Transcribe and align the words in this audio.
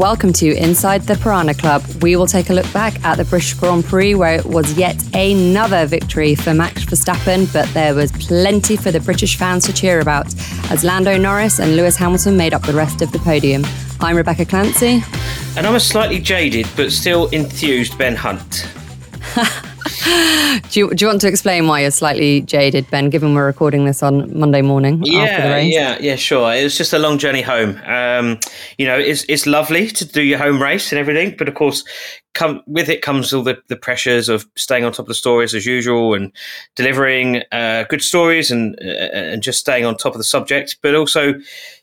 welcome 0.00 0.32
to 0.32 0.56
Inside 0.56 1.02
the 1.02 1.14
Piranha 1.16 1.52
Club. 1.52 1.84
We 2.00 2.16
will 2.16 2.26
take 2.26 2.48
a 2.48 2.54
look 2.54 2.72
back 2.72 3.04
at 3.04 3.16
the 3.16 3.24
British 3.26 3.52
Grand 3.52 3.84
Prix, 3.84 4.14
where 4.14 4.36
it 4.36 4.46
was 4.46 4.72
yet 4.72 4.96
another 5.14 5.84
victory 5.84 6.34
for 6.34 6.54
Max 6.54 6.86
Verstappen, 6.86 7.52
but 7.52 7.68
there 7.74 7.94
was 7.94 8.10
plenty 8.12 8.78
for 8.78 8.90
the 8.90 9.00
British 9.00 9.36
fans 9.36 9.66
to 9.66 9.74
cheer 9.74 10.00
about 10.00 10.34
as 10.70 10.84
Lando 10.84 11.18
Norris 11.18 11.58
and 11.58 11.76
Lewis 11.76 11.96
Hamilton 11.96 12.34
made 12.38 12.54
up 12.54 12.62
the 12.62 12.72
rest 12.72 13.02
of 13.02 13.12
the 13.12 13.18
podium. 13.18 13.62
I'm 14.00 14.16
Rebecca 14.16 14.46
Clancy. 14.46 15.04
And 15.58 15.66
I'm 15.66 15.74
a 15.74 15.80
slightly 15.80 16.18
jaded 16.18 16.66
but 16.76 16.92
still 16.92 17.28
enthused 17.28 17.98
Ben 17.98 18.16
Hunt. 18.16 18.66
do, 20.70 20.80
you, 20.80 20.94
do 20.94 21.04
you 21.04 21.08
want 21.08 21.20
to 21.20 21.28
explain 21.28 21.66
why 21.66 21.80
you're 21.80 21.90
slightly 21.90 22.42
jaded, 22.42 22.88
Ben, 22.90 23.10
given 23.10 23.34
we're 23.34 23.46
recording 23.46 23.84
this 23.84 24.02
on 24.02 24.38
Monday 24.38 24.62
morning 24.62 25.00
yeah, 25.04 25.58
Yeah, 25.72 25.98
yeah, 26.00 26.16
sure. 26.16 26.52
It 26.54 26.62
was 26.64 26.76
just 26.76 26.92
a 26.92 26.98
long 26.98 27.18
journey 27.18 27.42
home. 27.42 27.80
Um, 27.84 28.38
you 28.78 28.86
know, 28.86 28.98
it's, 28.98 29.24
it's 29.28 29.46
lovely 29.46 29.88
to 29.88 30.04
do 30.04 30.22
your 30.22 30.38
home 30.38 30.62
race 30.62 30.92
and 30.92 30.98
everything, 30.98 31.34
but 31.36 31.48
of 31.48 31.54
course, 31.54 31.84
come 32.34 32.62
with 32.66 32.88
it 32.88 33.02
comes 33.02 33.32
all 33.32 33.42
the, 33.42 33.58
the 33.68 33.76
pressures 33.76 34.28
of 34.28 34.46
staying 34.56 34.84
on 34.84 34.92
top 34.92 35.04
of 35.04 35.08
the 35.08 35.14
stories 35.14 35.54
as 35.54 35.66
usual 35.66 36.14
and 36.14 36.32
delivering 36.76 37.42
uh, 37.52 37.84
good 37.88 38.02
stories 38.02 38.50
and, 38.50 38.78
uh, 38.80 39.08
and 39.12 39.42
just 39.42 39.58
staying 39.58 39.84
on 39.84 39.96
top 39.96 40.14
of 40.14 40.18
the 40.18 40.24
subject, 40.24 40.78
but 40.82 40.94
also 40.94 41.34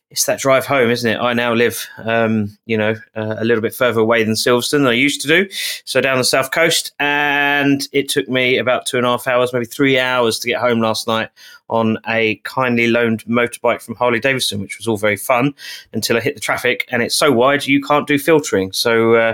it's 0.09 0.25
that 0.25 0.39
drive 0.39 0.65
home, 0.65 0.89
isn't 0.89 1.09
it? 1.09 1.17
I 1.17 1.33
now 1.33 1.53
live, 1.53 1.85
um, 1.97 2.57
you 2.65 2.77
know, 2.77 2.95
uh, 3.15 3.35
a 3.37 3.43
little 3.43 3.61
bit 3.61 3.75
further 3.75 3.99
away 3.99 4.23
than 4.23 4.35
Silverstone 4.35 4.87
I 4.87 4.93
used 4.93 5.19
to 5.21 5.27
do. 5.27 5.49
So 5.83 5.99
down 5.99 6.17
the 6.17 6.23
south 6.23 6.51
coast, 6.51 6.93
and 6.99 7.85
it 7.91 8.07
took 8.07 8.29
me 8.29 8.57
about 8.57 8.85
two 8.85 8.97
and 8.97 9.05
a 9.05 9.09
half 9.09 9.27
hours, 9.27 9.51
maybe 9.51 9.65
three 9.65 9.99
hours 9.99 10.39
to 10.39 10.47
get 10.47 10.61
home 10.61 10.79
last 10.79 11.07
night 11.07 11.29
on 11.69 11.97
a 12.07 12.35
kindly 12.45 12.87
loaned 12.87 13.25
motorbike 13.25 13.81
from 13.81 13.95
Harley 13.95 14.21
Davidson, 14.21 14.61
which 14.61 14.77
was 14.77 14.87
all 14.87 14.97
very 14.97 15.17
fun 15.17 15.53
until 15.91 16.15
I 16.15 16.21
hit 16.21 16.35
the 16.35 16.41
traffic, 16.41 16.87
and 16.89 17.01
it's 17.01 17.15
so 17.15 17.31
wide 17.31 17.65
you 17.65 17.81
can't 17.81 18.07
do 18.07 18.17
filtering. 18.17 18.71
So 18.71 19.15
uh, 19.15 19.33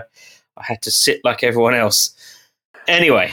I 0.58 0.64
had 0.64 0.82
to 0.82 0.92
sit 0.92 1.22
like 1.24 1.44
everyone 1.44 1.76
else. 1.76 2.16
Anyway, 2.88 3.32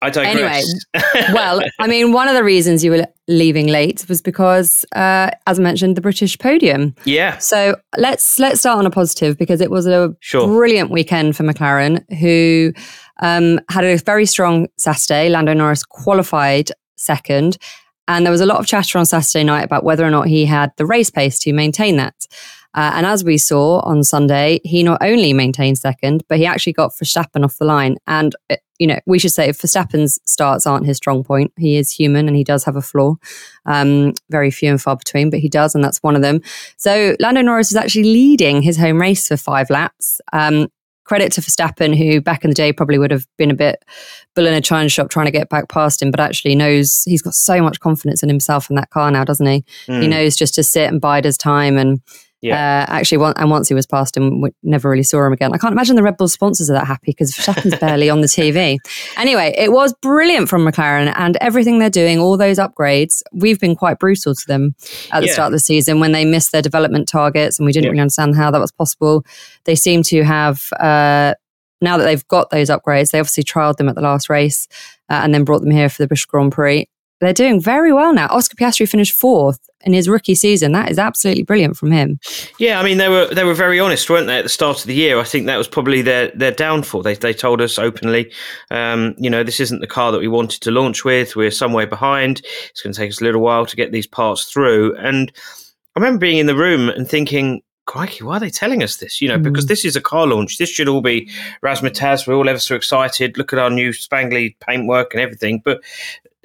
I 0.00 0.10
digress. 0.10 0.86
Anyway, 0.94 1.32
well, 1.32 1.60
I 1.80 1.88
mean, 1.88 2.12
one 2.12 2.28
of 2.28 2.34
the 2.34 2.44
reasons 2.44 2.84
you 2.84 2.92
were 2.92 3.06
leaving 3.26 3.66
late 3.66 4.08
was 4.08 4.22
because, 4.22 4.84
uh, 4.94 5.30
as 5.46 5.58
I 5.58 5.62
mentioned, 5.62 5.96
the 5.96 6.00
British 6.00 6.38
podium. 6.38 6.94
Yeah. 7.04 7.38
So 7.38 7.76
let's 7.96 8.38
let's 8.38 8.60
start 8.60 8.78
on 8.78 8.86
a 8.86 8.90
positive 8.90 9.36
because 9.36 9.60
it 9.60 9.70
was 9.70 9.86
a 9.86 10.14
sure. 10.20 10.46
brilliant 10.46 10.90
weekend 10.90 11.36
for 11.36 11.42
McLaren, 11.42 12.04
who 12.18 12.72
um, 13.20 13.60
had 13.70 13.84
a 13.84 13.96
very 13.96 14.26
strong 14.26 14.68
Saturday. 14.76 15.28
Lando 15.28 15.52
Norris 15.52 15.84
qualified 15.84 16.70
second, 16.96 17.58
and 18.06 18.24
there 18.24 18.32
was 18.32 18.40
a 18.40 18.46
lot 18.46 18.58
of 18.58 18.66
chatter 18.66 18.98
on 18.98 19.06
Saturday 19.06 19.42
night 19.42 19.64
about 19.64 19.82
whether 19.82 20.04
or 20.04 20.10
not 20.10 20.28
he 20.28 20.46
had 20.46 20.72
the 20.76 20.86
race 20.86 21.10
pace 21.10 21.38
to 21.40 21.52
maintain 21.52 21.96
that. 21.96 22.14
Uh, 22.74 22.92
and 22.94 23.06
as 23.06 23.24
we 23.24 23.38
saw 23.38 23.80
on 23.80 24.04
Sunday, 24.04 24.60
he 24.62 24.82
not 24.82 24.98
only 25.00 25.32
maintained 25.32 25.78
second, 25.78 26.22
but 26.28 26.38
he 26.38 26.46
actually 26.46 26.72
got 26.72 26.92
Verstappen 26.92 27.42
off 27.42 27.56
the 27.58 27.64
line. 27.64 27.96
And, 28.06 28.36
uh, 28.50 28.56
you 28.78 28.86
know, 28.86 28.98
we 29.06 29.18
should 29.18 29.32
say 29.32 29.48
Verstappen's 29.50 30.18
starts 30.24 30.66
aren't 30.66 30.86
his 30.86 30.96
strong 30.96 31.24
point, 31.24 31.52
he 31.56 31.76
is 31.76 31.90
human 31.90 32.28
and 32.28 32.36
he 32.36 32.44
does 32.44 32.64
have 32.64 32.76
a 32.76 32.82
flaw. 32.82 33.16
Um, 33.66 34.14
very 34.30 34.50
few 34.50 34.70
and 34.70 34.80
far 34.80 34.96
between, 34.96 35.30
but 35.30 35.40
he 35.40 35.48
does, 35.48 35.74
and 35.74 35.82
that's 35.82 36.02
one 36.02 36.16
of 36.16 36.22
them. 36.22 36.40
So 36.76 37.16
Lando 37.20 37.42
Norris 37.42 37.70
was 37.70 37.76
actually 37.76 38.04
leading 38.04 38.62
his 38.62 38.76
home 38.76 39.00
race 39.00 39.28
for 39.28 39.36
five 39.36 39.70
laps. 39.70 40.20
Um, 40.32 40.68
credit 41.08 41.32
to 41.32 41.40
Verstappen, 41.40 41.96
who 41.96 42.20
back 42.20 42.44
in 42.44 42.50
the 42.50 42.54
day 42.54 42.70
probably 42.70 42.98
would 42.98 43.10
have 43.10 43.26
been 43.38 43.50
a 43.50 43.54
bit 43.54 43.82
bull 44.34 44.46
in 44.46 44.52
a 44.52 44.60
china 44.60 44.90
shop 44.90 45.08
trying 45.08 45.24
to 45.24 45.32
get 45.32 45.48
back 45.48 45.68
past 45.70 46.02
him, 46.02 46.10
but 46.10 46.20
actually 46.20 46.54
knows 46.54 47.02
he's 47.06 47.22
got 47.22 47.34
so 47.34 47.62
much 47.62 47.80
confidence 47.80 48.22
in 48.22 48.28
himself 48.28 48.68
in 48.68 48.76
that 48.76 48.90
car 48.90 49.10
now, 49.10 49.24
doesn't 49.24 49.46
he? 49.46 49.64
Mm. 49.86 50.02
He 50.02 50.08
knows 50.08 50.36
just 50.36 50.54
to 50.56 50.62
sit 50.62 50.88
and 50.88 51.00
bide 51.00 51.24
his 51.24 51.38
time 51.38 51.78
and 51.78 52.02
yeah. 52.40 52.86
Uh, 52.88 52.92
actually, 52.92 53.18
one, 53.18 53.32
and 53.36 53.50
once 53.50 53.68
he 53.68 53.74
was 53.74 53.86
past 53.86 54.16
him, 54.16 54.40
we 54.40 54.50
never 54.62 54.88
really 54.88 55.02
saw 55.02 55.26
him 55.26 55.32
again. 55.32 55.52
I 55.52 55.58
can't 55.58 55.72
imagine 55.72 55.96
the 55.96 56.02
Red 56.02 56.16
Bull 56.16 56.28
sponsors 56.28 56.70
are 56.70 56.74
that 56.74 56.86
happy 56.86 57.06
because 57.06 57.32
Verstappen's 57.32 57.76
barely 57.80 58.08
on 58.08 58.20
the 58.20 58.28
TV. 58.28 58.78
Anyway, 59.16 59.54
it 59.58 59.72
was 59.72 59.92
brilliant 60.00 60.48
from 60.48 60.64
McLaren 60.64 61.12
and 61.16 61.36
everything 61.40 61.80
they're 61.80 61.90
doing, 61.90 62.20
all 62.20 62.36
those 62.36 62.58
upgrades. 62.58 63.22
We've 63.32 63.58
been 63.58 63.74
quite 63.74 63.98
brutal 63.98 64.34
to 64.34 64.46
them 64.46 64.76
at 65.10 65.20
the 65.20 65.26
yeah. 65.26 65.32
start 65.32 65.46
of 65.46 65.52
the 65.52 65.58
season 65.58 65.98
when 65.98 66.12
they 66.12 66.24
missed 66.24 66.52
their 66.52 66.62
development 66.62 67.08
targets 67.08 67.58
and 67.58 67.66
we 67.66 67.72
didn't 67.72 67.86
yeah. 67.86 67.90
really 67.90 68.02
understand 68.02 68.36
how 68.36 68.52
that 68.52 68.60
was 68.60 68.72
possible. 68.72 69.24
They 69.64 69.74
seem 69.74 70.04
to 70.04 70.22
have, 70.22 70.68
uh, 70.78 71.34
now 71.80 71.96
that 71.98 72.04
they've 72.04 72.26
got 72.28 72.50
those 72.50 72.70
upgrades, 72.70 73.10
they 73.10 73.18
obviously 73.18 73.42
trialed 73.42 73.78
them 73.78 73.88
at 73.88 73.96
the 73.96 74.00
last 74.00 74.30
race 74.30 74.68
uh, 75.08 75.20
and 75.24 75.34
then 75.34 75.44
brought 75.44 75.60
them 75.60 75.70
here 75.72 75.88
for 75.88 76.02
the 76.02 76.06
British 76.06 76.26
Grand 76.26 76.52
Prix 76.52 76.86
they're 77.20 77.32
doing 77.32 77.60
very 77.60 77.92
well 77.92 78.14
now. 78.14 78.26
Oscar 78.28 78.56
Piastri 78.56 78.88
finished 78.88 79.12
fourth 79.12 79.68
in 79.82 79.92
his 79.92 80.08
rookie 80.08 80.34
season. 80.34 80.72
That 80.72 80.90
is 80.90 80.98
absolutely 80.98 81.44
brilliant 81.44 81.76
from 81.76 81.90
him. 81.90 82.18
Yeah, 82.58 82.80
I 82.80 82.84
mean 82.84 82.98
they 82.98 83.08
were 83.08 83.26
they 83.26 83.44
were 83.44 83.54
very 83.54 83.80
honest, 83.80 84.08
weren't 84.08 84.26
they, 84.26 84.38
at 84.38 84.42
the 84.42 84.48
start 84.48 84.80
of 84.80 84.86
the 84.86 84.94
year? 84.94 85.18
I 85.18 85.24
think 85.24 85.46
that 85.46 85.56
was 85.56 85.68
probably 85.68 86.02
their 86.02 86.30
their 86.34 86.52
downfall. 86.52 87.02
They 87.02 87.14
they 87.14 87.32
told 87.32 87.60
us 87.60 87.78
openly, 87.78 88.32
um, 88.70 89.14
you 89.18 89.30
know, 89.30 89.42
this 89.42 89.60
isn't 89.60 89.80
the 89.80 89.86
car 89.86 90.12
that 90.12 90.20
we 90.20 90.28
wanted 90.28 90.62
to 90.62 90.70
launch 90.70 91.04
with. 91.04 91.36
We're 91.36 91.50
somewhere 91.50 91.86
behind. 91.86 92.42
It's 92.70 92.82
going 92.82 92.92
to 92.92 92.98
take 92.98 93.10
us 93.10 93.20
a 93.20 93.24
little 93.24 93.40
while 93.40 93.66
to 93.66 93.76
get 93.76 93.92
these 93.92 94.06
parts 94.06 94.44
through. 94.44 94.96
And 94.96 95.32
I 95.96 96.00
remember 96.00 96.20
being 96.20 96.38
in 96.38 96.46
the 96.46 96.56
room 96.56 96.88
and 96.88 97.08
thinking, 97.08 97.62
crikey, 97.86 98.22
why 98.22 98.36
are 98.36 98.40
they 98.40 98.50
telling 98.50 98.82
us 98.82 98.98
this? 98.98 99.20
You 99.20 99.28
know, 99.28 99.38
mm. 99.38 99.42
because 99.42 99.66
this 99.66 99.84
is 99.84 99.96
a 99.96 100.00
car 100.00 100.26
launch. 100.26 100.58
This 100.58 100.68
should 100.68 100.88
all 100.88 101.00
be 101.00 101.30
razzmatazz. 101.64 102.26
We're 102.26 102.34
all 102.34 102.48
ever 102.48 102.58
so 102.58 102.76
excited. 102.76 103.36
Look 103.36 103.52
at 103.52 103.58
our 103.58 103.70
new 103.70 103.90
spangly 103.90 104.54
paintwork 104.60 105.14
and 105.14 105.20
everything. 105.20 105.62
But 105.64 105.80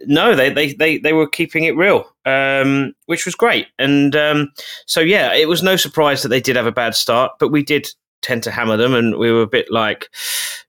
no, 0.06 0.36
they, 0.36 0.50
they, 0.50 0.74
they, 0.74 0.97
they 0.97 1.14
were 1.14 1.28
keeping 1.28 1.64
it 1.64 1.75
real, 1.75 2.06
um, 2.25 2.94
which 3.06 3.25
was 3.25 3.36
great. 3.36 3.68
And 3.78 4.16
um, 4.16 4.52
so, 4.86 5.00
yeah, 5.00 5.34
it 5.34 5.47
was 5.47 5.64
no 5.64 5.75
surprise 5.75 6.22
that 6.24 6.30
they 6.30 6.41
did 6.41 6.56
have 6.56 6.68
a 6.68 6.72
bad 6.72 6.96
start, 6.96 7.34
but 7.40 7.50
we 7.50 7.64
did 7.64 7.88
tend 8.22 8.44
to 8.44 8.52
hammer 8.52 8.78
them. 8.78 8.94
And 8.94 9.18
we 9.18 9.31
were 9.31 9.42
a 9.42 9.47
bit 9.47 9.72
like, 9.72 10.09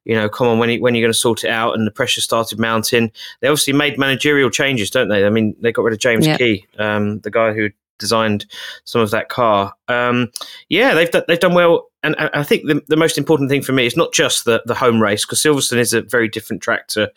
you 0.04 0.14
know, 0.14 0.28
come 0.28 0.48
on, 0.48 0.58
when, 0.58 0.80
when 0.80 0.94
are 0.94 0.96
you 0.96 1.02
going 1.02 1.12
to 1.12 1.18
sort 1.18 1.44
it 1.44 1.50
out? 1.50 1.74
And 1.74 1.86
the 1.86 1.90
pressure 1.90 2.20
started 2.20 2.58
mounting. 2.58 3.12
They 3.40 3.48
obviously 3.48 3.72
made 3.72 3.98
managerial 3.98 4.50
changes, 4.50 4.90
don't 4.90 5.08
they? 5.08 5.24
I 5.24 5.30
mean, 5.30 5.56
they 5.60 5.72
got 5.72 5.84
rid 5.84 5.94
of 5.94 6.00
James 6.00 6.26
yep. 6.26 6.38
Key, 6.38 6.66
um, 6.78 7.20
the 7.20 7.30
guy 7.30 7.52
who 7.52 7.70
designed 7.98 8.46
some 8.84 9.00
of 9.00 9.10
that 9.10 9.28
car. 9.28 9.74
Um, 9.88 10.30
yeah, 10.68 10.94
they've 10.94 11.10
they've 11.26 11.40
done 11.40 11.54
well, 11.54 11.88
and 12.02 12.16
I 12.16 12.42
think 12.42 12.66
the, 12.66 12.82
the 12.88 12.96
most 12.96 13.18
important 13.18 13.50
thing 13.50 13.62
for 13.62 13.72
me 13.72 13.86
is 13.86 13.96
not 13.96 14.12
just 14.12 14.44
the 14.44 14.62
the 14.66 14.74
home 14.74 15.00
race 15.00 15.24
because 15.24 15.42
Silverstone 15.42 15.78
is 15.78 15.92
a 15.92 16.02
very 16.02 16.28
different 16.28 16.62
track 16.62 16.88
to 16.88 17.10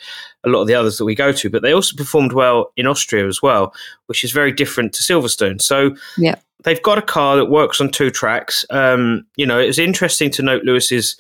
a 0.44 0.50
lot 0.50 0.62
of 0.62 0.68
the 0.68 0.76
others 0.76 0.98
that 0.98 1.06
we 1.06 1.16
go 1.16 1.32
to, 1.32 1.50
but 1.50 1.62
they 1.62 1.74
also 1.74 1.96
performed 1.96 2.34
well 2.34 2.72
in 2.78 2.88
Austria 2.88 3.28
as 3.28 3.42
well, 3.42 3.74
which 4.08 4.24
is 4.24 4.32
very 4.32 4.52
different 4.52 4.94
to 4.94 5.04
Silverstone. 5.04 5.62
So 5.62 5.96
yeah. 6.18 6.36
They've 6.64 6.82
got 6.82 6.98
a 6.98 7.04
car 7.04 7.38
that 7.38 7.46
works 7.46 7.80
on 7.80 7.92
two 7.92 8.10
tracks. 8.10 8.66
Um, 8.72 9.26
you 9.36 9.46
know, 9.46 9.60
it 9.60 9.68
was 9.68 9.78
interesting 9.78 10.32
to 10.32 10.42
note 10.42 10.64
Lewis's 10.64 11.16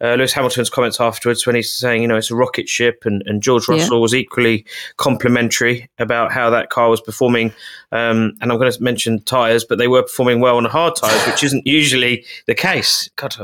uh, 0.00 0.14
Lewis 0.14 0.32
Hamilton's 0.32 0.70
comments 0.70 1.00
afterwards 1.00 1.46
when 1.46 1.56
he's 1.56 1.72
saying, 1.72 2.02
you 2.02 2.08
know, 2.08 2.16
it's 2.16 2.30
a 2.30 2.34
rocket 2.34 2.68
ship, 2.68 3.04
and, 3.04 3.22
and 3.26 3.42
George 3.42 3.68
Russell 3.68 3.96
yeah. 3.96 4.02
was 4.02 4.14
equally 4.14 4.66
complimentary 4.96 5.88
about 5.98 6.32
how 6.32 6.50
that 6.50 6.70
car 6.70 6.90
was 6.90 7.00
performing. 7.00 7.52
Um, 7.92 8.32
and 8.40 8.50
I'm 8.50 8.58
going 8.58 8.70
to 8.70 8.82
mention 8.82 9.22
tyres, 9.22 9.64
but 9.64 9.78
they 9.78 9.88
were 9.88 10.02
performing 10.02 10.40
well 10.40 10.56
on 10.56 10.64
hard 10.64 10.96
tyres, 10.96 11.26
which 11.26 11.44
isn't 11.44 11.66
usually 11.66 12.24
the 12.46 12.54
case. 12.54 13.08
God, 13.16 13.36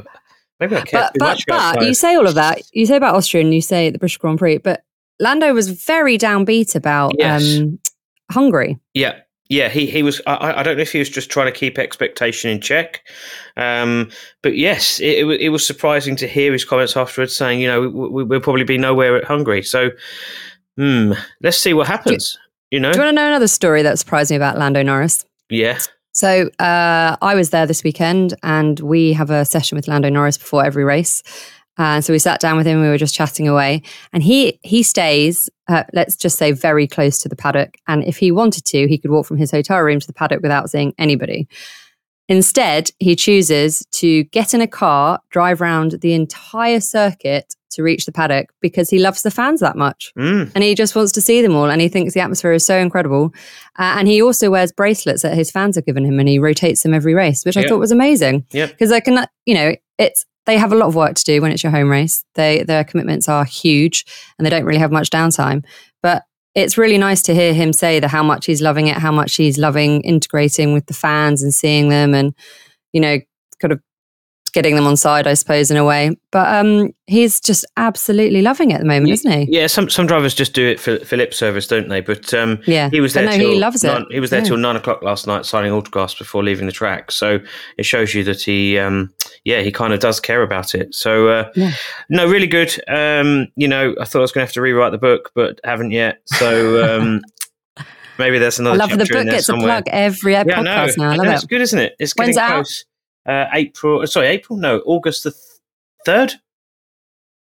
maybe 0.58 0.76
I 0.76 0.82
care 0.82 1.10
but, 1.18 1.38
but, 1.46 1.74
but 1.76 1.86
you 1.86 1.94
say 1.94 2.16
all 2.16 2.26
of 2.26 2.34
that. 2.34 2.60
You 2.72 2.86
say 2.86 2.96
about 2.96 3.14
Austria 3.14 3.44
and 3.44 3.54
you 3.54 3.62
say 3.62 3.90
the 3.90 3.98
British 3.98 4.18
Grand 4.18 4.38
Prix, 4.38 4.58
but 4.58 4.82
Lando 5.20 5.52
was 5.54 5.68
very 5.68 6.18
downbeat 6.18 6.74
about 6.74 7.12
yes. 7.18 7.58
um, 7.58 7.78
Hungary. 8.30 8.78
Yeah, 8.94 9.20
yeah, 9.50 9.68
he, 9.68 9.86
he 9.86 10.04
was. 10.04 10.22
I, 10.28 10.60
I, 10.60 10.62
don't 10.62 10.76
know 10.76 10.82
if 10.82 10.92
he 10.92 11.00
was 11.00 11.10
just 11.10 11.28
trying 11.28 11.46
to 11.46 11.52
keep 11.52 11.76
expectation 11.76 12.50
in 12.50 12.60
check, 12.60 13.02
um, 13.56 14.08
but 14.42 14.56
yes, 14.56 15.00
it, 15.00 15.26
it, 15.26 15.40
it, 15.40 15.48
was 15.48 15.66
surprising 15.66 16.14
to 16.16 16.28
hear 16.28 16.52
his 16.52 16.64
comments 16.64 16.96
afterwards 16.96 17.36
saying, 17.36 17.60
you 17.60 17.66
know, 17.66 17.88
we, 17.88 18.22
will 18.22 18.40
probably 18.40 18.62
be 18.62 18.78
nowhere 18.78 19.16
at 19.16 19.24
Hungary. 19.24 19.62
So, 19.64 19.90
hmm, 20.76 21.14
let's 21.42 21.58
see 21.58 21.74
what 21.74 21.88
happens. 21.88 22.32
Do, 22.32 22.76
you 22.76 22.80
know, 22.80 22.92
do 22.92 23.00
you 23.00 23.04
want 23.04 23.16
to 23.16 23.20
know 23.20 23.26
another 23.26 23.48
story 23.48 23.82
that 23.82 23.98
surprised 23.98 24.30
me 24.30 24.36
about 24.36 24.56
Lando 24.56 24.84
Norris? 24.84 25.24
Yeah. 25.50 25.80
So 26.12 26.48
uh, 26.60 27.16
I 27.20 27.34
was 27.34 27.50
there 27.50 27.66
this 27.66 27.82
weekend, 27.82 28.34
and 28.44 28.78
we 28.78 29.12
have 29.14 29.30
a 29.30 29.44
session 29.44 29.74
with 29.74 29.88
Lando 29.88 30.10
Norris 30.10 30.38
before 30.38 30.64
every 30.64 30.84
race. 30.84 31.24
And 31.80 32.04
so 32.04 32.12
we 32.12 32.18
sat 32.18 32.40
down 32.40 32.56
with 32.56 32.66
him. 32.66 32.80
We 32.80 32.88
were 32.88 32.98
just 32.98 33.14
chatting 33.14 33.48
away, 33.48 33.82
and 34.12 34.22
he 34.22 34.60
he 34.62 34.82
stays. 34.82 35.48
Uh, 35.66 35.84
let's 35.92 36.16
just 36.16 36.36
say 36.36 36.52
very 36.52 36.86
close 36.86 37.18
to 37.18 37.28
the 37.28 37.36
paddock. 37.36 37.76
And 37.86 38.04
if 38.04 38.16
he 38.16 38.32
wanted 38.32 38.64
to, 38.66 38.88
he 38.88 38.98
could 38.98 39.10
walk 39.10 39.26
from 39.26 39.36
his 39.36 39.52
hotel 39.52 39.80
room 39.80 40.00
to 40.00 40.06
the 40.06 40.12
paddock 40.12 40.42
without 40.42 40.68
seeing 40.68 40.92
anybody. 40.98 41.48
Instead, 42.28 42.90
he 42.98 43.16
chooses 43.16 43.84
to 43.92 44.24
get 44.24 44.52
in 44.52 44.60
a 44.60 44.66
car, 44.66 45.20
drive 45.30 45.62
around 45.62 46.00
the 46.00 46.12
entire 46.12 46.80
circuit 46.80 47.54
to 47.70 47.82
reach 47.82 48.04
the 48.04 48.12
paddock 48.12 48.52
because 48.60 48.90
he 48.90 48.98
loves 48.98 49.22
the 49.22 49.30
fans 49.30 49.60
that 49.60 49.76
much. 49.76 50.12
Mm. 50.18 50.52
And 50.54 50.64
he 50.64 50.74
just 50.74 50.94
wants 50.94 51.12
to 51.12 51.20
see 51.20 51.40
them 51.40 51.54
all. 51.54 51.70
And 51.70 51.80
he 51.80 51.88
thinks 51.88 52.14
the 52.14 52.20
atmosphere 52.20 52.52
is 52.52 52.66
so 52.66 52.76
incredible. 52.76 53.32
Uh, 53.78 53.94
and 53.98 54.06
he 54.06 54.22
also 54.22 54.50
wears 54.50 54.72
bracelets 54.72 55.22
that 55.22 55.34
his 55.34 55.50
fans 55.50 55.76
have 55.76 55.86
given 55.86 56.04
him 56.04 56.18
and 56.18 56.28
he 56.28 56.38
rotates 56.38 56.82
them 56.82 56.94
every 56.94 57.14
race, 57.14 57.44
which. 57.44 57.56
I 57.56 57.68
thought 57.68 57.80
was 57.80 57.92
amazing. 57.92 58.44
Because 58.66 58.92
I 58.92 59.00
can, 59.00 59.26
you 59.46 59.54
know, 59.54 59.74
it's 59.98 60.24
they 60.50 60.58
have 60.58 60.72
a 60.72 60.76
lot 60.76 60.88
of 60.88 60.96
work 60.96 61.14
to 61.14 61.24
do 61.24 61.40
when 61.40 61.52
it's 61.52 61.62
your 61.62 61.70
home 61.70 61.88
race. 61.88 62.24
They 62.34 62.64
their 62.64 62.84
commitments 62.84 63.28
are 63.28 63.44
huge 63.44 64.04
and 64.36 64.44
they 64.44 64.50
don't 64.50 64.64
really 64.64 64.80
have 64.80 64.90
much 64.92 65.10
downtime. 65.10 65.64
But 66.02 66.24
it's 66.54 66.76
really 66.76 66.98
nice 66.98 67.22
to 67.22 67.34
hear 67.34 67.54
him 67.54 67.72
say 67.72 68.00
that 68.00 68.08
how 68.08 68.24
much 68.24 68.46
he's 68.46 68.60
loving 68.60 68.88
it, 68.88 68.96
how 68.96 69.12
much 69.12 69.36
he's 69.36 69.58
loving 69.58 70.00
integrating 70.00 70.72
with 70.72 70.86
the 70.86 70.94
fans 70.94 71.42
and 71.42 71.54
seeing 71.54 71.88
them 71.88 72.14
and, 72.14 72.34
you 72.92 73.00
know, 73.00 73.20
kind 73.60 73.72
of 73.72 73.80
getting 74.52 74.74
them 74.74 74.86
on 74.86 74.96
side, 74.96 75.26
I 75.26 75.34
suppose, 75.34 75.70
in 75.70 75.76
a 75.76 75.84
way. 75.84 76.16
But 76.30 76.54
um, 76.54 76.90
he's 77.06 77.40
just 77.40 77.64
absolutely 77.76 78.42
loving 78.42 78.70
it 78.70 78.74
at 78.74 78.80
the 78.80 78.86
moment, 78.86 79.12
isn't 79.12 79.30
he? 79.30 79.46
Yeah, 79.50 79.66
some 79.66 79.88
some 79.88 80.06
drivers 80.06 80.34
just 80.34 80.52
do 80.54 80.66
it 80.66 80.78
for, 80.78 80.98
for 81.04 81.16
lip 81.16 81.34
service, 81.34 81.66
don't 81.66 81.88
they? 81.88 82.00
But 82.00 82.32
um, 82.34 82.60
yeah, 82.66 82.88
he 82.90 83.00
was 83.00 83.14
there. 83.14 83.24
No, 83.24 83.32
till 83.32 83.50
he 83.50 83.58
loves 83.58 83.82
nine, 83.82 84.02
it. 84.02 84.06
He 84.10 84.20
was 84.20 84.30
there 84.30 84.40
yeah. 84.40 84.46
till 84.46 84.56
nine 84.56 84.76
o'clock 84.76 85.02
last 85.02 85.26
night, 85.26 85.46
signing 85.46 85.72
autographs 85.72 86.14
before 86.14 86.42
leaving 86.42 86.66
the 86.66 86.72
track. 86.72 87.10
So 87.10 87.40
it 87.78 87.84
shows 87.84 88.14
you 88.14 88.24
that 88.24 88.42
he, 88.42 88.78
um, 88.78 89.12
yeah, 89.44 89.60
he 89.60 89.72
kind 89.72 89.92
of 89.92 90.00
does 90.00 90.20
care 90.20 90.42
about 90.42 90.74
it. 90.74 90.94
So 90.94 91.28
uh, 91.28 91.50
yeah. 91.54 91.72
no, 92.08 92.26
really 92.26 92.46
good. 92.46 92.74
Um, 92.88 93.48
you 93.56 93.68
know, 93.68 93.94
I 94.00 94.04
thought 94.04 94.20
I 94.20 94.22
was 94.22 94.32
going 94.32 94.44
to 94.44 94.48
have 94.48 94.54
to 94.54 94.60
rewrite 94.60 94.92
the 94.92 94.98
book, 94.98 95.30
but 95.34 95.60
haven't 95.64 95.90
yet. 95.90 96.18
So. 96.26 96.98
Um, 96.98 97.22
Maybe 98.18 98.38
there's 98.38 98.58
another. 98.58 98.74
I 98.74 98.86
love 98.86 98.90
the 98.90 99.06
book 99.06 99.24
gets 99.24 99.46
somewhere. 99.46 99.78
a 99.78 99.82
plug 99.82 99.84
every 99.88 100.34
yeah, 100.34 100.44
podcast 100.44 100.98
now. 100.98 101.10
I 101.10 101.16
love 101.16 101.26
it. 101.26 101.32
It's 101.32 101.44
good, 101.46 101.62
isn't 101.62 101.78
it? 101.78 101.94
It's 101.98 102.12
When's 102.12 102.36
getting 102.36 102.50
it 102.50 102.54
close. 102.54 102.84
Uh, 103.26 103.46
April. 103.52 104.06
Sorry, 104.06 104.26
April. 104.28 104.58
No, 104.58 104.78
August 104.86 105.24
the 105.24 105.34
third. 106.04 106.34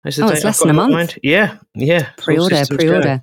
Is 0.03 0.15
the 0.15 0.25
oh, 0.25 0.29
it's 0.29 0.43
less 0.43 0.59
than 0.59 0.71
a 0.71 0.73
month. 0.73 1.19
Yeah, 1.21 1.57
yeah. 1.75 2.09
Pre-order, 2.17 2.63
pre-order. 2.67 3.21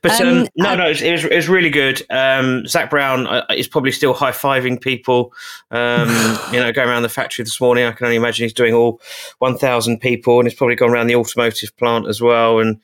But 0.00 0.20
um, 0.20 0.28
um, 0.28 0.48
no, 0.56 0.76
no, 0.76 0.86
it 0.86 0.90
was, 1.10 1.24
it 1.24 1.34
was 1.34 1.48
really 1.48 1.70
good. 1.70 2.02
Um, 2.08 2.64
Zak 2.68 2.88
Brown 2.88 3.26
uh, 3.26 3.44
is 3.56 3.66
probably 3.66 3.90
still 3.90 4.14
high 4.14 4.30
fiving 4.30 4.80
people. 4.80 5.32
Um, 5.72 6.08
you 6.52 6.60
know, 6.60 6.70
going 6.72 6.88
around 6.88 7.02
the 7.02 7.08
factory 7.08 7.44
this 7.44 7.60
morning, 7.60 7.84
I 7.84 7.90
can 7.90 8.06
only 8.06 8.16
imagine 8.16 8.44
he's 8.44 8.52
doing 8.52 8.74
all 8.74 9.00
one 9.40 9.58
thousand 9.58 9.98
people, 9.98 10.38
and 10.38 10.48
he's 10.48 10.56
probably 10.56 10.76
gone 10.76 10.90
around 10.90 11.08
the 11.08 11.16
automotive 11.16 11.76
plant 11.76 12.06
as 12.06 12.20
well, 12.20 12.60
and 12.60 12.80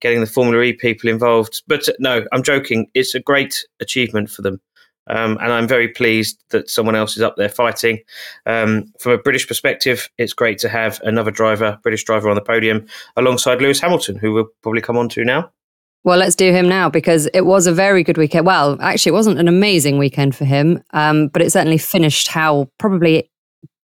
getting 0.00 0.20
the 0.20 0.26
Formula 0.26 0.62
E 0.62 0.74
people 0.74 1.08
involved. 1.08 1.62
But 1.66 1.88
uh, 1.88 1.92
no, 2.00 2.26
I'm 2.32 2.42
joking. 2.42 2.90
It's 2.92 3.14
a 3.14 3.20
great 3.20 3.64
achievement 3.80 4.28
for 4.28 4.42
them. 4.42 4.60
Um, 5.06 5.38
and 5.40 5.52
I'm 5.52 5.66
very 5.66 5.88
pleased 5.88 6.42
that 6.50 6.70
someone 6.70 6.94
else 6.94 7.16
is 7.16 7.22
up 7.22 7.36
there 7.36 7.48
fighting. 7.48 8.00
Um, 8.46 8.92
from 9.00 9.12
a 9.12 9.18
British 9.18 9.48
perspective, 9.48 10.08
it's 10.18 10.32
great 10.32 10.58
to 10.58 10.68
have 10.68 11.00
another 11.02 11.30
driver, 11.30 11.78
British 11.82 12.04
driver, 12.04 12.28
on 12.28 12.36
the 12.36 12.42
podium 12.42 12.86
alongside 13.16 13.60
Lewis 13.60 13.80
Hamilton, 13.80 14.16
who 14.16 14.32
we'll 14.32 14.48
probably 14.62 14.82
come 14.82 14.96
on 14.96 15.08
to 15.10 15.24
now. 15.24 15.50
Well, 16.02 16.18
let's 16.18 16.34
do 16.34 16.50
him 16.50 16.66
now 16.66 16.88
because 16.88 17.28
it 17.34 17.44
was 17.44 17.66
a 17.66 17.72
very 17.72 18.02
good 18.02 18.16
weekend. 18.16 18.46
Well, 18.46 18.78
actually, 18.80 19.10
it 19.10 19.14
wasn't 19.14 19.38
an 19.38 19.48
amazing 19.48 19.98
weekend 19.98 20.34
for 20.34 20.46
him, 20.46 20.82
um, 20.92 21.28
but 21.28 21.42
it 21.42 21.52
certainly 21.52 21.76
finished 21.76 22.28
how 22.28 22.70
probably 22.78 23.29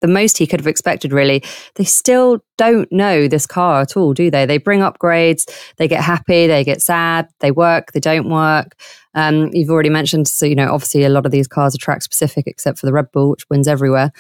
the 0.02 0.08
most 0.08 0.37
he 0.37 0.46
could 0.46 0.60
have 0.60 0.66
expected, 0.66 1.12
really. 1.12 1.43
They 1.76 1.84
still 1.84 2.44
don't 2.58 2.90
know 2.93 3.28
this 3.28 3.46
car 3.46 3.81
at 3.81 3.96
all, 3.96 4.12
do 4.12 4.31
they? 4.31 4.44
They 4.44 4.58
bring 4.58 4.81
upgrades, 4.81 5.49
they 5.78 5.88
get 5.88 6.02
happy, 6.02 6.46
they 6.46 6.64
get 6.64 6.82
sad, 6.82 7.28
they 7.40 7.50
work, 7.50 7.93
they 7.93 8.00
don't 8.00 8.28
work. 8.28 8.78
Um, 9.14 9.50
you've 9.54 9.70
already 9.70 9.88
mentioned, 9.88 10.28
so, 10.28 10.44
you 10.44 10.54
know, 10.54 10.72
obviously 10.72 11.04
a 11.04 11.08
lot 11.08 11.25
of 11.25 11.32
these 11.32 11.49
cars 11.49 11.75
are 11.75 11.78
track 11.78 12.02
specific, 12.02 12.46
except 12.46 12.78
for 12.78 12.87
the 12.87 12.93
Red 12.93 13.10
Bull, 13.12 13.31
which 13.31 13.49
wins 13.49 13.69
everywhere. 13.69 14.12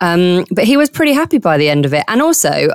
Um, 0.00 0.44
but 0.50 0.64
he 0.64 0.76
was 0.76 0.90
pretty 0.90 1.12
happy 1.12 1.38
by 1.38 1.56
the 1.56 1.68
end 1.68 1.86
of 1.86 1.94
it. 1.94 2.04
And 2.06 2.22
also, 2.22 2.68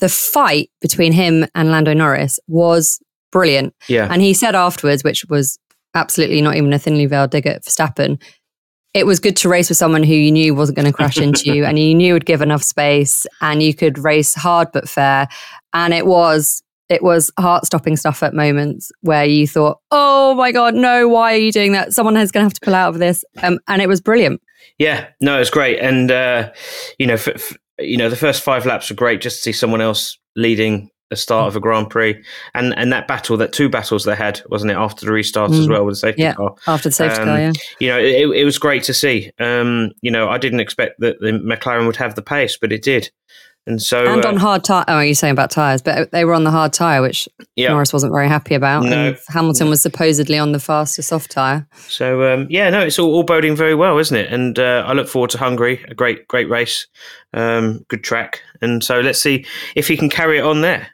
the 0.00 0.08
fight 0.08 0.70
between 0.80 1.12
him 1.12 1.46
and 1.54 1.70
Lando 1.70 1.94
Norris 1.94 2.40
was 2.48 3.00
brilliant. 3.30 3.74
Yeah. 3.88 4.08
And 4.10 4.20
he 4.20 4.34
said 4.34 4.56
afterwards, 4.56 5.04
which 5.04 5.24
was 5.26 5.58
absolutely 5.94 6.40
not 6.42 6.56
even 6.56 6.72
a 6.72 6.78
thinly 6.78 7.06
veiled 7.06 7.30
dig 7.30 7.46
at 7.46 7.64
Verstappen, 7.64 8.20
it 8.94 9.06
was 9.06 9.20
good 9.20 9.36
to 9.36 9.48
race 9.48 9.68
with 9.68 9.78
someone 9.78 10.02
who 10.02 10.14
you 10.14 10.30
knew 10.30 10.54
wasn't 10.54 10.76
going 10.76 10.86
to 10.86 10.92
crash 10.92 11.16
into 11.18 11.52
you 11.52 11.64
and 11.64 11.78
you 11.78 11.94
knew 11.94 12.12
would 12.12 12.26
give 12.26 12.42
enough 12.42 12.62
space 12.62 13.26
and 13.40 13.62
you 13.62 13.74
could 13.74 13.98
race 13.98 14.34
hard 14.34 14.68
but 14.72 14.88
fair. 14.88 15.28
And 15.72 15.94
it 15.94 16.06
was 16.06 16.62
it 16.88 17.02
was 17.02 17.32
heart 17.38 17.64
stopping 17.64 17.96
stuff 17.96 18.22
at 18.22 18.34
moments 18.34 18.92
where 19.00 19.24
you 19.24 19.46
thought, 19.46 19.78
oh 19.90 20.34
my 20.34 20.52
God, 20.52 20.74
no, 20.74 21.08
why 21.08 21.32
are 21.32 21.38
you 21.38 21.50
doing 21.50 21.72
that? 21.72 21.94
Someone 21.94 22.18
is 22.18 22.30
going 22.30 22.42
to 22.42 22.44
have 22.44 22.52
to 22.52 22.60
pull 22.60 22.74
out 22.74 22.90
of 22.90 22.98
this. 22.98 23.24
Um, 23.42 23.60
and 23.66 23.80
it 23.80 23.88
was 23.88 24.02
brilliant. 24.02 24.42
Yeah, 24.78 25.06
no, 25.20 25.36
it 25.36 25.38
was 25.38 25.48
great. 25.48 25.78
And, 25.78 26.10
uh, 26.10 26.52
you 26.98 27.06
know, 27.06 27.16
for, 27.16 27.38
for, 27.38 27.56
you 27.78 27.96
know, 27.96 28.10
the 28.10 28.16
first 28.16 28.42
five 28.42 28.66
laps 28.66 28.90
were 28.90 28.96
great 28.96 29.22
just 29.22 29.36
to 29.36 29.42
see 29.42 29.52
someone 29.52 29.80
else 29.80 30.18
leading 30.36 30.90
the 31.12 31.16
start 31.16 31.46
of 31.46 31.56
a 31.56 31.60
Grand 31.60 31.90
Prix, 31.90 32.20
and 32.54 32.76
and 32.76 32.92
that 32.92 33.06
battle, 33.06 33.36
that 33.36 33.52
two 33.52 33.68
battles 33.68 34.04
they 34.04 34.16
had, 34.16 34.40
wasn't 34.48 34.72
it, 34.72 34.76
after 34.76 35.06
the 35.06 35.12
restart 35.12 35.50
mm. 35.50 35.60
as 35.60 35.68
well 35.68 35.84
with 35.84 35.92
the 35.92 36.00
safety 36.00 36.22
yeah, 36.22 36.34
car? 36.34 36.54
After 36.66 36.88
the 36.88 36.94
safety 36.94 37.20
um, 37.20 37.28
car, 37.28 37.38
yeah. 37.38 37.52
You 37.78 37.88
know, 37.88 37.98
it, 37.98 38.40
it 38.40 38.44
was 38.44 38.58
great 38.58 38.82
to 38.84 38.94
see. 38.94 39.30
Um, 39.38 39.92
you 40.00 40.10
know, 40.10 40.28
I 40.28 40.38
didn't 40.38 40.60
expect 40.60 41.00
that 41.00 41.20
the 41.20 41.32
McLaren 41.32 41.86
would 41.86 41.96
have 41.96 42.14
the 42.14 42.22
pace, 42.22 42.58
but 42.60 42.72
it 42.72 42.82
did. 42.82 43.10
And 43.64 43.80
so, 43.80 44.12
and 44.12 44.24
on 44.24 44.38
uh, 44.38 44.40
hard 44.40 44.64
tire. 44.64 44.84
Oh, 44.88 44.98
you're 44.98 45.14
saying 45.14 45.30
about 45.32 45.52
tires, 45.52 45.82
but 45.82 46.10
they 46.10 46.24
were 46.24 46.34
on 46.34 46.42
the 46.42 46.50
hard 46.50 46.72
tire, 46.72 47.00
which 47.00 47.28
yeah. 47.54 47.68
Norris 47.68 47.92
wasn't 47.92 48.12
very 48.12 48.26
happy 48.26 48.56
about. 48.56 48.82
No. 48.82 49.08
And 49.08 49.18
Hamilton 49.28 49.70
was 49.70 49.80
supposedly 49.80 50.36
on 50.36 50.50
the 50.50 50.58
faster 50.58 51.00
soft 51.00 51.30
tire. 51.30 51.64
So 51.86 52.34
um, 52.34 52.48
yeah, 52.50 52.70
no, 52.70 52.80
it's 52.80 52.98
all, 52.98 53.14
all 53.14 53.22
boding 53.22 53.54
very 53.54 53.76
well, 53.76 53.98
isn't 53.98 54.16
it? 54.16 54.32
And 54.32 54.58
uh, 54.58 54.82
I 54.84 54.94
look 54.94 55.06
forward 55.06 55.30
to 55.30 55.38
Hungary. 55.38 55.84
A 55.88 55.94
great, 55.94 56.26
great 56.26 56.50
race, 56.50 56.88
um, 57.34 57.84
good 57.86 58.02
track. 58.02 58.40
And 58.60 58.82
so 58.82 58.98
let's 58.98 59.22
see 59.22 59.46
if 59.76 59.86
he 59.86 59.96
can 59.96 60.08
carry 60.08 60.38
it 60.38 60.44
on 60.44 60.62
there. 60.62 60.88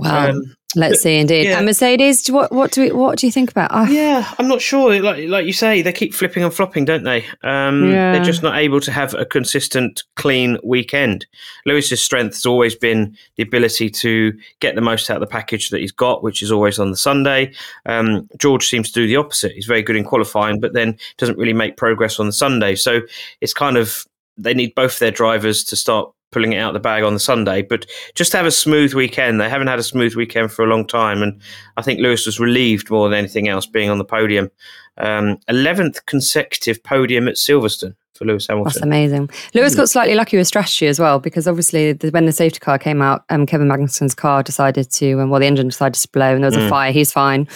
Wow. 0.00 0.30
Um, 0.30 0.56
Let's 0.76 1.02
see, 1.02 1.16
indeed. 1.16 1.46
Yeah. 1.46 1.56
And 1.56 1.66
Mercedes, 1.66 2.30
what 2.30 2.52
what 2.52 2.70
do 2.70 2.82
we, 2.82 2.92
what 2.92 3.18
do 3.18 3.26
you 3.26 3.32
think 3.32 3.50
about? 3.50 3.70
Oh. 3.72 3.86
Yeah, 3.86 4.32
I'm 4.38 4.46
not 4.46 4.60
sure. 4.60 5.00
Like 5.02 5.28
like 5.28 5.44
you 5.44 5.52
say, 5.52 5.82
they 5.82 5.92
keep 5.92 6.14
flipping 6.14 6.44
and 6.44 6.54
flopping, 6.54 6.84
don't 6.84 7.02
they? 7.02 7.24
Um, 7.42 7.90
yeah. 7.90 8.12
They're 8.12 8.22
just 8.22 8.44
not 8.44 8.56
able 8.56 8.80
to 8.82 8.92
have 8.92 9.12
a 9.14 9.24
consistent, 9.24 10.04
clean 10.14 10.58
weekend. 10.62 11.26
Lewis's 11.66 12.00
strength 12.00 12.34
has 12.34 12.46
always 12.46 12.76
been 12.76 13.16
the 13.34 13.42
ability 13.42 13.90
to 13.90 14.32
get 14.60 14.76
the 14.76 14.80
most 14.80 15.10
out 15.10 15.16
of 15.16 15.20
the 15.20 15.26
package 15.26 15.70
that 15.70 15.80
he's 15.80 15.90
got, 15.90 16.22
which 16.22 16.40
is 16.40 16.52
always 16.52 16.78
on 16.78 16.92
the 16.92 16.96
Sunday. 16.96 17.52
Um, 17.86 18.28
George 18.38 18.68
seems 18.68 18.92
to 18.92 19.00
do 19.00 19.08
the 19.08 19.16
opposite. 19.16 19.52
He's 19.52 19.66
very 19.66 19.82
good 19.82 19.96
in 19.96 20.04
qualifying, 20.04 20.60
but 20.60 20.72
then 20.72 20.96
doesn't 21.18 21.38
really 21.38 21.52
make 21.52 21.78
progress 21.78 22.20
on 22.20 22.26
the 22.26 22.32
Sunday. 22.32 22.76
So 22.76 23.00
it's 23.40 23.54
kind 23.54 23.76
of 23.76 24.06
they 24.38 24.54
need 24.54 24.74
both 24.76 25.00
their 25.00 25.10
drivers 25.10 25.64
to 25.64 25.76
start 25.76 26.12
pulling 26.30 26.52
it 26.52 26.58
out 26.58 26.68
of 26.68 26.74
the 26.74 26.80
bag 26.80 27.02
on 27.02 27.14
the 27.14 27.20
Sunday. 27.20 27.62
But 27.62 27.86
just 28.14 28.30
to 28.32 28.36
have 28.36 28.46
a 28.46 28.50
smooth 28.50 28.94
weekend. 28.94 29.40
They 29.40 29.48
haven't 29.48 29.68
had 29.68 29.78
a 29.78 29.82
smooth 29.82 30.14
weekend 30.14 30.52
for 30.52 30.64
a 30.64 30.68
long 30.68 30.86
time, 30.86 31.22
and 31.22 31.40
I 31.76 31.82
think 31.82 32.00
Lewis 32.00 32.26
was 32.26 32.40
relieved 32.40 32.90
more 32.90 33.08
than 33.08 33.18
anything 33.18 33.48
else 33.48 33.66
being 33.66 33.90
on 33.90 33.98
the 33.98 34.04
podium. 34.04 34.50
Um, 34.98 35.38
eleventh 35.48 36.04
consecutive 36.06 36.82
podium 36.82 37.28
at 37.28 37.36
Silverstone 37.36 37.94
for 38.14 38.26
Lewis 38.26 38.46
Hamilton. 38.48 38.72
That's 38.72 38.82
amazing. 38.82 39.30
Lewis 39.54 39.74
got 39.74 39.88
slightly 39.88 40.14
lucky 40.14 40.36
with 40.36 40.46
strategy 40.46 40.86
as 40.86 41.00
well 41.00 41.18
because 41.18 41.48
obviously 41.48 41.94
the, 41.94 42.10
when 42.10 42.26
the 42.26 42.32
safety 42.32 42.58
car 42.58 42.78
came 42.78 43.00
out, 43.00 43.24
um, 43.30 43.46
Kevin 43.46 43.66
Magnussen's 43.66 44.14
car 44.14 44.42
decided 44.42 44.90
to, 44.92 45.20
um, 45.20 45.30
well, 45.30 45.40
the 45.40 45.46
engine 45.46 45.68
decided 45.68 45.94
to 45.94 46.08
blow 46.08 46.34
and 46.34 46.44
there 46.44 46.50
was 46.50 46.58
mm. 46.58 46.66
a 46.66 46.68
fire. 46.68 46.92
He's 46.92 47.10
fine, 47.10 47.48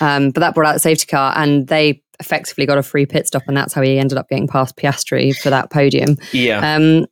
um, 0.00 0.30
but 0.30 0.40
that 0.40 0.54
brought 0.54 0.68
out 0.68 0.72
the 0.72 0.80
safety 0.80 1.06
car 1.06 1.32
and 1.36 1.68
they 1.68 2.02
effectively 2.20 2.66
got 2.66 2.78
a 2.78 2.82
free 2.82 3.06
pit 3.06 3.28
stop, 3.28 3.44
and 3.46 3.56
that's 3.56 3.72
how 3.72 3.82
he 3.82 3.96
ended 3.96 4.18
up 4.18 4.28
getting 4.28 4.48
past 4.48 4.76
Piastri 4.76 5.36
for 5.36 5.50
that 5.50 5.70
podium. 5.70 6.16
Yeah. 6.32 6.74
Um, 6.74 7.06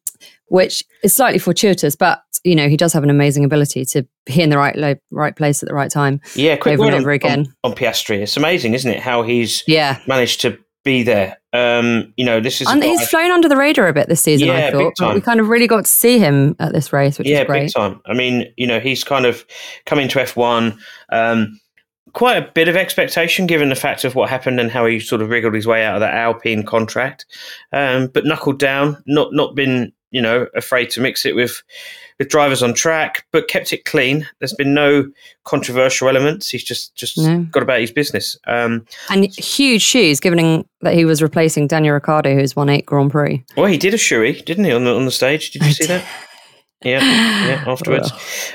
which 0.48 0.82
is 1.02 1.14
slightly 1.14 1.38
fortuitous, 1.38 1.96
but 1.96 2.22
you 2.44 2.54
know 2.54 2.68
he 2.68 2.76
does 2.76 2.92
have 2.92 3.02
an 3.02 3.10
amazing 3.10 3.44
ability 3.44 3.84
to 3.86 4.06
be 4.26 4.40
in 4.40 4.50
the 4.50 4.58
right 4.58 4.76
lo- 4.76 4.94
right 5.10 5.36
place 5.36 5.62
at 5.62 5.68
the 5.68 5.74
right 5.74 5.90
time. 5.90 6.20
Yeah, 6.34 6.56
quick 6.56 6.74
over 6.74 6.84
and 6.86 6.94
over 6.94 7.10
on, 7.10 7.14
again 7.14 7.54
on, 7.64 7.72
on, 7.72 7.76
Piastri. 7.76 8.18
It's 8.18 8.36
amazing, 8.36 8.74
isn't 8.74 8.90
it? 8.90 9.00
How 9.00 9.22
he's 9.22 9.62
yeah 9.66 10.00
managed 10.06 10.40
to 10.42 10.58
be 10.84 11.02
there. 11.02 11.36
Um, 11.52 12.14
you 12.16 12.24
know, 12.24 12.40
this 12.40 12.60
is 12.60 12.68
and 12.68 12.82
he's 12.82 13.08
flown 13.08 13.30
under 13.30 13.48
the 13.48 13.56
radar 13.56 13.88
a 13.88 13.92
bit 13.92 14.08
this 14.08 14.22
season. 14.22 14.48
Yeah, 14.48 14.68
I 14.68 14.70
thought 14.70 14.94
but 14.98 15.14
we 15.14 15.20
kind 15.20 15.40
of 15.40 15.48
really 15.48 15.66
got 15.66 15.84
to 15.84 15.90
see 15.90 16.18
him 16.18 16.54
at 16.60 16.72
this 16.72 16.92
race, 16.92 17.18
which 17.18 17.28
yeah, 17.28 17.40
is 17.40 17.46
great. 17.46 17.66
big 17.66 17.74
time. 17.74 18.00
I 18.06 18.14
mean, 18.14 18.52
you 18.56 18.66
know, 18.66 18.78
he's 18.78 19.02
kind 19.04 19.26
of 19.26 19.44
coming 19.84 20.08
to 20.08 20.20
F 20.20 20.36
one. 20.36 20.78
Um, 21.10 21.60
quite 22.12 22.38
a 22.38 22.50
bit 22.52 22.66
of 22.66 22.76
expectation 22.76 23.46
given 23.46 23.68
the 23.68 23.74
fact 23.74 24.04
of 24.04 24.14
what 24.14 24.30
happened 24.30 24.58
and 24.58 24.70
how 24.70 24.86
he 24.86 24.98
sort 24.98 25.20
of 25.20 25.28
wriggled 25.28 25.52
his 25.52 25.66
way 25.66 25.84
out 25.84 25.96
of 25.96 26.00
that 26.00 26.14
Alpine 26.14 26.62
contract, 26.62 27.26
um, 27.72 28.06
but 28.06 28.24
knuckled 28.24 28.58
down, 28.58 29.02
not 29.06 29.34
not 29.34 29.54
been 29.54 29.92
you 30.10 30.20
know 30.20 30.46
afraid 30.54 30.90
to 30.90 31.00
mix 31.00 31.24
it 31.26 31.34
with 31.34 31.62
with 32.18 32.28
drivers 32.28 32.62
on 32.62 32.72
track, 32.72 33.26
but 33.30 33.48
kept 33.48 33.72
it 33.72 33.84
clean. 33.84 34.26
There's 34.38 34.54
been 34.54 34.72
no 34.72 35.10
controversial 35.44 36.08
elements. 36.08 36.48
He's 36.48 36.64
just 36.64 36.94
just 36.94 37.18
no. 37.18 37.42
got 37.50 37.62
about 37.62 37.80
his 37.80 37.92
business. 37.92 38.36
Um, 38.46 38.86
and 39.10 39.26
huge 39.34 39.82
shoes, 39.82 40.20
given 40.20 40.66
that 40.80 40.94
he 40.94 41.04
was 41.04 41.22
replacing 41.22 41.66
Daniel 41.66 41.94
Ricciardo, 41.94 42.34
who's 42.34 42.56
won 42.56 42.68
eight 42.68 42.86
Grand 42.86 43.10
Prix. 43.10 43.44
Well, 43.56 43.66
he 43.66 43.78
did 43.78 43.94
a 43.94 43.98
shoey, 43.98 44.44
didn't 44.44 44.64
he, 44.64 44.72
on 44.72 44.84
the 44.84 44.94
on 44.94 45.04
the 45.04 45.10
stage? 45.10 45.50
Did 45.50 45.62
you 45.62 45.68
I 45.68 45.72
see 45.72 45.86
did. 45.86 46.00
that? 46.00 46.06
Yeah, 46.84 47.00
yeah. 47.46 47.64
Afterwards, 47.66 48.12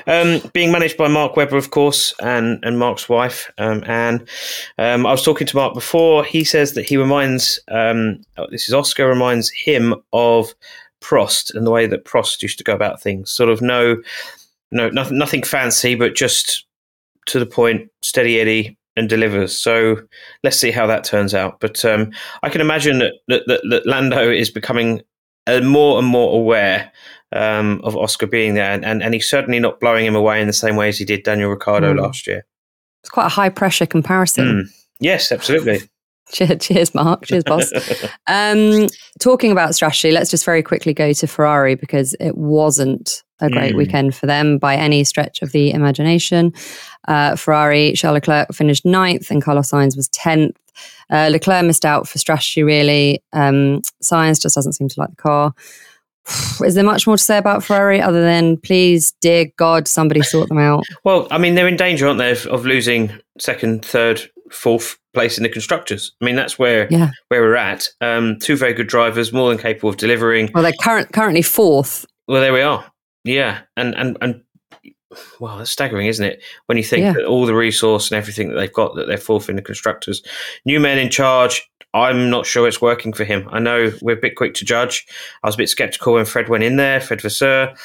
um, 0.07 0.41
being 0.53 0.71
managed 0.71 0.95
by 0.95 1.07
Mark 1.07 1.35
Webber, 1.35 1.57
of 1.57 1.71
course, 1.71 2.13
and 2.21 2.59
and 2.63 2.77
Mark's 2.77 3.09
wife, 3.09 3.51
um, 3.57 3.83
Anne. 3.85 4.25
Um, 4.77 5.05
I 5.05 5.11
was 5.11 5.23
talking 5.23 5.47
to 5.47 5.55
Mark 5.55 5.73
before. 5.73 6.23
He 6.23 6.43
says 6.43 6.73
that 6.73 6.85
he 6.85 6.97
reminds 6.97 7.59
um, 7.67 8.21
oh, 8.37 8.47
this 8.49 8.67
is 8.67 8.73
Oscar 8.73 9.07
reminds 9.07 9.49
him 9.49 9.95
of 10.13 10.53
Prost 11.01 11.53
and 11.53 11.65
the 11.65 11.71
way 11.71 11.87
that 11.87 12.05
Prost 12.05 12.41
used 12.41 12.57
to 12.59 12.63
go 12.63 12.73
about 12.73 13.01
things. 13.01 13.31
Sort 13.31 13.49
of 13.49 13.61
no, 13.61 13.97
no, 14.71 14.89
nothing, 14.89 15.17
nothing 15.17 15.43
fancy, 15.43 15.95
but 15.95 16.15
just 16.15 16.65
to 17.27 17.39
the 17.39 17.45
point, 17.45 17.89
steady 18.01 18.39
Eddie, 18.39 18.77
and 18.95 19.09
delivers. 19.09 19.57
So 19.57 19.97
let's 20.43 20.57
see 20.57 20.71
how 20.71 20.87
that 20.87 21.03
turns 21.03 21.33
out. 21.33 21.59
But 21.59 21.83
um, 21.85 22.11
I 22.43 22.49
can 22.49 22.61
imagine 22.61 22.99
that, 22.99 23.13
that, 23.27 23.43
that, 23.47 23.61
that 23.69 23.85
Lando 23.85 24.29
is 24.29 24.49
becoming 24.49 25.01
uh, 25.47 25.61
more 25.61 25.97
and 25.97 26.07
more 26.07 26.35
aware 26.35 26.91
um, 27.33 27.81
of 27.83 27.95
Oscar 27.95 28.27
being 28.27 28.53
there, 28.55 28.71
and, 28.71 28.83
and, 28.83 29.01
and 29.01 29.13
he's 29.13 29.29
certainly 29.29 29.59
not 29.59 29.79
blowing 29.79 30.05
him 30.05 30.15
away 30.15 30.41
in 30.41 30.47
the 30.47 30.53
same 30.53 30.75
way 30.75 30.89
as 30.89 30.97
he 30.97 31.05
did 31.05 31.23
Daniel 31.23 31.49
Ricciardo 31.49 31.93
mm. 31.93 32.01
last 32.01 32.27
year. 32.27 32.45
It's 33.03 33.09
quite 33.09 33.27
a 33.27 33.29
high 33.29 33.49
pressure 33.49 33.85
comparison. 33.85 34.45
Mm. 34.45 34.63
Yes, 34.99 35.31
absolutely. 35.31 35.79
Cheers, 36.31 36.95
Mark. 36.95 37.25
Cheers, 37.25 37.43
boss. 37.43 37.71
um, 38.27 38.87
talking 39.19 39.51
about 39.51 39.75
strategy, 39.75 40.11
let's 40.11 40.29
just 40.29 40.45
very 40.45 40.63
quickly 40.63 40.93
go 40.93 41.13
to 41.13 41.27
Ferrari 41.27 41.75
because 41.75 42.15
it 42.19 42.37
wasn't 42.37 43.23
a 43.39 43.49
great 43.49 43.73
mm. 43.73 43.77
weekend 43.77 44.15
for 44.15 44.27
them 44.27 44.57
by 44.57 44.75
any 44.75 45.03
stretch 45.03 45.41
of 45.41 45.51
the 45.51 45.71
imagination. 45.71 46.53
Uh, 47.07 47.35
Ferrari, 47.35 47.93
Charles 47.93 48.15
Leclerc 48.15 48.53
finished 48.53 48.85
ninth 48.85 49.31
and 49.31 49.41
Carlos 49.41 49.71
Sainz 49.71 49.95
was 49.95 50.07
10th. 50.09 50.55
Uh, 51.09 51.29
Leclerc 51.31 51.65
missed 51.65 51.85
out 51.85 52.07
for 52.07 52.17
strategy, 52.19 52.63
really. 52.63 53.21
Um, 53.33 53.81
Sainz 54.03 54.41
just 54.41 54.55
doesn't 54.55 54.73
seem 54.73 54.87
to 54.87 54.99
like 54.99 55.09
the 55.09 55.15
car. 55.15 55.53
Is 56.63 56.75
there 56.75 56.83
much 56.83 57.07
more 57.07 57.17
to 57.17 57.23
say 57.23 57.37
about 57.37 57.63
Ferrari 57.63 57.99
other 57.99 58.21
than 58.21 58.57
please, 58.57 59.13
dear 59.21 59.47
God, 59.57 59.87
somebody 59.87 60.21
sort 60.21 60.49
them 60.49 60.59
out? 60.59 60.83
Well, 61.03 61.27
I 61.31 61.39
mean, 61.39 61.55
they're 61.55 61.67
in 61.67 61.77
danger, 61.77 62.07
aren't 62.07 62.19
they, 62.19 62.31
of, 62.31 62.45
of 62.47 62.65
losing 62.65 63.11
second, 63.39 63.83
third, 63.83 64.21
fourth 64.51 64.97
place 65.13 65.37
in 65.37 65.43
the 65.43 65.49
constructors. 65.49 66.13
I 66.21 66.25
mean, 66.25 66.35
that's 66.35 66.57
where 66.57 66.87
yeah. 66.89 67.11
where 67.27 67.41
we're 67.41 67.55
at. 67.55 67.89
Um, 68.01 68.39
two 68.39 68.55
very 68.55 68.73
good 68.73 68.87
drivers, 68.87 69.33
more 69.33 69.49
than 69.49 69.57
capable 69.57 69.89
of 69.89 69.97
delivering. 69.97 70.49
Well, 70.53 70.63
they're 70.63 70.73
current, 70.81 71.11
currently 71.13 71.41
fourth. 71.41 72.05
Well, 72.27 72.41
there 72.41 72.53
we 72.53 72.61
are. 72.61 72.85
Yeah, 73.23 73.61
and 73.75 73.95
and 73.95 74.17
and 74.21 74.41
well, 75.39 75.57
that's 75.57 75.71
staggering, 75.71 76.07
isn't 76.07 76.25
it? 76.25 76.41
When 76.67 76.77
you 76.77 76.83
think 76.83 77.01
yeah. 77.01 77.13
that 77.13 77.25
all 77.25 77.45
the 77.45 77.55
resource 77.55 78.09
and 78.09 78.17
everything 78.17 78.49
that 78.49 78.55
they've 78.55 78.73
got, 78.73 78.95
that 78.95 79.07
they're 79.07 79.17
fourth 79.17 79.49
in 79.49 79.55
the 79.55 79.61
constructors. 79.61 80.23
New 80.65 80.79
men 80.79 80.97
in 80.97 81.09
charge. 81.09 81.67
I'm 81.93 82.29
not 82.29 82.45
sure 82.45 82.67
it's 82.69 82.81
working 82.81 83.11
for 83.11 83.25
him. 83.25 83.49
I 83.51 83.59
know 83.59 83.91
we're 84.01 84.17
a 84.17 84.21
bit 84.21 84.37
quick 84.37 84.53
to 84.55 84.65
judge. 84.65 85.05
I 85.43 85.47
was 85.47 85.55
a 85.55 85.57
bit 85.57 85.69
skeptical 85.69 86.13
when 86.13 86.23
Fred 86.23 86.47
went 86.47 86.63
in 86.63 86.77
there, 86.77 87.01
Fred 87.01 87.21
Vasseur. 87.21 87.75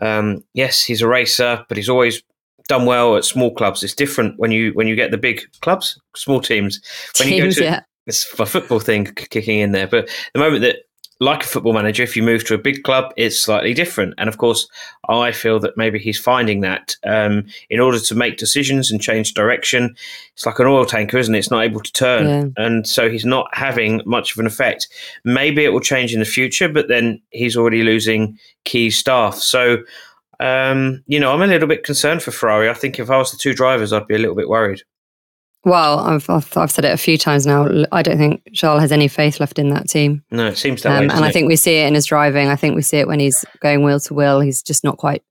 Um, 0.00 0.42
yes, 0.54 0.82
he's 0.82 1.02
a 1.02 1.08
racer, 1.08 1.62
but 1.68 1.76
he's 1.76 1.90
always 1.90 2.22
done 2.68 2.86
well 2.86 3.16
at 3.16 3.24
small 3.24 3.54
clubs. 3.54 3.82
It's 3.82 3.94
different 3.94 4.38
when 4.38 4.50
you 4.50 4.72
when 4.72 4.86
you 4.86 4.96
get 4.96 5.10
the 5.10 5.18
big 5.18 5.42
clubs, 5.60 6.00
small 6.16 6.40
teams. 6.40 6.80
When 7.18 7.28
teams, 7.28 7.38
you 7.38 7.44
go 7.44 7.50
to, 7.50 7.64
yeah. 7.64 7.80
It's 8.06 8.38
a 8.38 8.46
football 8.46 8.80
thing 8.80 9.06
kicking 9.06 9.60
in 9.60 9.72
there, 9.72 9.86
but 9.86 10.08
the 10.34 10.40
moment 10.40 10.62
that 10.62 10.78
like 11.22 11.44
a 11.44 11.46
football 11.46 11.72
manager, 11.72 12.02
if 12.02 12.16
you 12.16 12.22
move 12.22 12.44
to 12.44 12.54
a 12.54 12.58
big 12.58 12.82
club, 12.82 13.12
it's 13.16 13.38
slightly 13.38 13.72
different. 13.72 14.12
And 14.18 14.28
of 14.28 14.38
course, 14.38 14.66
I 15.08 15.30
feel 15.30 15.60
that 15.60 15.76
maybe 15.76 16.00
he's 16.00 16.18
finding 16.18 16.62
that 16.62 16.96
um, 17.04 17.46
in 17.70 17.78
order 17.78 18.00
to 18.00 18.14
make 18.16 18.38
decisions 18.38 18.90
and 18.90 19.00
change 19.00 19.32
direction, 19.32 19.94
it's 20.34 20.44
like 20.44 20.58
an 20.58 20.66
oil 20.66 20.84
tanker, 20.84 21.18
isn't 21.18 21.32
it? 21.32 21.38
It's 21.38 21.50
not 21.50 21.62
able 21.62 21.80
to 21.80 21.92
turn. 21.92 22.26
Yeah. 22.26 22.64
And 22.64 22.88
so 22.88 23.08
he's 23.08 23.24
not 23.24 23.46
having 23.52 24.02
much 24.04 24.32
of 24.32 24.40
an 24.40 24.46
effect. 24.46 24.88
Maybe 25.24 25.64
it 25.64 25.68
will 25.68 25.80
change 25.80 26.12
in 26.12 26.18
the 26.18 26.26
future, 26.26 26.68
but 26.68 26.88
then 26.88 27.22
he's 27.30 27.56
already 27.56 27.84
losing 27.84 28.36
key 28.64 28.90
staff. 28.90 29.36
So, 29.36 29.78
um, 30.42 31.04
you 31.06 31.20
know, 31.20 31.32
I'm 31.32 31.42
a 31.42 31.46
little 31.46 31.68
bit 31.68 31.84
concerned 31.84 32.22
for 32.22 32.32
Ferrari. 32.32 32.68
I 32.68 32.74
think 32.74 32.98
if 32.98 33.10
I 33.10 33.16
was 33.16 33.30
the 33.30 33.38
two 33.38 33.54
drivers, 33.54 33.92
I'd 33.92 34.08
be 34.08 34.16
a 34.16 34.18
little 34.18 34.34
bit 34.34 34.48
worried. 34.48 34.82
Well, 35.64 36.00
I've, 36.00 36.28
I've, 36.28 36.56
I've 36.56 36.72
said 36.72 36.84
it 36.84 36.92
a 36.92 36.96
few 36.96 37.16
times 37.16 37.46
now. 37.46 37.68
I 37.92 38.02
don't 38.02 38.18
think 38.18 38.42
Charles 38.52 38.80
has 38.80 38.90
any 38.90 39.06
faith 39.06 39.38
left 39.38 39.60
in 39.60 39.68
that 39.68 39.88
team. 39.88 40.24
No, 40.32 40.48
it 40.48 40.58
seems 40.58 40.82
that 40.82 40.90
um, 40.90 41.06
way. 41.06 41.14
And 41.14 41.24
I 41.24 41.30
think 41.30 41.46
we 41.46 41.54
see 41.54 41.76
it 41.76 41.86
in 41.86 41.94
his 41.94 42.06
driving. 42.06 42.48
I 42.48 42.56
think 42.56 42.74
we 42.74 42.82
see 42.82 42.96
it 42.96 43.06
when 43.06 43.20
he's 43.20 43.44
going 43.60 43.84
wheel 43.84 44.00
to 44.00 44.14
wheel. 44.14 44.40
He's 44.40 44.60
just 44.60 44.82
not 44.82 44.98
quite 44.98 45.22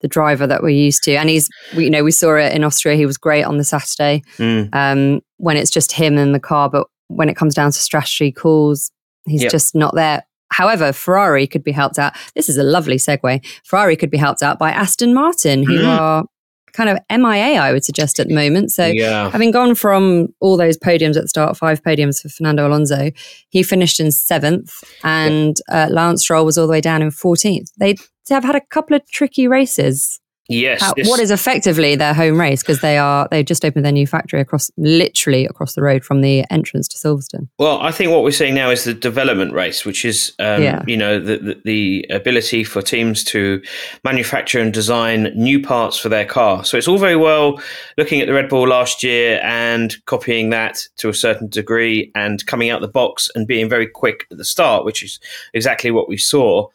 the 0.00 0.08
driver 0.08 0.46
that 0.46 0.62
we're 0.62 0.70
used 0.70 1.02
to. 1.04 1.16
And 1.16 1.28
he's, 1.28 1.50
you 1.74 1.90
know, 1.90 2.04
we 2.04 2.10
saw 2.10 2.36
it 2.36 2.54
in 2.54 2.64
Austria. 2.64 2.96
He 2.96 3.04
was 3.04 3.18
great 3.18 3.44
on 3.44 3.58
the 3.58 3.64
Saturday 3.64 4.22
mm. 4.38 4.74
um, 4.74 5.20
when 5.36 5.58
it's 5.58 5.70
just 5.70 5.92
him 5.92 6.16
and 6.16 6.34
the 6.34 6.40
car. 6.40 6.70
But 6.70 6.86
when 7.08 7.28
it 7.28 7.36
comes 7.36 7.54
down 7.54 7.72
to 7.72 7.78
strategy 7.78 8.32
calls, 8.32 8.90
he's 9.26 9.42
yep. 9.42 9.52
just 9.52 9.74
not 9.74 9.94
there. 9.94 10.25
However, 10.56 10.90
Ferrari 10.90 11.46
could 11.46 11.62
be 11.62 11.70
helped 11.70 11.98
out. 11.98 12.14
This 12.34 12.48
is 12.48 12.56
a 12.56 12.62
lovely 12.62 12.96
segue. 12.96 13.44
Ferrari 13.62 13.94
could 13.94 14.10
be 14.10 14.16
helped 14.16 14.42
out 14.42 14.58
by 14.58 14.70
Aston 14.70 15.12
Martin, 15.12 15.62
who 15.62 15.80
mm. 15.80 15.86
are 15.86 16.24
kind 16.72 16.88
of 16.88 16.98
MIA, 17.10 17.60
I 17.60 17.72
would 17.72 17.84
suggest 17.84 18.18
at 18.20 18.28
the 18.28 18.34
moment. 18.34 18.72
So, 18.72 18.86
yeah. 18.86 19.30
having 19.30 19.50
gone 19.50 19.74
from 19.74 20.28
all 20.40 20.56
those 20.56 20.78
podiums 20.78 21.16
at 21.16 21.22
the 21.22 21.28
start, 21.28 21.58
five 21.58 21.82
podiums 21.82 22.22
for 22.22 22.30
Fernando 22.30 22.66
Alonso, 22.66 23.10
he 23.50 23.62
finished 23.62 24.00
in 24.00 24.10
seventh, 24.10 24.82
and 25.04 25.58
uh, 25.70 25.88
Lance 25.90 26.22
Stroll 26.22 26.46
was 26.46 26.56
all 26.56 26.66
the 26.66 26.72
way 26.72 26.80
down 26.80 27.02
in 27.02 27.10
14th. 27.10 27.70
They 27.76 27.94
have 28.30 28.44
had 28.44 28.56
a 28.56 28.62
couple 28.62 28.96
of 28.96 29.06
tricky 29.10 29.46
races. 29.46 30.20
Yes, 30.48 30.82
uh, 30.82 30.92
what 31.04 31.18
is 31.18 31.30
effectively 31.30 31.96
their 31.96 32.14
home 32.14 32.38
race 32.38 32.62
because 32.62 32.80
they 32.80 32.98
are 32.98 33.26
they've 33.30 33.44
just 33.44 33.64
opened 33.64 33.84
their 33.84 33.92
new 33.92 34.06
factory 34.06 34.40
across 34.40 34.70
literally 34.76 35.44
across 35.46 35.74
the 35.74 35.82
road 35.82 36.04
from 36.04 36.20
the 36.20 36.44
entrance 36.50 36.86
to 36.88 36.96
Silverstone. 36.96 37.48
Well, 37.58 37.80
I 37.80 37.90
think 37.90 38.12
what 38.12 38.22
we're 38.22 38.30
seeing 38.30 38.54
now 38.54 38.70
is 38.70 38.84
the 38.84 38.94
development 38.94 39.52
race, 39.52 39.84
which 39.84 40.04
is 40.04 40.34
um, 40.38 40.62
yeah. 40.62 40.82
you 40.86 40.96
know 40.96 41.18
the, 41.18 41.38
the, 41.38 41.60
the 41.64 42.06
ability 42.10 42.62
for 42.62 42.80
teams 42.80 43.24
to 43.24 43.60
manufacture 44.04 44.60
and 44.60 44.72
design 44.72 45.32
new 45.34 45.60
parts 45.60 45.98
for 45.98 46.08
their 46.08 46.24
car. 46.24 46.64
So 46.64 46.76
it's 46.76 46.86
all 46.86 46.98
very 46.98 47.16
well 47.16 47.60
looking 47.98 48.20
at 48.20 48.26
the 48.26 48.34
Red 48.34 48.48
Bull 48.48 48.68
last 48.68 49.02
year 49.02 49.40
and 49.42 49.96
copying 50.06 50.50
that 50.50 50.86
to 50.98 51.08
a 51.08 51.14
certain 51.14 51.48
degree 51.48 52.12
and 52.14 52.44
coming 52.46 52.70
out 52.70 52.80
the 52.80 52.88
box 52.88 53.30
and 53.34 53.46
being 53.46 53.68
very 53.68 53.86
quick 53.86 54.26
at 54.30 54.38
the 54.38 54.44
start, 54.44 54.84
which 54.84 55.02
is 55.02 55.18
exactly 55.54 55.90
what 55.90 56.08
we 56.08 56.16
saw. 56.16 56.68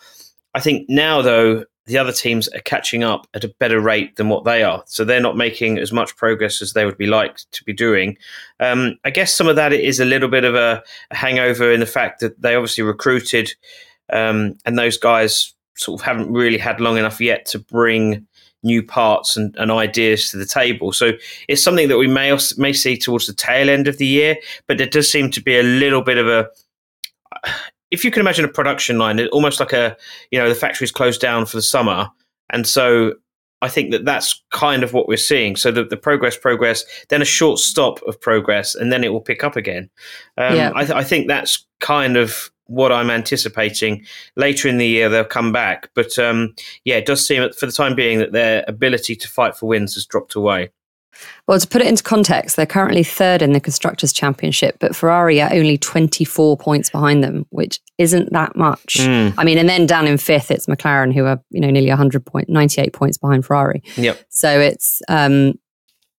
I 0.53 0.59
think 0.59 0.89
now 0.89 1.21
though 1.21 1.63
the 1.85 1.97
other 1.97 2.11
teams 2.11 2.47
are 2.49 2.61
catching 2.61 3.03
up 3.03 3.27
at 3.33 3.43
a 3.43 3.53
better 3.59 3.79
rate 3.79 4.15
than 4.15 4.29
what 4.29 4.43
they 4.43 4.63
are. 4.63 4.83
So 4.85 5.03
they're 5.03 5.19
not 5.19 5.35
making 5.35 5.79
as 5.79 5.91
much 5.91 6.15
progress 6.15 6.61
as 6.61 6.73
they 6.73 6.85
would 6.85 6.97
be 6.97 7.07
like 7.07 7.37
to 7.51 7.63
be 7.63 7.73
doing. 7.73 8.17
Um, 8.59 8.97
I 9.03 9.09
guess 9.09 9.33
some 9.33 9.47
of 9.47 9.55
that 9.55 9.73
is 9.73 9.99
a 9.99 10.05
little 10.05 10.29
bit 10.29 10.43
of 10.43 10.55
a, 10.55 10.83
a 11.09 11.15
hangover 11.15 11.71
in 11.71 11.79
the 11.79 11.85
fact 11.85 12.19
that 12.19 12.41
they 12.41 12.55
obviously 12.55 12.83
recruited, 12.83 13.53
um, 14.13 14.57
and 14.65 14.77
those 14.77 14.97
guys 14.97 15.53
sort 15.75 15.99
of 15.99 16.05
haven't 16.05 16.31
really 16.31 16.57
had 16.57 16.79
long 16.79 16.97
enough 16.97 17.19
yet 17.19 17.45
to 17.47 17.59
bring 17.59 18.27
new 18.63 18.83
parts 18.83 19.35
and, 19.35 19.55
and, 19.57 19.71
ideas 19.71 20.29
to 20.29 20.37
the 20.37 20.45
table. 20.45 20.93
So 20.93 21.13
it's 21.47 21.63
something 21.63 21.87
that 21.87 21.97
we 21.97 22.07
may 22.07 22.37
may 22.57 22.73
see 22.73 22.95
towards 22.95 23.25
the 23.25 23.33
tail 23.33 23.69
end 23.69 23.87
of 23.87 23.97
the 23.97 24.05
year, 24.05 24.35
but 24.67 24.77
there 24.77 24.87
does 24.87 25.11
seem 25.11 25.31
to 25.31 25.41
be 25.41 25.57
a 25.57 25.63
little 25.63 26.03
bit 26.03 26.19
of 26.19 26.27
a 26.27 26.47
if 27.91 28.03
you 28.03 28.11
can 28.11 28.21
imagine 28.21 28.45
a 28.45 28.49
production 28.49 28.97
line, 28.97 29.25
almost 29.27 29.59
like 29.59 29.73
a, 29.73 29.95
you 30.31 30.39
know, 30.39 30.49
the 30.49 30.55
factory's 30.55 30.91
closed 30.91 31.21
down 31.21 31.45
for 31.45 31.57
the 31.57 31.61
summer. 31.61 32.09
And 32.49 32.65
so 32.65 33.13
I 33.61 33.67
think 33.67 33.91
that 33.91 34.05
that's 34.05 34.41
kind 34.51 34.83
of 34.83 34.93
what 34.93 35.07
we're 35.07 35.17
seeing. 35.17 35.55
So 35.55 35.71
the, 35.71 35.83
the 35.83 35.97
progress, 35.97 36.35
progress, 36.35 36.83
then 37.09 37.21
a 37.21 37.25
short 37.25 37.59
stop 37.59 38.01
of 38.03 38.19
progress, 38.19 38.73
and 38.73 38.91
then 38.91 39.03
it 39.03 39.09
will 39.09 39.21
pick 39.21 39.43
up 39.43 39.55
again. 39.55 39.89
Um, 40.37 40.55
yeah. 40.55 40.71
I, 40.73 40.85
th- 40.85 40.95
I 40.95 41.03
think 41.03 41.27
that's 41.27 41.65
kind 41.79 42.17
of 42.17 42.49
what 42.65 42.91
I'm 42.91 43.11
anticipating. 43.11 44.05
Later 44.35 44.67
in 44.67 44.77
the 44.77 44.87
year, 44.87 45.09
they'll 45.09 45.25
come 45.25 45.51
back. 45.51 45.89
But 45.93 46.17
um, 46.17 46.55
yeah, 46.85 46.95
it 46.95 47.05
does 47.05 47.25
seem 47.25 47.51
for 47.53 47.65
the 47.65 47.71
time 47.71 47.95
being 47.95 48.19
that 48.19 48.31
their 48.31 48.63
ability 48.67 49.15
to 49.17 49.27
fight 49.27 49.55
for 49.55 49.67
wins 49.67 49.93
has 49.95 50.05
dropped 50.05 50.35
away. 50.35 50.71
Well, 51.47 51.59
to 51.59 51.67
put 51.67 51.81
it 51.81 51.87
into 51.87 52.03
context, 52.03 52.55
they're 52.55 52.65
currently 52.65 53.03
third 53.03 53.41
in 53.41 53.53
the 53.53 53.59
Constructors' 53.59 54.13
Championship, 54.13 54.77
but 54.79 54.95
Ferrari 54.95 55.41
are 55.41 55.51
only 55.53 55.77
24 55.77 56.57
points 56.57 56.89
behind 56.89 57.23
them, 57.23 57.45
which 57.49 57.79
isn't 57.97 58.31
that 58.33 58.55
much. 58.55 58.97
Mm. 58.99 59.33
I 59.37 59.43
mean, 59.43 59.57
and 59.57 59.69
then 59.69 59.85
down 59.85 60.07
in 60.07 60.17
fifth, 60.17 60.51
it's 60.51 60.67
McLaren, 60.67 61.13
who 61.13 61.25
are, 61.25 61.41
you 61.49 61.61
know, 61.61 61.69
nearly 61.69 61.89
100 61.89 62.25
point, 62.25 62.49
98 62.49 62.93
points 62.93 63.17
behind 63.17 63.45
Ferrari. 63.45 63.83
Yep. 63.97 64.25
So 64.29 64.59
it's, 64.59 65.01
um, 65.07 65.53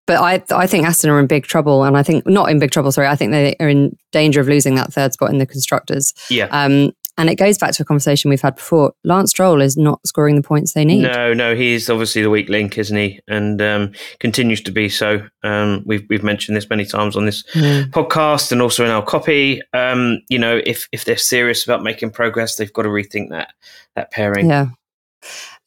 but 0.06 0.20
I, 0.20 0.42
I 0.54 0.66
think 0.66 0.84
Aston 0.84 1.10
are 1.10 1.20
in 1.20 1.26
big 1.26 1.44
trouble, 1.44 1.84
and 1.84 1.96
I 1.96 2.02
think 2.02 2.26
not 2.26 2.50
in 2.50 2.58
big 2.58 2.72
trouble. 2.72 2.90
Sorry, 2.90 3.06
I 3.06 3.14
think 3.14 3.30
they 3.30 3.54
are 3.60 3.68
in 3.68 3.96
danger 4.10 4.40
of 4.40 4.48
losing 4.48 4.74
that 4.74 4.92
third 4.92 5.12
spot 5.12 5.30
in 5.30 5.38
the 5.38 5.46
constructors. 5.46 6.12
Yeah. 6.28 6.46
Um, 6.50 6.92
and 7.18 7.28
it 7.28 7.36
goes 7.36 7.58
back 7.58 7.72
to 7.72 7.82
a 7.82 7.86
conversation 7.86 8.30
we've 8.30 8.40
had 8.40 8.56
before. 8.56 8.94
Lance 9.04 9.30
Stroll 9.30 9.60
is 9.60 9.76
not 9.76 10.04
scoring 10.06 10.36
the 10.36 10.42
points 10.42 10.72
they 10.72 10.84
need. 10.84 11.02
No, 11.02 11.34
no, 11.34 11.54
he's 11.54 11.90
obviously 11.90 12.22
the 12.22 12.30
weak 12.30 12.48
link, 12.48 12.78
isn't 12.78 12.96
he? 12.96 13.20
And 13.28 13.60
um, 13.60 13.92
continues 14.18 14.62
to 14.62 14.70
be 14.70 14.88
so. 14.88 15.26
Um, 15.42 15.82
we've 15.84 16.06
we've 16.08 16.22
mentioned 16.22 16.56
this 16.56 16.70
many 16.70 16.84
times 16.84 17.16
on 17.16 17.26
this 17.26 17.42
mm. 17.52 17.84
podcast 17.90 18.50
and 18.50 18.62
also 18.62 18.84
in 18.84 18.90
our 18.90 19.02
copy. 19.02 19.60
Um, 19.74 20.20
you 20.28 20.38
know, 20.38 20.60
if 20.64 20.88
if 20.92 21.04
they're 21.04 21.16
serious 21.16 21.64
about 21.64 21.82
making 21.82 22.12
progress, 22.12 22.56
they've 22.56 22.72
got 22.72 22.82
to 22.82 22.88
rethink 22.88 23.28
that 23.30 23.52
that 23.94 24.10
pairing. 24.10 24.48
Yeah. 24.48 24.68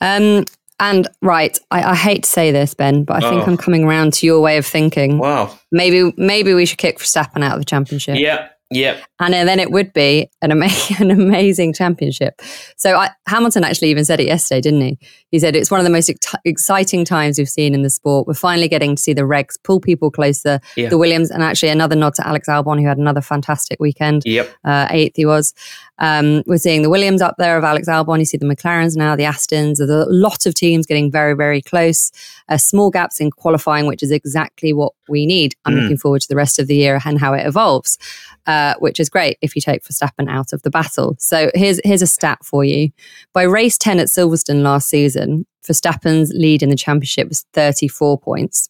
Um, 0.01 0.45
and 0.79 1.07
right, 1.21 1.57
I, 1.71 1.91
I, 1.91 1.95
hate 1.95 2.23
to 2.23 2.29
say 2.29 2.51
this, 2.51 2.73
Ben, 2.73 3.05
but 3.05 3.23
I 3.23 3.29
think 3.29 3.47
oh. 3.47 3.51
I'm 3.51 3.55
coming 3.55 3.85
around 3.85 4.11
to 4.15 4.25
your 4.25 4.41
way 4.41 4.57
of 4.57 4.65
thinking. 4.65 5.19
Wow. 5.19 5.57
Maybe 5.71 6.13
maybe 6.17 6.53
we 6.53 6.65
should 6.65 6.79
kick 6.79 6.99
Verstappen 6.99 7.43
out 7.43 7.53
of 7.53 7.59
the 7.59 7.65
championship. 7.65 8.17
Yeah, 8.19 8.49
Yep. 8.71 9.03
And 9.19 9.33
then 9.33 9.59
it 9.59 9.71
would 9.71 9.93
be 9.93 10.29
an, 10.41 10.51
ama- 10.51 10.69
an 10.99 11.11
amazing 11.11 11.73
championship. 11.73 12.41
So 12.77 12.95
I, 12.97 13.11
Hamilton 13.27 13.63
actually 13.63 13.89
even 13.91 14.05
said 14.05 14.19
it 14.19 14.25
yesterday, 14.25 14.61
didn't 14.61 14.81
he? 14.81 14.97
He 15.31 15.39
said 15.39 15.55
it's 15.55 15.71
one 15.71 15.79
of 15.79 15.83
the 15.83 15.89
most 15.89 16.09
ex- 16.09 16.35
exciting 16.45 17.03
times 17.03 17.37
we've 17.37 17.49
seen 17.49 17.73
in 17.73 17.81
the 17.81 17.89
sport. 17.89 18.27
We're 18.27 18.33
finally 18.33 18.67
getting 18.67 18.95
to 18.95 19.01
see 19.01 19.13
the 19.13 19.23
regs 19.23 19.61
pull 19.63 19.79
people 19.79 20.11
closer. 20.11 20.59
Yeah. 20.75 20.89
The 20.89 20.97
Williams, 20.97 21.31
and 21.31 21.43
actually 21.43 21.69
another 21.69 21.95
nod 21.95 22.13
to 22.15 22.27
Alex 22.27 22.47
Albon, 22.47 22.79
who 22.79 22.87
had 22.87 22.97
another 22.97 23.21
fantastic 23.21 23.79
weekend. 23.79 24.23
Yep. 24.25 24.49
Uh, 24.63 24.87
eighth 24.89 25.15
he 25.15 25.25
was. 25.25 25.53
Um, 25.99 26.43
we're 26.45 26.57
seeing 26.57 26.81
the 26.81 26.89
Williams 26.89 27.21
up 27.21 27.35
there 27.37 27.57
of 27.57 27.63
Alex 27.63 27.87
Albon. 27.87 28.19
You 28.19 28.25
see 28.25 28.37
the 28.37 28.45
McLarens 28.45 28.95
now, 28.95 29.15
the 29.15 29.23
Astons. 29.23 29.77
There's 29.77 29.89
a 29.89 30.05
lot 30.09 30.45
of 30.45 30.53
teams 30.53 30.85
getting 30.85 31.11
very, 31.11 31.33
very 31.33 31.61
close. 31.61 32.11
Uh, 32.49 32.57
small 32.57 32.89
gaps 32.89 33.19
in 33.19 33.31
qualifying, 33.31 33.87
which 33.87 34.03
is 34.03 34.11
exactly 34.11 34.73
what 34.73 34.93
we 35.07 35.25
need. 35.25 35.55
I'm 35.65 35.73
mm. 35.73 35.81
looking 35.81 35.97
forward 35.97 36.21
to 36.21 36.27
the 36.27 36.35
rest 36.35 36.59
of 36.59 36.67
the 36.67 36.75
year 36.75 36.99
and 37.05 37.19
how 37.19 37.33
it 37.33 37.45
evolves, 37.45 37.97
uh, 38.45 38.75
which 38.79 38.99
is 38.99 39.09
great 39.09 39.37
if 39.41 39.55
you 39.55 39.61
take 39.61 39.83
Verstappen 39.83 40.29
out 40.29 40.53
of 40.53 40.61
the 40.63 40.69
battle. 40.69 41.15
So 41.19 41.49
here's 41.55 41.79
here's 41.83 42.01
a 42.01 42.07
stat 42.07 42.39
for 42.43 42.63
you. 42.63 42.89
By 43.33 43.43
race 43.43 43.77
10 43.77 43.99
at 43.99 44.07
Silverstone 44.07 44.63
last 44.63 44.89
season, 44.89 45.24
Verstappen's 45.67 46.31
lead 46.33 46.63
in 46.63 46.69
the 46.69 46.75
championship 46.75 47.27
was 47.27 47.45
34 47.53 48.19
points. 48.19 48.69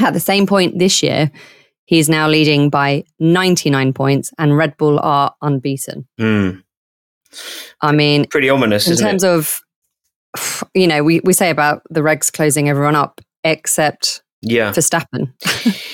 At 0.00 0.12
the 0.12 0.20
same 0.20 0.46
point 0.46 0.78
this 0.78 1.02
year, 1.02 1.30
He's 1.86 2.08
now 2.08 2.28
leading 2.28 2.70
by 2.70 3.04
99 3.20 3.92
points, 3.92 4.32
and 4.38 4.56
Red 4.56 4.76
Bull 4.78 4.98
are 5.00 5.34
unbeaten. 5.42 6.06
Mm. 6.18 6.62
I 7.82 7.92
mean, 7.92 8.26
pretty 8.26 8.48
ominous 8.48 8.88
in 8.88 8.96
terms 8.96 9.22
it? 9.22 9.28
of, 9.28 9.60
you 10.74 10.86
know, 10.86 11.02
we, 11.04 11.20
we 11.24 11.32
say 11.32 11.50
about 11.50 11.82
the 11.90 12.00
regs 12.00 12.32
closing 12.32 12.68
everyone 12.70 12.96
up, 12.96 13.20
except 13.42 14.22
yeah. 14.40 14.72
Verstappen. 14.72 15.32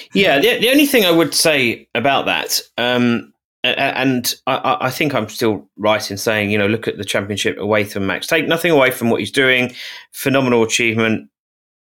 yeah, 0.14 0.38
the, 0.38 0.58
the 0.60 0.70
only 0.70 0.86
thing 0.86 1.04
I 1.04 1.10
would 1.10 1.34
say 1.34 1.88
about 1.94 2.26
that, 2.26 2.60
um, 2.78 3.29
and 3.62 4.34
I, 4.46 4.76
I, 4.80 4.90
think 4.90 5.14
I'm 5.14 5.28
still 5.28 5.68
right 5.76 6.10
in 6.10 6.16
saying, 6.16 6.50
you 6.50 6.58
know, 6.58 6.66
look 6.66 6.88
at 6.88 6.96
the 6.96 7.04
championship 7.04 7.58
away 7.58 7.84
from 7.84 8.06
Max. 8.06 8.26
Take 8.26 8.48
nothing 8.48 8.70
away 8.70 8.90
from 8.90 9.10
what 9.10 9.20
he's 9.20 9.30
doing. 9.30 9.72
Phenomenal 10.12 10.62
achievement, 10.62 11.28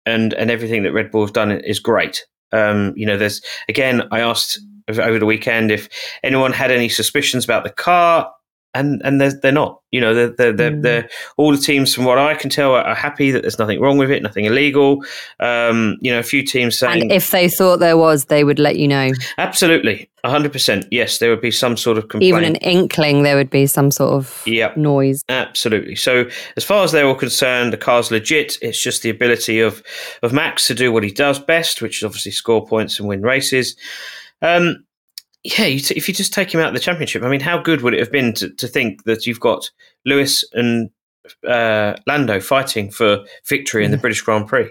and 0.05 0.35
and 0.35 0.51
everything 0.51 0.83
that 0.83 0.93
Red 0.93 1.11
Bull's 1.11 1.31
done 1.31 1.51
is 1.51 1.79
great. 1.79 2.27
Um, 2.53 2.93
you 2.97 3.07
know, 3.07 3.17
there's 3.17 3.41
again, 3.69 4.03
I 4.11 4.21
asked 4.21 4.61
over 4.89 5.19
the 5.19 5.27
weekend 5.27 5.71
if 5.71 5.89
anyone 6.23 6.53
had 6.53 6.71
any 6.71 6.89
suspicions 6.89 7.45
about 7.45 7.65
the 7.65 7.71
car 7.71 8.31
and 8.75 9.03
and 9.05 9.21
they're, 9.21 9.33
they're 9.33 9.53
not. 9.53 9.81
You 9.91 10.01
know, 10.01 10.15
they're 10.15 10.31
they're, 10.31 10.53
they're, 10.53 10.71
mm. 10.71 10.83
they're, 10.83 11.09
all 11.37 11.53
the 11.53 11.59
teams, 11.59 11.95
from 11.95 12.05
what 12.05 12.19
I 12.19 12.35
can 12.35 12.49
tell, 12.49 12.73
are, 12.73 12.83
are, 12.83 12.95
happy 12.95 13.31
that 13.31 13.43
there's 13.43 13.59
nothing 13.59 13.81
wrong 13.81 13.99
with 13.99 14.11
it, 14.11 14.23
nothing 14.23 14.47
illegal. 14.47 15.05
Um, 15.41 15.99
you 16.01 16.11
know, 16.11 16.19
a 16.19 16.23
few 16.23 16.43
teams 16.43 16.79
saying, 16.79 17.03
and 17.03 17.13
if 17.13 17.31
they 17.31 17.49
thought 17.49 17.81
there 17.81 17.99
was, 17.99 18.27
they 18.27 18.45
would 18.45 18.59
let 18.59 18.79
you 18.79 18.89
know. 18.89 19.13
Absolutely, 19.37 20.11
hundred 20.25 20.53
percent. 20.53 20.87
Yes, 20.91 21.19
there 21.19 21.29
would 21.29 21.43
be 21.43 21.51
some 21.51 21.77
sort 21.77 21.99
of 21.99 22.09
complaint. 22.09 22.25
even 22.25 22.45
an 22.45 22.57
inkling. 22.57 23.23
There 23.23 23.37
would 23.37 23.51
be 23.51 23.67
some 23.67 23.91
sort 23.91 24.15
of 24.15 24.43
yep. 24.47 24.77
noise. 24.77 25.23
Absolutely. 25.29 25.97
So, 25.97 26.25
as 26.57 26.65
far 26.65 26.85
as 26.85 26.93
they're 26.93 27.07
all 27.07 27.15
concerned, 27.15 27.73
the 27.73 27.79
car's 27.79 28.11
legit. 28.11 28.57
It's 28.63 28.83
just 28.83 29.03
the 29.03 29.11
ability 29.11 29.61
of 29.61 29.83
of 30.23 30.33
Max 30.33 30.67
to 30.69 30.75
do 30.75 30.91
what 30.91 31.03
he 31.03 31.11
does 31.11 31.39
best, 31.39 31.83
which 31.83 31.99
is 31.99 32.05
obviously 32.05 32.33
score 32.33 32.67
points 32.67 32.99
and 32.99 33.09
win 33.09 33.23
races. 33.23 33.77
Um, 34.41 34.85
yeah, 35.45 35.65
you 35.65 35.81
t- 35.81 35.95
if 35.97 36.09
you 36.09 36.15
just 36.15 36.33
take 36.33 36.53
him 36.53 36.61
out 36.61 36.69
of 36.69 36.75
the 36.75 36.81
championship, 36.81 37.23
I 37.23 37.29
mean, 37.29 37.41
how 37.41 37.59
good 37.59 37.83
would 37.83 37.95
it 37.95 38.01
have 38.01 38.13
been 38.13 38.33
to, 38.35 38.51
to 38.51 38.69
think 38.69 39.05
that 39.05 39.27
you've 39.27 39.41
got 39.41 39.71
Lewis 40.05 40.45
and 40.53 40.91
uh, 41.47 41.95
Lando 42.07 42.41
fighting 42.41 42.91
for 42.91 43.25
victory 43.49 43.85
in 43.85 43.91
the 43.91 43.97
British 43.97 44.23
Grand 44.23 44.47
Prix? 44.47 44.71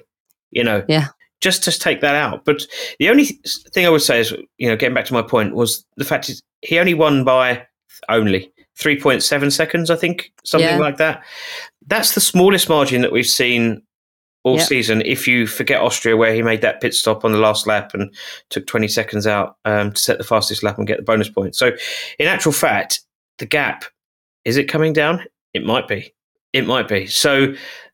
You 0.51 0.63
know, 0.63 0.84
yeah, 0.88 1.08
just 1.42 1.63
to 1.66 1.72
take 1.72 2.01
that 2.01 2.16
out. 2.16 2.46
But 2.46 2.66
the 3.00 3.10
only 3.10 3.25
thing 3.74 3.86
I 3.86 3.90
would 3.90 4.01
say 4.01 4.20
is, 4.20 4.34
you 4.58 4.70
know, 4.70 4.78
getting 4.78 4.96
back 4.96 5.06
to 5.06 5.13
my 5.13 5.22
point 5.22 5.56
was 5.56 5.86
the 5.98 6.06
fact 6.06 6.30
is 6.30 6.42
he 6.62 6.80
only 6.80 6.94
won 6.94 7.24
by 7.24 7.68
only 8.10 8.51
3.7 8.80 9.51
seconds, 9.51 9.90
I 9.90 9.96
think, 9.96 10.32
something 10.44 10.70
yeah. 10.70 10.78
like 10.78 10.98
that. 10.98 11.24
That's 11.88 12.13
the 12.13 12.22
smallest 12.22 12.70
margin 12.70 13.01
that 13.01 13.12
we've 13.12 13.25
seen 13.25 13.82
all 14.43 14.57
yep. 14.57 14.67
season. 14.67 15.01
If 15.05 15.27
you 15.27 15.48
forget 15.48 15.81
Austria, 15.81 16.17
where 16.17 16.33
he 16.33 16.41
made 16.41 16.62
that 16.62 16.81
pit 16.81 16.93
stop 16.93 17.24
on 17.24 17.31
the 17.31 17.38
last 17.38 17.67
lap 17.67 17.93
and 17.93 18.13
took 18.50 18.65
20 18.67 18.88
seconds 18.88 19.27
out 19.27 19.57
um, 19.65 19.91
to 19.91 20.00
set 20.00 20.17
the 20.17 20.24
fastest 20.24 20.63
lap 20.63 20.77
and 20.77 20.88
get 20.88 20.98
the 20.98 21.03
bonus 21.03 21.29
point. 21.29 21.55
So, 21.55 21.71
in 22.19 22.27
actual 22.27 22.51
fact, 22.51 23.01
the 23.38 23.45
gap 23.45 23.86
is 24.43 24.57
it 24.57 24.65
coming 24.65 24.93
down? 24.93 25.24
It 25.53 25.63
might 25.63 25.88
be. 25.88 26.13
It 26.53 26.65
might 26.65 26.88
be. 26.88 27.05
So, 27.05 27.53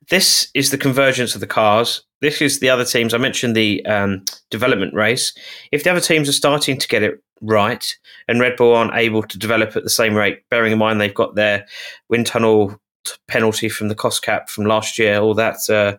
this 0.09 0.49
is 0.53 0.71
the 0.71 0.77
convergence 0.77 1.35
of 1.35 1.41
the 1.41 1.47
cars. 1.47 2.03
This 2.21 2.41
is 2.41 2.59
the 2.59 2.69
other 2.69 2.85
teams. 2.85 3.13
I 3.13 3.17
mentioned 3.17 3.55
the 3.55 3.85
um, 3.85 4.23
development 4.49 4.93
race. 4.93 5.33
If 5.71 5.83
the 5.83 5.91
other 5.91 5.99
teams 5.99 6.29
are 6.29 6.33
starting 6.33 6.77
to 6.77 6.87
get 6.87 7.03
it 7.03 7.21
right 7.41 7.95
and 8.27 8.39
Red 8.39 8.55
Bull 8.55 8.73
aren't 8.73 8.95
able 8.95 9.21
to 9.23 9.37
develop 9.37 9.75
at 9.75 9.83
the 9.83 9.89
same 9.89 10.15
rate, 10.15 10.43
bearing 10.49 10.71
in 10.71 10.79
mind 10.79 10.99
they've 10.99 11.13
got 11.13 11.35
their 11.35 11.67
wind 12.09 12.25
tunnel 12.25 12.79
penalty 13.27 13.69
from 13.69 13.87
the 13.87 13.95
cost 13.95 14.23
cap 14.23 14.49
from 14.49 14.65
last 14.65 14.97
year, 14.97 15.19
all 15.19 15.33
that, 15.33 15.69
uh, 15.69 15.97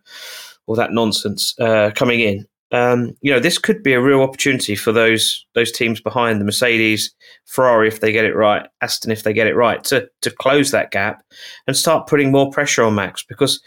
all 0.67 0.75
that 0.75 0.93
nonsense 0.93 1.59
uh, 1.61 1.91
coming 1.95 2.21
in. 2.21 2.47
Um, 2.71 3.17
you 3.23 3.33
know, 3.33 3.41
this 3.41 3.57
could 3.57 3.83
be 3.83 3.95
a 3.95 4.01
real 4.01 4.21
opportunity 4.21 4.77
for 4.77 4.93
those 4.93 5.47
those 5.55 5.73
teams 5.73 6.01
behind 6.01 6.39
the 6.39 6.45
Mercedes, 6.45 7.15
Ferrari 7.47 7.89
if 7.89 8.01
they 8.01 8.13
get 8.13 8.27
it 8.27 8.35
right, 8.35 8.69
Aston 8.83 9.11
if 9.11 9.23
they 9.23 9.33
get 9.33 9.47
it 9.47 9.57
right, 9.57 9.83
to 9.85 10.09
to 10.21 10.31
close 10.31 10.71
that 10.71 10.91
gap 10.91 11.23
and 11.67 11.75
start 11.75 12.07
putting 12.07 12.31
more 12.31 12.51
pressure 12.51 12.83
on 12.83 12.95
Max 12.95 13.23
because 13.23 13.63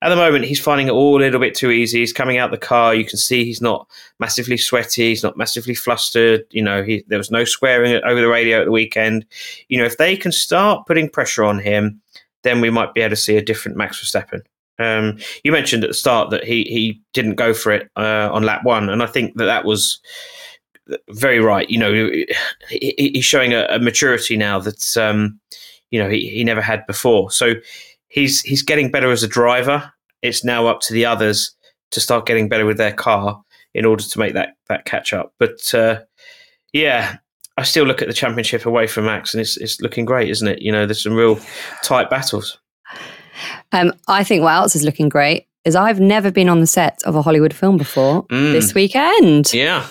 at 0.00 0.08
the 0.08 0.16
moment 0.16 0.44
he's 0.44 0.60
finding 0.60 0.88
it 0.88 0.92
all 0.92 1.18
a 1.18 1.20
little 1.20 1.40
bit 1.40 1.54
too 1.54 1.70
easy. 1.70 2.00
He's 2.00 2.14
coming 2.14 2.38
out 2.38 2.50
the 2.50 2.58
car, 2.58 2.94
you 2.94 3.04
can 3.04 3.18
see 3.18 3.44
he's 3.44 3.60
not 3.60 3.86
massively 4.20 4.56
sweaty, 4.56 5.08
he's 5.08 5.22
not 5.22 5.36
massively 5.36 5.74
flustered. 5.74 6.44
You 6.50 6.62
know, 6.62 6.82
he, 6.82 7.04
there 7.08 7.18
was 7.18 7.30
no 7.30 7.44
swearing 7.44 8.02
over 8.04 8.20
the 8.20 8.28
radio 8.28 8.60
at 8.60 8.64
the 8.64 8.70
weekend. 8.70 9.26
You 9.68 9.78
know, 9.78 9.84
if 9.84 9.98
they 9.98 10.16
can 10.16 10.32
start 10.32 10.86
putting 10.86 11.10
pressure 11.10 11.44
on 11.44 11.58
him 11.58 12.00
then 12.46 12.60
we 12.60 12.70
might 12.70 12.94
be 12.94 13.00
able 13.00 13.10
to 13.10 13.16
see 13.16 13.36
a 13.36 13.44
different 13.44 13.76
Max 13.76 14.02
Verstappen. 14.02 14.42
Um, 14.78 15.18
you 15.42 15.52
mentioned 15.52 15.84
at 15.84 15.90
the 15.90 15.94
start 15.94 16.30
that 16.30 16.44
he 16.44 16.64
he 16.64 17.00
didn't 17.14 17.36
go 17.36 17.54
for 17.54 17.72
it 17.72 17.90
uh, 17.96 18.28
on 18.32 18.42
lap 18.42 18.64
one, 18.64 18.88
and 18.88 19.02
I 19.02 19.06
think 19.06 19.36
that 19.36 19.46
that 19.46 19.64
was 19.64 20.00
very 21.10 21.40
right. 21.40 21.68
You 21.68 21.78
know, 21.78 21.92
he, 22.68 22.94
he's 23.14 23.24
showing 23.24 23.52
a, 23.52 23.66
a, 23.70 23.78
maturity 23.78 24.36
now 24.36 24.58
that 24.60 24.96
um, 24.96 25.40
you 25.90 26.02
know 26.02 26.08
he, 26.08 26.28
he 26.28 26.44
never 26.44 26.60
had 26.60 26.86
before. 26.86 27.30
So 27.30 27.54
he's 28.08 28.42
he's 28.42 28.62
getting 28.62 28.90
better 28.90 29.10
as 29.10 29.22
a 29.22 29.28
driver. 29.28 29.92
It's 30.22 30.44
now 30.44 30.66
up 30.66 30.80
to 30.82 30.92
the 30.92 31.06
others 31.06 31.54
to 31.92 32.00
start 32.00 32.26
getting 32.26 32.48
better 32.48 32.66
with 32.66 32.76
their 32.76 32.92
car 32.92 33.42
in 33.74 33.84
order 33.84 34.02
to 34.02 34.18
make 34.18 34.34
that 34.34 34.56
that 34.68 34.84
catch 34.84 35.12
up. 35.12 35.32
But 35.38 35.74
uh, 35.74 36.00
yeah, 36.72 37.16
I 37.56 37.62
still 37.62 37.84
look 37.84 38.02
at 38.02 38.08
the 38.08 38.14
championship 38.14 38.66
away 38.66 38.86
from 38.86 39.06
Max, 39.06 39.32
and 39.32 39.40
it's 39.40 39.56
it's 39.56 39.80
looking 39.80 40.04
great, 40.04 40.28
isn't 40.30 40.46
it? 40.46 40.62
You 40.62 40.72
know, 40.72 40.86
there's 40.86 41.02
some 41.02 41.14
real 41.14 41.38
tight 41.82 42.10
battles. 42.10 42.58
Um, 43.72 43.92
I 44.08 44.24
think 44.24 44.42
what 44.42 44.54
else 44.54 44.76
is 44.76 44.84
looking 44.84 45.08
great 45.08 45.46
is 45.64 45.74
I've 45.74 46.00
never 46.00 46.30
been 46.30 46.48
on 46.48 46.60
the 46.60 46.66
set 46.66 47.02
of 47.04 47.16
a 47.16 47.22
Hollywood 47.22 47.52
film 47.52 47.76
before 47.76 48.24
mm. 48.26 48.52
this 48.52 48.74
weekend. 48.74 49.52
Yeah, 49.52 49.86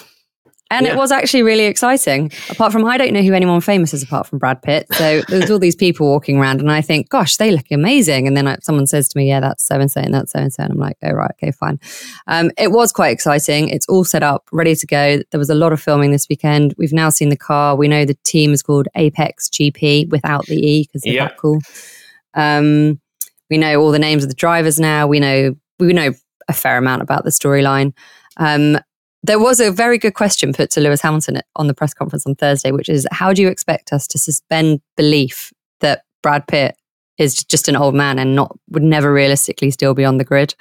and 0.71 0.85
yeah. 0.85 0.93
it 0.93 0.97
was 0.97 1.11
actually 1.11 1.43
really 1.43 1.65
exciting. 1.65 2.31
Apart 2.49 2.71
from, 2.71 2.85
I 2.85 2.97
don't 2.97 3.13
know 3.13 3.21
who 3.21 3.33
anyone 3.33 3.61
famous 3.61 3.93
is 3.93 4.01
apart 4.01 4.25
from 4.25 4.39
Brad 4.39 4.61
Pitt. 4.63 4.87
So 4.93 5.21
there's 5.27 5.51
all 5.51 5.59
these 5.59 5.75
people 5.75 6.07
walking 6.07 6.37
around, 6.37 6.59
and 6.59 6.71
I 6.71 6.81
think, 6.81 7.09
gosh, 7.09 7.37
they 7.37 7.51
look 7.51 7.67
amazing. 7.71 8.27
And 8.27 8.35
then 8.35 8.47
I, 8.47 8.57
someone 8.61 8.87
says 8.87 9.07
to 9.09 9.17
me, 9.17 9.27
yeah, 9.27 9.39
that's 9.39 9.63
so 9.63 9.79
and 9.79 9.91
so, 9.91 10.01
and 10.01 10.13
that's 10.13 10.31
so 10.31 10.39
and 10.39 10.51
so. 10.51 10.63
And 10.63 10.73
I'm 10.73 10.79
like, 10.79 10.97
oh, 11.03 11.11
right, 11.11 11.31
okay, 11.31 11.51
fine. 11.51 11.79
Um, 12.27 12.51
it 12.57 12.71
was 12.71 12.91
quite 12.91 13.09
exciting. 13.09 13.69
It's 13.69 13.87
all 13.87 14.03
set 14.03 14.23
up, 14.23 14.49
ready 14.51 14.75
to 14.75 14.87
go. 14.87 15.21
There 15.29 15.39
was 15.39 15.51
a 15.51 15.55
lot 15.55 15.71
of 15.71 15.79
filming 15.79 16.11
this 16.11 16.27
weekend. 16.29 16.73
We've 16.77 16.93
now 16.93 17.09
seen 17.09 17.29
the 17.29 17.37
car. 17.37 17.75
We 17.75 17.87
know 17.87 18.03
the 18.03 18.17
team 18.23 18.51
is 18.51 18.63
called 18.63 18.87
Apex 18.95 19.49
GP 19.49 20.09
without 20.09 20.47
the 20.47 20.57
E 20.57 20.83
because 20.83 21.03
they're 21.03 21.13
yeah. 21.13 21.27
that 21.27 21.37
cool. 21.37 21.59
Um, 22.33 22.99
we 23.49 23.57
know 23.57 23.79
all 23.79 23.91
the 23.91 23.99
names 23.99 24.23
of 24.23 24.29
the 24.29 24.35
drivers 24.35 24.79
now. 24.79 25.05
We 25.05 25.19
know 25.19 25.55
we 25.79 25.93
know 25.93 26.13
a 26.47 26.53
fair 26.53 26.77
amount 26.77 27.01
about 27.01 27.23
the 27.23 27.29
storyline. 27.29 27.93
Um, 28.37 28.79
there 29.25 29.39
was 29.39 29.59
a 29.59 29.71
very 29.71 29.97
good 29.97 30.13
question 30.13 30.53
put 30.53 30.69
to 30.71 30.79
Lewis 30.79 31.01
Hamilton 31.01 31.41
on 31.55 31.67
the 31.67 31.73
press 31.73 31.93
conference 31.93 32.25
on 32.25 32.35
Thursday, 32.35 32.71
which 32.71 32.89
is 32.89 33.07
how 33.11 33.33
do 33.33 33.41
you 33.41 33.47
expect 33.47 33.91
us 33.91 34.07
to 34.07 34.17
suspend 34.17 34.81
belief 34.95 35.51
that 35.81 36.03
Brad 36.21 36.47
Pitt 36.47 36.75
is 37.17 37.43
just 37.43 37.67
an 37.67 37.75
old 37.75 37.95
man 37.95 38.19
and 38.19 38.35
not 38.35 38.57
would 38.69 38.83
never 38.83 39.11
realistically 39.11 39.71
still 39.71 39.93
be 39.93 40.05
on 40.05 40.17
the 40.17 40.23
grid? 40.23 40.55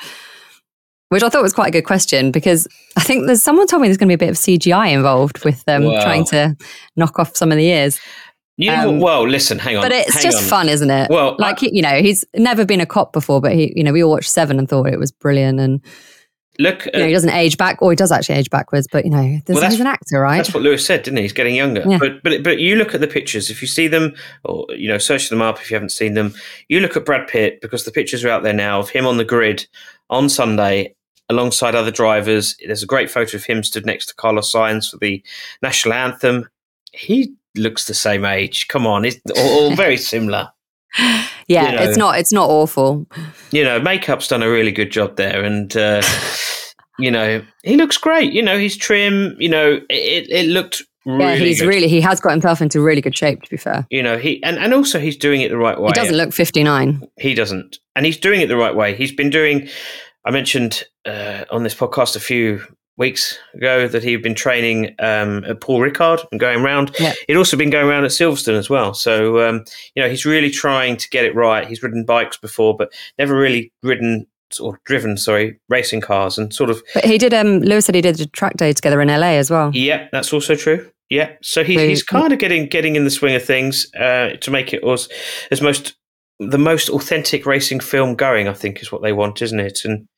Which 1.10 1.22
I 1.22 1.28
thought 1.28 1.42
was 1.42 1.52
quite 1.52 1.68
a 1.68 1.72
good 1.72 1.84
question 1.84 2.30
because 2.30 2.66
I 2.96 3.02
think 3.02 3.26
there's 3.26 3.42
someone 3.42 3.66
told 3.66 3.82
me 3.82 3.88
there's 3.88 3.98
going 3.98 4.08
to 4.08 4.16
be 4.16 4.24
a 4.24 4.26
bit 4.26 4.30
of 4.30 4.36
CGI 4.36 4.92
involved 4.92 5.44
with 5.44 5.62
them 5.64 5.84
wow. 5.84 6.02
trying 6.02 6.24
to 6.26 6.56
knock 6.96 7.18
off 7.18 7.36
some 7.36 7.52
of 7.52 7.58
the 7.58 7.66
ears. 7.66 8.00
You 8.56 8.70
know, 8.70 8.90
um, 8.90 9.00
well, 9.00 9.28
listen, 9.28 9.58
hang 9.58 9.76
on. 9.76 9.82
But 9.82 9.92
it's 9.92 10.22
just 10.22 10.38
on. 10.38 10.44
fun, 10.44 10.68
isn't 10.68 10.90
it? 10.90 11.10
Well, 11.10 11.34
like 11.38 11.62
I, 11.62 11.68
you 11.72 11.82
know, 11.82 12.00
he's 12.00 12.24
never 12.34 12.64
been 12.64 12.80
a 12.80 12.86
cop 12.86 13.12
before, 13.12 13.40
but 13.40 13.52
he, 13.52 13.72
you 13.74 13.82
know, 13.82 13.92
we 13.92 14.02
all 14.02 14.10
watched 14.10 14.30
Seven 14.30 14.58
and 14.58 14.68
thought 14.68 14.86
it 14.86 14.98
was 14.98 15.10
brilliant, 15.10 15.58
and 15.58 15.80
Look, 16.58 16.86
you 16.86 16.92
know, 17.00 17.06
he 17.06 17.12
doesn't 17.12 17.30
age 17.30 17.56
back, 17.56 17.82
or 17.82 17.90
he 17.90 17.96
does 17.96 18.12
actually 18.12 18.36
age 18.36 18.48
backwards. 18.48 18.86
But 18.90 19.04
you 19.04 19.10
know, 19.10 19.40
well, 19.48 19.70
he's 19.70 19.80
an 19.80 19.86
actor, 19.88 20.20
right? 20.20 20.36
That's 20.36 20.54
what 20.54 20.62
Lewis 20.62 20.86
said, 20.86 21.02
didn't 21.02 21.16
he? 21.16 21.22
He's 21.22 21.32
getting 21.32 21.56
younger. 21.56 21.82
Yeah. 21.86 21.98
But 21.98 22.22
but 22.22 22.44
but 22.44 22.58
you 22.58 22.76
look 22.76 22.94
at 22.94 23.00
the 23.00 23.08
pictures. 23.08 23.50
If 23.50 23.60
you 23.60 23.66
see 23.66 23.88
them, 23.88 24.14
or 24.44 24.66
you 24.70 24.88
know, 24.88 24.98
search 24.98 25.30
them 25.30 25.42
up 25.42 25.60
if 25.60 25.70
you 25.70 25.74
haven't 25.74 25.90
seen 25.90 26.14
them. 26.14 26.32
You 26.68 26.80
look 26.80 26.96
at 26.96 27.04
Brad 27.04 27.26
Pitt 27.26 27.60
because 27.60 27.84
the 27.84 27.90
pictures 27.90 28.24
are 28.24 28.28
out 28.28 28.44
there 28.44 28.52
now 28.52 28.78
of 28.78 28.90
him 28.90 29.06
on 29.06 29.16
the 29.16 29.24
grid 29.24 29.66
on 30.10 30.28
Sunday 30.28 30.94
alongside 31.28 31.74
other 31.74 31.90
drivers. 31.90 32.56
There's 32.64 32.82
a 32.82 32.86
great 32.86 33.10
photo 33.10 33.36
of 33.36 33.44
him 33.44 33.64
stood 33.64 33.86
next 33.86 34.06
to 34.06 34.14
Carlos 34.14 34.52
Sainz 34.52 34.90
for 34.90 34.98
the 34.98 35.22
national 35.62 35.94
anthem. 35.94 36.48
He 36.92 37.34
looks 37.56 37.86
the 37.86 37.94
same 37.94 38.24
age. 38.24 38.68
Come 38.68 38.86
on, 38.86 39.04
it's 39.04 39.20
all 39.36 39.74
very 39.74 39.96
similar. 39.96 40.52
yeah, 41.46 41.70
you 41.70 41.76
know, 41.76 41.82
it's 41.82 41.96
not 41.96 42.18
it's 42.18 42.32
not 42.32 42.48
awful. 42.48 43.06
You 43.50 43.64
know, 43.64 43.80
makeup's 43.80 44.28
done 44.28 44.42
a 44.42 44.50
really 44.50 44.72
good 44.72 44.90
job 44.90 45.16
there, 45.16 45.42
and 45.42 45.76
uh, 45.76 46.02
you 46.98 47.10
know 47.10 47.42
he 47.62 47.76
looks 47.76 47.96
great. 47.96 48.32
You 48.32 48.42
know, 48.42 48.58
he's 48.58 48.76
trim. 48.76 49.36
You 49.38 49.48
know, 49.48 49.80
it 49.88 50.30
it 50.30 50.46
looked. 50.48 50.82
Really 51.06 51.22
yeah, 51.22 51.34
he's 51.34 51.60
good. 51.60 51.68
really 51.68 51.88
he 51.88 52.00
has 52.00 52.18
got 52.18 52.30
himself 52.30 52.62
into 52.62 52.80
really 52.80 53.02
good 53.02 53.16
shape. 53.16 53.42
To 53.42 53.50
be 53.50 53.58
fair, 53.58 53.86
you 53.90 54.02
know 54.02 54.16
he 54.16 54.42
and, 54.42 54.58
and 54.58 54.72
also 54.72 54.98
he's 54.98 55.18
doing 55.18 55.42
it 55.42 55.50
the 55.50 55.58
right 55.58 55.78
way. 55.78 55.88
He 55.88 55.92
doesn't 55.92 56.16
look 56.16 56.32
fifty 56.32 56.62
nine. 56.62 57.06
He 57.18 57.34
doesn't, 57.34 57.78
and 57.94 58.06
he's 58.06 58.16
doing 58.16 58.40
it 58.40 58.48
the 58.48 58.56
right 58.56 58.74
way. 58.74 58.94
He's 58.94 59.12
been 59.12 59.28
doing. 59.28 59.68
I 60.24 60.30
mentioned 60.30 60.84
uh, 61.04 61.44
on 61.50 61.62
this 61.62 61.74
podcast 61.74 62.16
a 62.16 62.20
few 62.20 62.62
weeks 62.96 63.36
ago 63.54 63.88
that 63.88 64.02
he'd 64.02 64.22
been 64.22 64.34
training 64.34 64.94
um, 64.98 65.44
at 65.44 65.60
Paul 65.60 65.80
Ricard 65.80 66.24
and 66.30 66.40
going 66.40 66.64
around. 66.64 66.94
Yeah. 66.98 67.12
He'd 67.26 67.36
also 67.36 67.56
been 67.56 67.70
going 67.70 67.88
around 67.88 68.04
at 68.04 68.10
Silverstone 68.10 68.58
as 68.58 68.70
well. 68.70 68.94
So, 68.94 69.46
um, 69.46 69.64
you 69.94 70.02
know, 70.02 70.08
he's 70.08 70.24
really 70.24 70.50
trying 70.50 70.96
to 70.98 71.08
get 71.08 71.24
it 71.24 71.34
right. 71.34 71.66
He's 71.66 71.82
ridden 71.82 72.04
bikes 72.04 72.36
before, 72.36 72.76
but 72.76 72.92
never 73.18 73.36
really 73.36 73.72
ridden 73.82 74.26
or 74.60 74.80
driven, 74.84 75.16
sorry, 75.16 75.58
racing 75.68 76.00
cars 76.00 76.38
and 76.38 76.54
sort 76.54 76.70
of. 76.70 76.82
But 76.94 77.04
he 77.04 77.18
did. 77.18 77.34
Um, 77.34 77.60
Lewis 77.60 77.86
said 77.86 77.94
he 77.94 78.00
did 78.00 78.20
a 78.20 78.26
track 78.26 78.56
day 78.56 78.72
together 78.72 79.00
in 79.00 79.08
LA 79.08 79.32
as 79.32 79.50
well. 79.50 79.70
Yeah, 79.74 80.08
that's 80.12 80.32
also 80.32 80.54
true. 80.54 80.90
Yeah, 81.10 81.32
so 81.42 81.62
he, 81.62 81.78
he's 81.78 82.02
kind 82.02 82.32
of 82.32 82.38
getting 82.38 82.66
getting 82.66 82.96
in 82.96 83.04
the 83.04 83.10
swing 83.10 83.34
of 83.34 83.44
things 83.44 83.92
uh, 83.94 84.36
to 84.40 84.50
make 84.50 84.72
it 84.72 84.82
as 84.84 85.08
as 85.50 85.60
most 85.60 85.96
the 86.38 86.58
most 86.58 86.88
authentic 86.88 87.46
racing 87.46 87.80
film 87.80 88.14
going. 88.14 88.48
I 88.48 88.54
think 88.54 88.82
is 88.82 88.92
what 88.92 89.02
they 89.02 89.12
want, 89.12 89.42
isn't 89.42 89.60
it? 89.60 89.84
And 89.84 90.08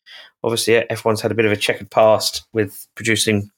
obviously, 0.43 0.75
F1's 0.91 1.21
had 1.21 1.31
a 1.31 1.35
bit 1.35 1.45
of 1.45 1.53
a 1.53 1.57
checkered 1.57 1.91
past 1.91 2.45
with 2.53 2.87
producing 2.95 3.51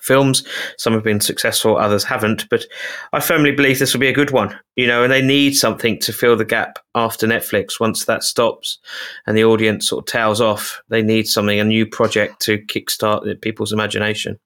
films. 0.00 0.46
Some 0.78 0.92
have 0.94 1.04
been 1.04 1.20
successful, 1.20 1.76
others 1.76 2.04
haven't. 2.04 2.48
But 2.48 2.64
I 3.12 3.20
firmly 3.20 3.52
believe 3.52 3.78
this 3.78 3.92
will 3.92 4.00
be 4.00 4.08
a 4.08 4.14
good 4.14 4.30
one, 4.30 4.58
you 4.76 4.86
know, 4.86 5.02
and 5.02 5.12
they 5.12 5.22
need 5.22 5.54
something 5.54 5.98
to 6.00 6.12
fill 6.12 6.36
the 6.36 6.44
gap 6.44 6.78
after 6.94 7.26
Netflix. 7.26 7.78
Once 7.78 8.04
that 8.06 8.22
stops 8.22 8.78
and 9.26 9.36
the 9.36 9.44
audience 9.44 9.88
sort 9.88 10.02
of 10.02 10.12
tails 10.12 10.40
off, 10.40 10.80
they 10.88 11.02
need 11.02 11.26
something, 11.26 11.58
a 11.58 11.64
new 11.64 11.86
project 11.86 12.40
to 12.40 12.58
kickstart 12.58 13.40
people's 13.40 13.72
imagination. 13.72 14.38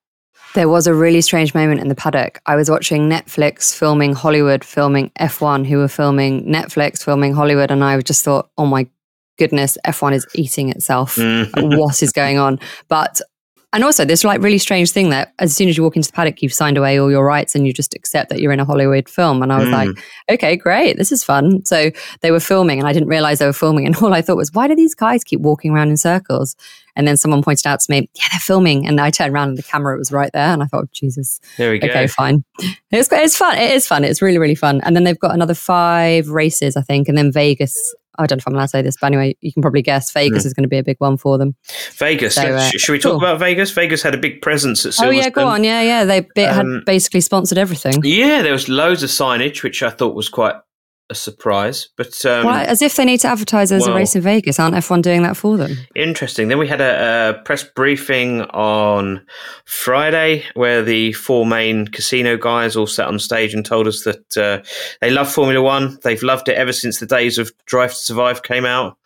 There 0.59 0.69
was 0.69 0.89
a 0.89 0.93
really 0.93 1.21
strange 1.21 1.55
moment 1.55 1.81
in 1.81 1.87
the 1.87 1.95
paddock. 1.95 2.41
I 2.45 2.57
was 2.57 2.69
watching 2.69 3.09
Netflix 3.09 3.73
filming 3.73 4.13
Hollywood, 4.13 4.65
filming 4.65 5.11
F1, 5.11 5.65
who 5.65 5.79
were 5.79 5.87
filming 5.87 6.47
Netflix, 6.47 7.05
filming 7.05 7.33
Hollywood, 7.33 7.71
and 7.71 7.85
I 7.85 8.01
just 8.01 8.25
thought, 8.25 8.51
oh 8.59 8.67
my 8.67 8.89
goodness, 9.39 9.79
F1 9.87 10.15
is 10.15 10.27
eating 10.35 10.71
itself. 10.71 11.15
Mm. 11.15 11.79
what 11.79 12.03
is 12.03 12.11
going 12.11 12.39
on? 12.39 12.59
But 12.89 13.21
and 13.75 13.85
also, 13.85 14.07
this 14.07 14.25
like 14.25 14.41
really 14.41 14.57
strange 14.57 14.93
thing 14.93 15.11
that 15.11 15.35
as 15.39 15.55
soon 15.55 15.69
as 15.69 15.77
you 15.77 15.83
walk 15.83 15.95
into 15.95 16.09
the 16.11 16.15
paddock, 16.15 16.41
you've 16.41 16.55
signed 16.55 16.79
away 16.79 16.99
all 16.99 17.11
your 17.11 17.25
rights 17.25 17.55
and 17.55 17.67
you 17.67 17.73
just 17.75 17.95
accept 17.95 18.31
that 18.31 18.41
you're 18.41 18.53
in 18.53 18.61
a 18.61 18.65
Hollywood 18.65 19.11
film. 19.11 19.43
And 19.43 19.53
I 19.53 19.59
was 19.59 19.69
mm. 19.69 19.73
like, 19.73 20.05
okay, 20.31 20.57
great, 20.57 20.97
this 20.97 21.13
is 21.13 21.23
fun. 21.23 21.63
So 21.67 21.91
they 22.23 22.31
were 22.31 22.41
filming, 22.41 22.79
and 22.79 22.89
I 22.89 22.95
didn't 22.95 23.09
realize 23.09 23.41
they 23.41 23.47
were 23.47 23.53
filming. 23.53 23.87
And 23.89 23.97
all 23.97 24.13
I 24.13 24.21
thought 24.21 24.37
was, 24.37 24.53
why 24.53 24.69
do 24.69 24.75
these 24.75 24.95
guys 24.95 25.25
keep 25.25 25.41
walking 25.41 25.71
around 25.71 25.89
in 25.89 25.97
circles? 25.97 26.57
And 26.95 27.07
then 27.07 27.17
someone 27.17 27.43
pointed 27.43 27.67
out 27.67 27.81
to 27.81 27.91
me, 27.91 28.11
yeah, 28.15 28.25
they're 28.33 28.41
filming. 28.41 28.87
And 28.87 29.01
I 29.01 29.11
turned 29.11 29.33
around 29.33 29.51
and 29.51 29.59
the 29.59 29.63
camera 29.63 29.97
was 29.97 30.13
right 30.13 30.31
there. 30.33 30.49
And 30.49 30.63
I 30.63 30.67
thought, 30.67 30.91
Jesus. 30.93 31.41
There 31.57 31.71
we 31.71 31.79
go. 31.79 31.87
Okay, 31.87 32.07
fine. 32.07 32.45
It's, 32.91 33.09
it's 33.13 33.37
fun. 33.37 33.57
It 33.57 33.71
is 33.71 33.87
fun. 33.87 34.05
It's 34.05 34.21
really, 34.21 34.39
really 34.39 34.55
fun. 34.55 34.81
And 34.83 34.97
then 34.97 35.05
they've 35.05 35.19
got 35.19 35.33
another 35.33 35.55
five 35.55 36.29
races, 36.29 36.77
I 36.77 36.83
think. 36.83 37.09
And 37.09 37.17
then 37.17 37.33
Vegas 37.33 37.75
I 38.19 38.27
don't 38.27 38.39
know 38.39 38.41
if 38.41 38.47
I'm 38.47 38.55
allowed 38.55 38.65
to 38.65 38.69
say 38.69 38.83
this, 38.83 38.97
but 39.01 39.07
anyway, 39.07 39.37
you 39.41 39.53
can 39.53 39.63
probably 39.63 39.83
guess 39.83 40.11
Vegas 40.13 40.43
mm. 40.43 40.47
is 40.47 40.55
going 40.55 40.65
to 40.65 40.69
be 40.69 40.79
a 40.79 40.83
big 40.83 40.97
one 40.99 41.17
for 41.17 41.39
them. 41.39 41.55
Vegas. 41.95 42.35
So, 42.35 42.43
uh, 42.43 42.71
Should 42.71 42.93
we 42.93 42.99
talk 42.99 43.13
cool. 43.13 43.19
about 43.19 43.39
Vegas? 43.39 43.71
Vegas 43.71 44.03
had 44.03 44.15
a 44.15 44.19
big 44.19 44.43
presence 44.43 44.85
at 44.85 44.93
Silverstone. 44.93 45.07
Oh 45.07 45.11
yeah, 45.11 45.31
go 45.31 45.47
on. 45.47 45.65
Yeah, 45.65 45.83
yeah. 45.83 46.05
They 46.05 46.43
had 46.43 46.67
um, 46.67 46.83
basically 46.85 47.21
sponsored 47.21 47.59
everything. 47.59 48.01
Yeah, 48.03 48.43
there 48.43 48.53
was 48.53 48.69
loads 48.69 49.03
of 49.03 49.11
signage, 49.11 49.63
which 49.63 49.83
I 49.83 49.91
thought 49.91 50.15
was 50.15 50.29
quite 50.29 50.57
a 51.11 51.15
surprise. 51.15 51.89
But 51.97 52.25
um, 52.27 52.47
well, 52.47 52.67
as 52.67 52.83
if 52.83 52.97
they 52.97 53.05
need 53.05 53.21
to 53.21 53.29
advertise 53.29 53.73
as 53.73 53.83
well, 53.83 53.93
a 53.93 53.97
race 53.97 54.15
in 54.15 54.23
Vegas, 54.23 54.59
aren't 54.59 54.75
F1 54.75 55.03
doing 55.03 55.23
that 55.23 55.37
for 55.37 55.57
them? 55.57 55.77
Interesting. 55.95 56.49
Then 56.49 56.59
we 56.59 56.69
had 56.69 56.81
a, 56.81 57.39
a, 57.39 57.43
press 57.45 57.65
briefing 57.65 58.43
on 58.43 59.25
Friday 59.65 60.45
where 60.55 60.83
the 60.83 61.13
four 61.15 61.47
main 61.47 61.87
casino 61.89 62.37
guys 62.37 62.77
all 62.77 62.87
sat 62.87 63.09
on 63.09 63.19
stage 63.19 63.55
and 63.55 63.65
told 63.65 63.87
us 63.87 64.05
that 64.05 64.37
uh, 64.37 64.63
they 65.01 65.11
love 65.11 65.33
Formula 65.33 65.63
One. 65.63 65.99
They've 66.03 66.23
loved 66.23 66.49
it 66.49 66.57
ever 66.57 66.73
since 66.73 67.01
the 67.01 67.07
days 67.07 67.39
of 67.39 67.53
Drive 67.67 67.91
to 67.91 67.97
Survive 67.97 68.43
came 68.43 68.65
out. 68.65 68.99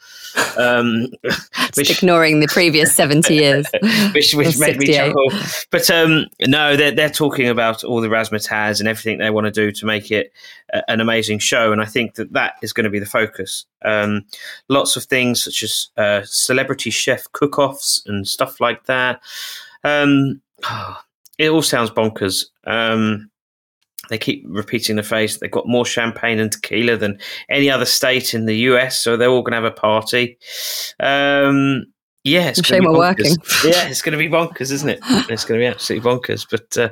Um, 0.56 1.08
which, 1.74 1.90
ignoring 1.90 2.40
the 2.40 2.48
previous 2.48 2.94
70 2.94 3.34
years. 3.42 3.66
which, 4.14 4.34
which 4.34 4.58
made 4.58 4.78
me 4.78 4.86
chuckle. 4.86 5.30
But 5.70 5.90
um, 5.90 6.26
no, 6.46 6.76
they're, 6.76 6.92
they're 6.92 7.10
talking 7.10 7.48
about 7.48 7.84
all 7.84 8.00
the 8.00 8.08
razzmatazz 8.08 8.80
and 8.80 8.88
everything 8.88 9.18
they 9.18 9.30
want 9.30 9.46
to 9.46 9.50
do 9.50 9.72
to 9.72 9.86
make 9.86 10.10
it 10.10 10.32
a, 10.72 10.88
an 10.90 11.00
amazing 11.00 11.38
show. 11.38 11.72
And 11.72 11.80
I 11.80 11.86
think 11.86 12.14
that 12.14 12.32
that 12.32 12.54
is 12.62 12.72
going 12.72 12.84
to 12.84 12.90
be 12.90 12.98
the 12.98 13.06
focus. 13.06 13.66
Um, 13.84 14.26
lots 14.68 14.96
of 14.96 15.04
things 15.04 15.42
such 15.42 15.62
as 15.62 15.88
uh, 15.96 16.22
celebrity 16.24 16.90
chef 16.90 17.30
cook 17.32 17.58
offs 17.58 18.02
and 18.06 18.26
stuff 18.26 18.60
like 18.60 18.84
that. 18.86 19.20
Um, 19.84 20.40
it 21.38 21.50
all 21.50 21.62
sounds 21.62 21.90
bonkers. 21.90 22.46
Um, 22.64 23.30
they 24.12 24.18
keep 24.18 24.44
repeating 24.46 24.96
the 24.96 25.02
phrase 25.02 25.38
they've 25.38 25.50
got 25.50 25.66
more 25.66 25.86
champagne 25.86 26.38
and 26.38 26.52
tequila 26.52 26.96
than 26.96 27.18
any 27.48 27.70
other 27.70 27.86
state 27.86 28.34
in 28.34 28.46
the 28.46 28.56
US, 28.56 29.00
so 29.00 29.16
they're 29.16 29.30
all 29.30 29.42
going 29.42 29.52
to 29.52 29.56
have 29.56 29.64
a 29.64 29.70
party. 29.70 30.38
Um, 31.00 31.86
yeah, 32.24 32.48
it's 32.50 32.64
shame 32.64 32.84
we're 32.84 32.96
working. 32.96 33.34
yeah, 33.64 33.88
it's 33.88 34.00
going 34.00 34.12
to 34.12 34.18
be 34.18 34.28
bonkers, 34.28 34.70
isn't 34.70 34.88
it? 34.88 35.00
It's 35.28 35.44
going 35.44 35.58
to 35.58 35.64
be 35.64 35.66
absolutely 35.66 36.08
bonkers. 36.08 36.46
But 36.48 36.78
uh, 36.78 36.90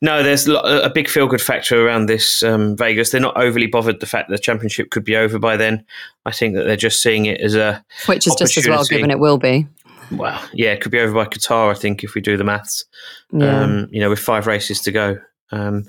no, 0.00 0.22
there's 0.22 0.48
a 0.48 0.90
big 0.94 1.08
feel 1.08 1.26
good 1.26 1.42
factor 1.42 1.86
around 1.86 2.06
this 2.06 2.42
um, 2.42 2.74
Vegas. 2.74 3.10
They're 3.10 3.20
not 3.20 3.36
overly 3.36 3.66
bothered 3.66 4.00
the 4.00 4.06
fact 4.06 4.30
that 4.30 4.36
the 4.36 4.42
championship 4.42 4.90
could 4.90 5.04
be 5.04 5.14
over 5.14 5.38
by 5.38 5.58
then. 5.58 5.84
I 6.24 6.30
think 6.30 6.54
that 6.54 6.64
they're 6.64 6.76
just 6.76 7.02
seeing 7.02 7.26
it 7.26 7.40
as 7.42 7.54
a 7.54 7.84
which 8.06 8.26
is 8.26 8.34
just 8.36 8.56
as 8.56 8.66
well 8.66 8.84
given 8.84 9.10
it 9.10 9.18
will 9.18 9.38
be. 9.38 9.66
Well, 10.10 10.42
yeah, 10.54 10.72
it 10.72 10.80
could 10.80 10.92
be 10.92 11.00
over 11.00 11.12
by 11.12 11.26
Qatar. 11.26 11.70
I 11.70 11.74
think 11.74 12.02
if 12.02 12.14
we 12.14 12.20
do 12.22 12.36
the 12.36 12.44
maths, 12.44 12.84
yeah. 13.32 13.60
um, 13.60 13.88
you 13.90 14.00
know, 14.00 14.08
with 14.08 14.20
five 14.20 14.46
races 14.46 14.80
to 14.82 14.92
go. 14.92 15.18
Um, 15.52 15.84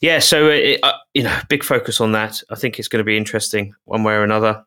yeah, 0.00 0.18
so 0.18 0.48
it, 0.48 0.80
uh, 0.82 0.92
you 1.14 1.22
know, 1.22 1.36
big 1.48 1.64
focus 1.64 2.00
on 2.00 2.12
that. 2.12 2.42
I 2.50 2.54
think 2.54 2.78
it's 2.78 2.88
going 2.88 3.00
to 3.00 3.04
be 3.04 3.16
interesting 3.16 3.74
one 3.84 4.02
way 4.02 4.14
or 4.14 4.22
another. 4.22 4.64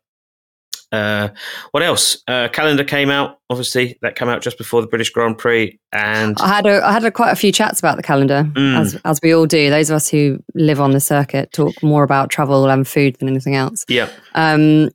Uh, 0.91 1.29
what 1.71 1.83
else? 1.83 2.17
Uh, 2.27 2.49
calendar 2.49 2.83
came 2.83 3.09
out. 3.09 3.39
Obviously, 3.49 3.97
that 4.01 4.15
came 4.15 4.27
out 4.27 4.41
just 4.41 4.57
before 4.57 4.81
the 4.81 4.87
British 4.87 5.09
Grand 5.09 5.37
Prix, 5.37 5.79
and 5.93 6.37
I 6.39 6.47
had 6.47 6.65
a, 6.65 6.85
I 6.85 6.91
had 6.91 7.05
a, 7.05 7.11
quite 7.11 7.31
a 7.31 7.35
few 7.35 7.51
chats 7.53 7.79
about 7.79 7.95
the 7.95 8.03
calendar, 8.03 8.43
mm. 8.53 8.77
as 8.77 8.99
as 9.05 9.19
we 9.23 9.33
all 9.33 9.45
do. 9.45 9.69
Those 9.69 9.89
of 9.89 9.95
us 9.95 10.09
who 10.09 10.43
live 10.53 10.81
on 10.81 10.91
the 10.91 10.99
circuit 10.99 11.53
talk 11.53 11.81
more 11.81 12.03
about 12.03 12.29
travel 12.29 12.69
and 12.69 12.85
food 12.85 13.15
than 13.19 13.29
anything 13.29 13.55
else. 13.55 13.85
Yeah. 13.87 14.09
Um, 14.35 14.89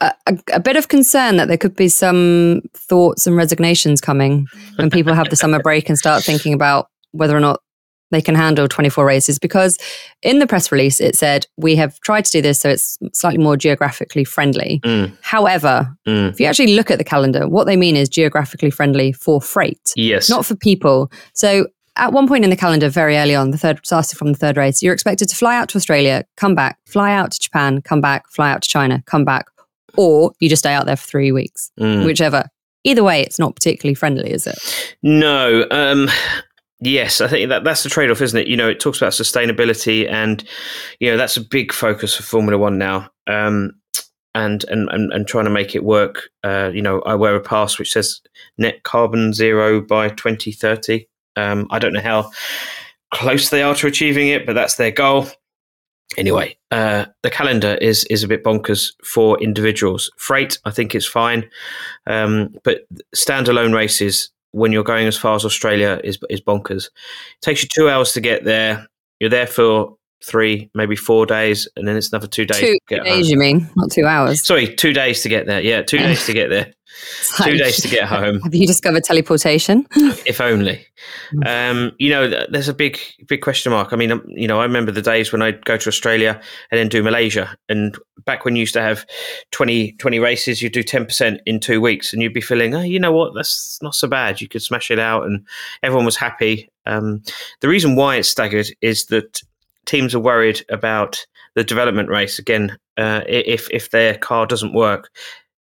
a, 0.00 0.14
a, 0.54 0.60
bit 0.60 0.76
of 0.76 0.88
concern 0.88 1.36
that 1.36 1.48
there 1.48 1.58
could 1.58 1.76
be 1.76 1.88
some 1.88 2.62
thoughts 2.72 3.26
and 3.26 3.36
resignations 3.36 4.00
coming 4.00 4.46
when 4.76 4.88
people 4.88 5.12
have 5.12 5.28
the 5.28 5.36
summer 5.36 5.60
break 5.60 5.90
and 5.90 5.98
start 5.98 6.22
thinking 6.22 6.54
about 6.54 6.88
whether 7.12 7.36
or 7.36 7.40
not 7.40 7.60
they 8.10 8.20
can 8.20 8.34
handle 8.34 8.68
24 8.68 9.04
races 9.04 9.38
because 9.38 9.78
in 10.22 10.38
the 10.38 10.46
press 10.46 10.72
release 10.72 11.00
it 11.00 11.16
said 11.16 11.46
we 11.56 11.76
have 11.76 11.98
tried 12.00 12.24
to 12.24 12.30
do 12.32 12.42
this 12.42 12.60
so 12.60 12.68
it's 12.68 12.98
slightly 13.12 13.42
more 13.42 13.56
geographically 13.56 14.24
friendly. 14.24 14.80
Mm. 14.84 15.16
However, 15.22 15.96
mm. 16.06 16.30
if 16.30 16.40
you 16.40 16.46
actually 16.46 16.74
look 16.74 16.90
at 16.90 16.98
the 16.98 17.04
calendar, 17.04 17.48
what 17.48 17.64
they 17.64 17.76
mean 17.76 17.96
is 17.96 18.08
geographically 18.08 18.70
friendly 18.70 19.12
for 19.12 19.40
freight, 19.40 19.92
yes, 19.96 20.28
not 20.28 20.44
for 20.44 20.56
people. 20.56 21.10
So 21.34 21.66
at 21.96 22.12
one 22.12 22.28
point 22.28 22.44
in 22.44 22.50
the 22.50 22.56
calendar, 22.56 22.88
very 22.88 23.16
early 23.16 23.34
on, 23.34 23.50
the 23.50 23.58
third 23.58 23.80
starting 23.84 24.16
from 24.16 24.32
the 24.32 24.38
third 24.38 24.56
race, 24.56 24.82
you're 24.82 24.94
expected 24.94 25.28
to 25.28 25.36
fly 25.36 25.56
out 25.56 25.68
to 25.70 25.76
Australia, 25.76 26.24
come 26.36 26.54
back, 26.54 26.78
fly 26.86 27.12
out 27.12 27.32
to 27.32 27.38
Japan, 27.38 27.82
come 27.82 28.00
back, 28.00 28.28
fly 28.30 28.50
out 28.50 28.62
to 28.62 28.68
China, 28.68 29.02
come 29.06 29.24
back, 29.24 29.46
or 29.96 30.32
you 30.40 30.48
just 30.48 30.60
stay 30.60 30.72
out 30.72 30.86
there 30.86 30.96
for 30.96 31.06
three 31.06 31.32
weeks, 31.32 31.70
mm. 31.78 32.04
whichever. 32.04 32.44
Either 32.84 33.04
way, 33.04 33.20
it's 33.20 33.38
not 33.38 33.54
particularly 33.54 33.94
friendly, 33.94 34.30
is 34.30 34.46
it? 34.46 34.96
No. 35.02 35.66
Um, 35.70 36.08
Yes, 36.82 37.20
I 37.20 37.28
think 37.28 37.50
that 37.50 37.64
that's 37.64 37.82
the 37.82 37.90
trade 37.90 38.10
off, 38.10 38.22
isn't 38.22 38.38
it? 38.38 38.48
You 38.48 38.56
know, 38.56 38.68
it 38.68 38.80
talks 38.80 38.98
about 38.98 39.12
sustainability, 39.12 40.10
and 40.10 40.42
you 40.98 41.10
know 41.10 41.16
that's 41.16 41.36
a 41.36 41.42
big 41.42 41.72
focus 41.72 42.14
for 42.14 42.22
Formula 42.22 42.56
One 42.56 42.78
now. 42.78 43.10
Um, 43.26 43.72
and, 44.34 44.64
and 44.64 44.88
and 44.90 45.12
and 45.12 45.26
trying 45.26 45.44
to 45.44 45.50
make 45.50 45.74
it 45.74 45.84
work. 45.84 46.30
Uh, 46.44 46.70
you 46.72 46.80
know, 46.80 47.00
I 47.02 47.14
wear 47.14 47.34
a 47.34 47.40
pass 47.40 47.78
which 47.78 47.92
says 47.92 48.20
net 48.58 48.82
carbon 48.84 49.32
zero 49.32 49.80
by 49.80 50.08
2030. 50.08 51.06
Um, 51.36 51.66
I 51.70 51.78
don't 51.78 51.92
know 51.92 52.00
how 52.00 52.30
close 53.12 53.50
they 53.50 53.62
are 53.62 53.74
to 53.74 53.86
achieving 53.86 54.28
it, 54.28 54.46
but 54.46 54.54
that's 54.54 54.76
their 54.76 54.90
goal. 54.90 55.26
Anyway, 56.16 56.56
uh, 56.70 57.06
the 57.22 57.30
calendar 57.30 57.74
is 57.80 58.04
is 58.04 58.22
a 58.22 58.28
bit 58.28 58.42
bonkers 58.42 58.92
for 59.04 59.40
individuals. 59.42 60.10
Freight, 60.16 60.58
I 60.64 60.70
think, 60.70 60.94
is 60.94 61.06
fine, 61.06 61.48
um, 62.06 62.54
but 62.64 62.82
standalone 63.14 63.74
races 63.74 64.30
when 64.52 64.72
you're 64.72 64.84
going 64.84 65.06
as 65.06 65.16
far 65.16 65.34
as 65.34 65.44
Australia 65.44 66.00
is 66.02 66.18
is 66.28 66.40
bonkers. 66.40 66.86
It 66.86 67.42
takes 67.42 67.62
you 67.62 67.68
two 67.74 67.88
hours 67.88 68.12
to 68.12 68.20
get 68.20 68.44
there. 68.44 68.86
You're 69.18 69.30
there 69.30 69.46
for 69.46 69.96
three, 70.24 70.70
maybe 70.74 70.96
four 70.96 71.26
days, 71.26 71.68
and 71.76 71.86
then 71.86 71.96
it's 71.96 72.12
another 72.12 72.26
two 72.26 72.44
days. 72.44 72.60
Two 72.60 72.78
days, 72.88 73.06
home. 73.06 73.22
you 73.24 73.38
mean, 73.38 73.70
not 73.76 73.90
two 73.90 74.04
hours? 74.04 74.42
Sorry, 74.42 74.74
two 74.74 74.92
days 74.92 75.22
to 75.22 75.28
get 75.28 75.46
there. 75.46 75.60
Yeah, 75.60 75.82
two 75.82 75.98
days 75.98 76.26
to 76.26 76.32
get 76.32 76.50
there. 76.50 76.72
Two 77.36 77.56
days 77.56 77.80
to 77.82 77.88
get 77.88 78.04
home. 78.04 78.40
Have 78.44 78.54
you 78.54 78.66
discovered 78.66 79.04
teleportation? 79.04 79.86
if 80.26 80.40
only. 80.40 80.86
Hmm. 81.30 81.42
Um, 81.46 81.92
you 81.98 82.10
know, 82.10 82.46
there's 82.50 82.68
a 82.68 82.74
big, 82.74 82.98
big 83.26 83.42
question 83.42 83.72
mark. 83.72 83.92
I 83.92 83.96
mean, 83.96 84.12
um, 84.12 84.24
you 84.28 84.48
know, 84.48 84.60
I 84.60 84.64
remember 84.64 84.92
the 84.92 85.02
days 85.02 85.32
when 85.32 85.42
I'd 85.42 85.64
go 85.64 85.76
to 85.76 85.88
Australia 85.88 86.40
and 86.70 86.78
then 86.78 86.88
do 86.88 87.02
Malaysia. 87.02 87.56
And 87.68 87.96
back 88.24 88.44
when 88.44 88.56
you 88.56 88.60
used 88.60 88.74
to 88.74 88.82
have 88.82 89.06
20, 89.52 89.92
20 89.92 90.18
races, 90.18 90.62
you'd 90.62 90.72
do 90.72 90.82
10% 90.82 91.38
in 91.46 91.60
two 91.60 91.80
weeks 91.80 92.12
and 92.12 92.22
you'd 92.22 92.34
be 92.34 92.40
feeling, 92.40 92.74
oh, 92.74 92.82
you 92.82 92.98
know 92.98 93.12
what, 93.12 93.34
that's 93.34 93.78
not 93.82 93.94
so 93.94 94.08
bad. 94.08 94.40
You 94.40 94.48
could 94.48 94.62
smash 94.62 94.90
it 94.90 94.98
out 94.98 95.24
and 95.24 95.46
everyone 95.82 96.06
was 96.06 96.16
happy. 96.16 96.68
Um, 96.86 97.22
the 97.60 97.68
reason 97.68 97.96
why 97.96 98.16
it's 98.16 98.28
staggered 98.28 98.68
is 98.80 99.06
that 99.06 99.40
teams 99.86 100.14
are 100.14 100.20
worried 100.20 100.64
about 100.68 101.24
the 101.54 101.64
development 101.64 102.08
race 102.08 102.38
again. 102.38 102.78
Uh, 102.96 103.22
if 103.26 103.68
if 103.70 103.90
their 103.90 104.16
car 104.16 104.46
doesn't 104.46 104.74
work, 104.74 105.10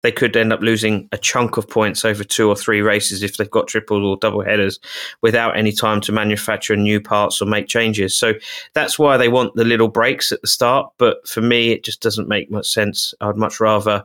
they 0.05 0.11
could 0.11 0.37
end 0.37 0.53
up 0.53 0.61
losing 0.61 1.09
a 1.11 1.17
chunk 1.17 1.57
of 1.57 1.67
points 1.67 2.05
over 2.05 2.23
two 2.23 2.47
or 2.47 2.55
three 2.55 2.79
races 2.79 3.23
if 3.23 3.37
they've 3.37 3.49
got 3.49 3.67
triples 3.67 4.03
or 4.03 4.17
double 4.17 4.43
headers 4.43 4.79
without 5.23 5.57
any 5.57 5.71
time 5.71 5.99
to 5.99 6.11
manufacture 6.11 6.75
new 6.75 7.01
parts 7.01 7.41
or 7.41 7.45
make 7.45 7.67
changes. 7.67 8.15
So 8.15 8.35
that's 8.75 8.99
why 8.99 9.17
they 9.17 9.29
want 9.29 9.55
the 9.55 9.65
little 9.65 9.87
breaks 9.87 10.31
at 10.31 10.41
the 10.41 10.47
start. 10.47 10.91
But 10.99 11.27
for 11.27 11.41
me, 11.41 11.71
it 11.71 11.83
just 11.83 12.03
doesn't 12.03 12.27
make 12.27 12.51
much 12.51 12.67
sense. 12.67 13.15
I'd 13.19 13.35
much 13.35 13.59
rather, 13.59 14.03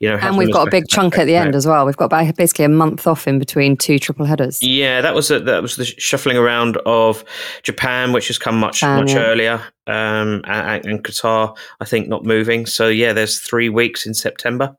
you 0.00 0.08
know, 0.08 0.16
and 0.16 0.38
we've 0.38 0.50
got 0.50 0.68
a 0.68 0.70
big 0.70 0.88
chunk 0.88 1.18
at 1.18 1.26
the 1.26 1.36
end 1.36 1.54
as 1.54 1.66
well. 1.66 1.84
We've 1.84 1.98
got 1.98 2.08
basically 2.34 2.64
a 2.64 2.70
month 2.70 3.06
off 3.06 3.28
in 3.28 3.38
between 3.38 3.76
two 3.76 3.98
triple 3.98 4.24
headers. 4.24 4.62
Yeah, 4.62 5.02
that 5.02 5.14
was 5.14 5.30
a, 5.30 5.38
that 5.40 5.60
was 5.60 5.76
the 5.76 5.84
shuffling 5.84 6.38
around 6.38 6.78
of 6.86 7.26
Japan, 7.62 8.12
which 8.14 8.28
has 8.28 8.38
come 8.38 8.58
much 8.58 8.80
Japan, 8.80 9.00
much 9.00 9.12
yeah. 9.12 9.20
earlier, 9.20 9.54
um, 9.86 10.40
and, 10.46 10.86
and 10.86 11.04
Qatar, 11.04 11.54
I 11.78 11.84
think, 11.84 12.08
not 12.08 12.24
moving. 12.24 12.64
So 12.64 12.88
yeah, 12.88 13.12
there's 13.12 13.38
three 13.38 13.68
weeks 13.68 14.06
in 14.06 14.14
September 14.14 14.78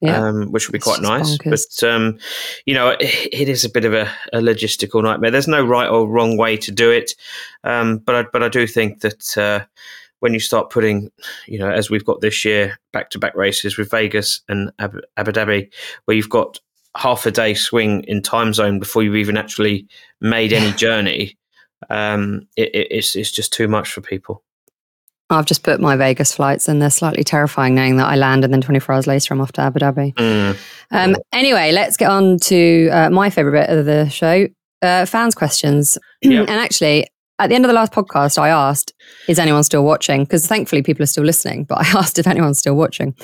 yeah. 0.00 0.22
Um, 0.22 0.52
which 0.52 0.68
would 0.68 0.72
be 0.72 0.78
quite 0.78 1.02
nice. 1.02 1.36
Bonkers. 1.38 1.80
But 1.80 1.88
um, 1.88 2.18
you 2.66 2.74
know, 2.74 2.90
it, 2.90 3.28
it 3.32 3.48
is 3.48 3.64
a 3.64 3.70
bit 3.70 3.84
of 3.84 3.94
a, 3.94 4.10
a, 4.32 4.38
logistical 4.38 5.02
nightmare. 5.02 5.30
There's 5.30 5.48
no 5.48 5.64
right 5.64 5.88
or 5.88 6.08
wrong 6.08 6.36
way 6.36 6.56
to 6.58 6.70
do 6.70 6.90
it, 6.90 7.14
um, 7.64 7.98
but 7.98 8.14
I, 8.14 8.22
but 8.32 8.42
I 8.42 8.48
do 8.48 8.66
think 8.66 9.00
that 9.00 9.36
uh, 9.36 9.64
when 10.20 10.34
you 10.34 10.40
start 10.40 10.70
putting, 10.70 11.10
you 11.46 11.58
know, 11.58 11.70
as 11.70 11.90
we've 11.90 12.04
got 12.04 12.20
this 12.20 12.44
year, 12.44 12.78
back 12.92 13.10
to 13.10 13.18
back 13.18 13.34
races 13.34 13.76
with 13.76 13.90
Vegas 13.90 14.40
and 14.48 14.70
Abu, 14.78 15.00
Abu 15.16 15.32
Dhabi, 15.32 15.72
where 16.04 16.16
you've 16.16 16.30
got 16.30 16.60
half 16.96 17.26
a 17.26 17.30
day 17.30 17.54
swing 17.54 18.02
in 18.04 18.22
time 18.22 18.52
zone 18.52 18.78
before 18.78 19.02
you've 19.02 19.16
even 19.16 19.36
actually 19.36 19.86
made 20.20 20.52
any 20.52 20.72
journey, 20.76 21.36
um, 21.90 22.46
it, 22.56 22.70
it's 22.72 23.16
it's 23.16 23.30
just 23.30 23.52
too 23.52 23.68
much 23.68 23.92
for 23.92 24.00
people. 24.00 24.42
I've 25.30 25.46
just 25.46 25.62
put 25.62 25.80
my 25.80 25.94
Vegas 25.96 26.32
flights 26.32 26.68
and 26.68 26.80
they're 26.80 26.90
slightly 26.90 27.22
terrifying 27.22 27.74
knowing 27.74 27.96
that 27.96 28.06
I 28.06 28.16
land 28.16 28.44
and 28.44 28.52
then 28.52 28.62
24 28.62 28.94
hours 28.94 29.06
later 29.06 29.34
I'm 29.34 29.40
off 29.40 29.52
to 29.52 29.60
Abu 29.60 29.80
Dhabi. 29.80 30.14
Mm. 30.14 30.56
Um, 30.90 31.16
anyway, 31.32 31.72
let's 31.72 31.98
get 31.98 32.08
on 32.10 32.38
to 32.44 32.88
uh, 32.90 33.10
my 33.10 33.28
favorite 33.28 33.66
bit 33.66 33.76
of 33.76 33.84
the 33.84 34.08
show 34.08 34.46
uh, 34.82 35.04
fans' 35.06 35.34
questions. 35.34 35.98
Yep. 36.22 36.48
and 36.48 36.60
actually, 36.60 37.06
at 37.38 37.48
the 37.48 37.54
end 37.54 37.64
of 37.64 37.68
the 37.68 37.74
last 37.74 37.92
podcast, 37.92 38.38
I 38.38 38.48
asked, 38.48 38.92
is 39.28 39.38
anyone 39.38 39.62
still 39.62 39.84
watching? 39.84 40.24
Because 40.24 40.46
thankfully 40.46 40.82
people 40.82 41.02
are 41.02 41.06
still 41.06 41.24
listening, 41.24 41.64
but 41.64 41.78
I 41.86 41.98
asked 41.98 42.18
if 42.18 42.26
anyone's 42.26 42.58
still 42.58 42.74
watching. 42.74 43.14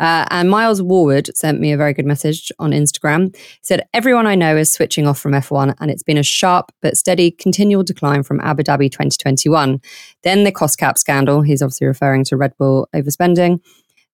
Uh, 0.00 0.26
and 0.30 0.50
Miles 0.50 0.80
Warwood 0.80 1.34
sent 1.36 1.60
me 1.60 1.72
a 1.72 1.76
very 1.76 1.92
good 1.92 2.06
message 2.06 2.50
on 2.58 2.70
Instagram. 2.70 3.34
He 3.36 3.58
said, 3.62 3.86
Everyone 3.92 4.26
I 4.26 4.34
know 4.34 4.56
is 4.56 4.72
switching 4.72 5.06
off 5.06 5.18
from 5.18 5.32
F1, 5.32 5.74
and 5.80 5.90
it's 5.90 6.02
been 6.02 6.18
a 6.18 6.22
sharp 6.22 6.72
but 6.80 6.96
steady 6.96 7.30
continual 7.30 7.82
decline 7.82 8.22
from 8.22 8.40
Abu 8.40 8.62
Dhabi 8.62 8.90
2021. 8.90 9.80
Then 10.22 10.44
the 10.44 10.52
cost 10.52 10.78
cap 10.78 10.98
scandal, 10.98 11.42
he's 11.42 11.62
obviously 11.62 11.86
referring 11.86 12.24
to 12.24 12.36
Red 12.36 12.56
Bull 12.56 12.88
overspending. 12.94 13.60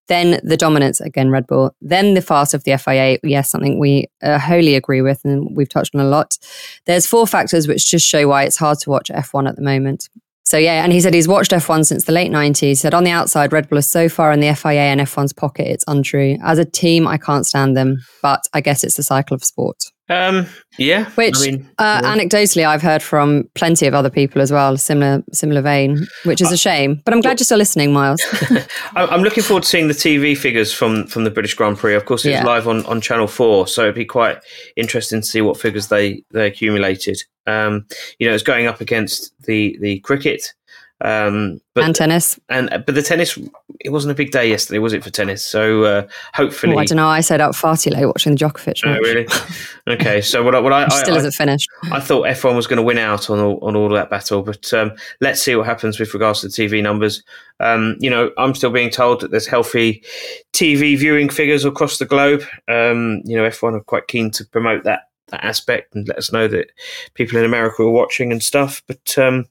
Then 0.09 0.41
the 0.43 0.57
dominance, 0.57 1.01
again, 1.01 1.31
Red 1.31 1.47
Bull. 1.47 1.75
Then 1.81 2.15
the 2.15 2.21
fast 2.21 2.55
of 2.55 2.65
the 2.65 2.77
FIA. 2.77 3.19
Yes, 3.23 3.51
something 3.51 3.79
we 3.79 4.07
uh, 4.23 4.39
wholly 4.39 4.75
agree 4.75 5.01
with 5.01 5.25
and 5.25 5.57
we've 5.57 5.69
touched 5.69 5.95
on 5.95 6.01
a 6.01 6.09
lot. 6.09 6.39
There's 6.87 7.07
four 7.07 7.27
factors 7.27 7.67
which 7.67 7.91
just 7.91 8.07
show 8.07 8.29
why 8.29 8.45
it's 8.45 8.57
hard 8.57 8.79
to 8.81 8.91
watch 8.91 9.09
F1 9.09 9.49
at 9.49 9.57
the 9.57 9.63
moment. 9.63 10.09
So 10.47 10.59
yeah, 10.59 10.85
and 10.85 10.93
he 10.93 11.01
said 11.01 11.15
he's 11.15 11.27
watched 11.27 11.53
F1 11.53 11.87
since 11.87 12.05
the 12.05 12.13
late 12.13 12.31
90s. 12.31 12.61
He 12.61 12.75
said 12.75 12.93
on 12.93 13.05
the 13.05 13.11
outside, 13.11 13.53
Red 13.53 13.69
Bull 13.71 13.79
is 13.79 13.89
so 13.89 14.11
far 14.11 14.31
in 14.31 14.41
the 14.41 14.55
FIA 14.55 14.91
and 14.93 15.01
F1's 15.01 15.33
pocket, 15.33 15.67
it's 15.69 15.85
untrue. 15.89 16.37
As 16.43 16.59
a 16.59 16.67
team, 16.67 17.09
I 17.09 17.17
can't 17.17 17.47
stand 17.47 17.75
them, 17.75 18.05
but 18.21 18.43
I 18.53 18.61
guess 18.61 18.85
it's 18.85 18.97
the 18.97 19.03
cycle 19.03 19.35
of 19.35 19.43
sport. 19.43 19.85
Um, 20.09 20.47
yeah. 20.79 21.11
Which, 21.13 21.37
I 21.39 21.51
mean, 21.51 21.71
uh, 21.79 22.01
yeah. 22.03 22.15
anecdotally, 22.15 22.67
I've 22.67 22.83
heard 22.83 23.03
from 23.03 23.49
plenty 23.55 23.87
of 23.87 23.95
other 23.95 24.11
people 24.11 24.43
as 24.43 24.53
well, 24.53 24.77
similar 24.77 25.23
similar 25.33 25.63
vein, 25.63 26.07
which 26.25 26.43
is 26.43 26.53
a 26.53 26.57
shame. 26.57 27.01
But 27.05 27.15
I'm 27.15 27.21
glad 27.21 27.41
you're 27.41 27.45
still 27.45 27.59
listening, 27.59 27.93
Miles. 27.93 28.23
I'm 28.97 29.23
looking 29.23 29.43
forward 29.43 29.63
to 29.63 29.69
seeing 29.69 29.89
the 29.89 29.95
TV 29.95 30.37
figures 30.37 30.73
from 30.73 31.07
from 31.07 31.25
the 31.25 31.31
British 31.31 31.55
Grand 31.55 31.79
Prix. 31.79 31.95
Of 31.95 32.05
course, 32.05 32.25
it's 32.25 32.33
yeah. 32.33 32.45
live 32.45 32.69
on, 32.69 32.85
on 32.87 33.01
Channel 33.01 33.27
Four, 33.27 33.67
so 33.67 33.83
it'd 33.83 33.95
be 33.95 34.05
quite 34.05 34.39
interesting 34.77 35.21
to 35.21 35.27
see 35.27 35.41
what 35.41 35.59
figures 35.59 35.89
they 35.89 36.23
they 36.33 36.47
accumulated. 36.47 37.23
Um, 37.47 37.87
you 38.19 38.29
know, 38.29 38.35
it's 38.35 38.43
going 38.43 38.67
up 38.67 38.81
against 38.81 39.33
the 39.45 39.79
the 39.81 40.01
cricket 40.01 40.53
um, 41.05 41.61
but, 41.75 41.85
and 41.85 41.95
tennis. 41.95 42.41
And 42.49 42.71
but 42.71 42.95
the 42.95 43.03
tennis, 43.03 43.39
it 43.81 43.91
wasn't 43.91 44.13
a 44.13 44.15
big 44.15 44.31
day 44.31 44.49
yesterday, 44.49 44.79
was 44.79 44.95
it 44.95 45.05
for 45.05 45.11
tennis? 45.11 45.45
So 45.45 45.85
uh, 45.85 46.07
hopefully, 46.33 46.75
oh, 46.75 46.79
I 46.79 46.87
don't 46.87 46.97
know. 46.97 47.07
I 47.07 47.21
stayed 47.21 47.43
up 47.43 47.55
far 47.55 47.77
too 47.77 47.91
late 47.91 48.07
watching 48.07 48.35
the 48.35 48.39
Djokovic. 48.39 48.81
Oh, 48.87 48.99
really? 49.01 49.29
okay. 49.95 50.23
So 50.23 50.43
what? 50.43 50.55
I, 50.55 50.61
what 50.61 50.73
I 50.73 50.89
still 51.03 51.15
I, 51.15 51.19
isn't 51.19 51.33
finished. 51.33 51.69
I 51.93 52.01
thought 52.01 52.25
F1 52.27 52.57
was 52.57 52.67
going 52.67 52.79
to 52.79 52.83
win 52.83 52.97
out 52.97 53.29
on 53.29 53.39
all, 53.39 53.59
on 53.63 53.77
all 53.77 53.91
that 53.91 54.09
battle, 54.09 54.43
but 54.43 54.73
um, 54.73 54.93
let's 55.21 55.43
see 55.43 55.55
what 55.55 55.67
happens 55.67 56.01
with 56.01 56.15
regards 56.15 56.41
to 56.41 56.49
the 56.49 56.55
TV 56.55 56.83
numbers. 56.83 57.23
Um, 57.61 57.97
you 58.01 58.09
know, 58.09 58.33
I'm 58.39 58.55
still 58.55 58.71
being 58.71 58.91
told 58.91 59.21
that 59.21 59.31
there's 59.31 59.47
healthy 59.47 60.03
TV 60.55 60.97
viewing 60.97 61.29
figures 61.29 61.67
across 61.67 61.99
the 61.99 62.07
globe. 62.07 62.43
Um, 62.67 63.21
you 63.25 63.37
know, 63.37 63.47
F1 63.47 63.75
are 63.75 63.81
quite 63.81 64.07
keen 64.07 64.31
to 64.33 64.45
promote 64.47 64.85
that 64.85 65.09
that 65.29 65.45
aspect 65.45 65.95
and 65.95 66.07
let 66.09 66.19
us 66.19 66.33
know 66.33 66.49
that 66.49 66.71
people 67.15 67.39
in 67.39 67.45
America 67.45 67.83
are 67.83 67.91
watching 67.91 68.33
and 68.33 68.43
stuff. 68.43 68.83
But 68.87 69.19
um, 69.19 69.47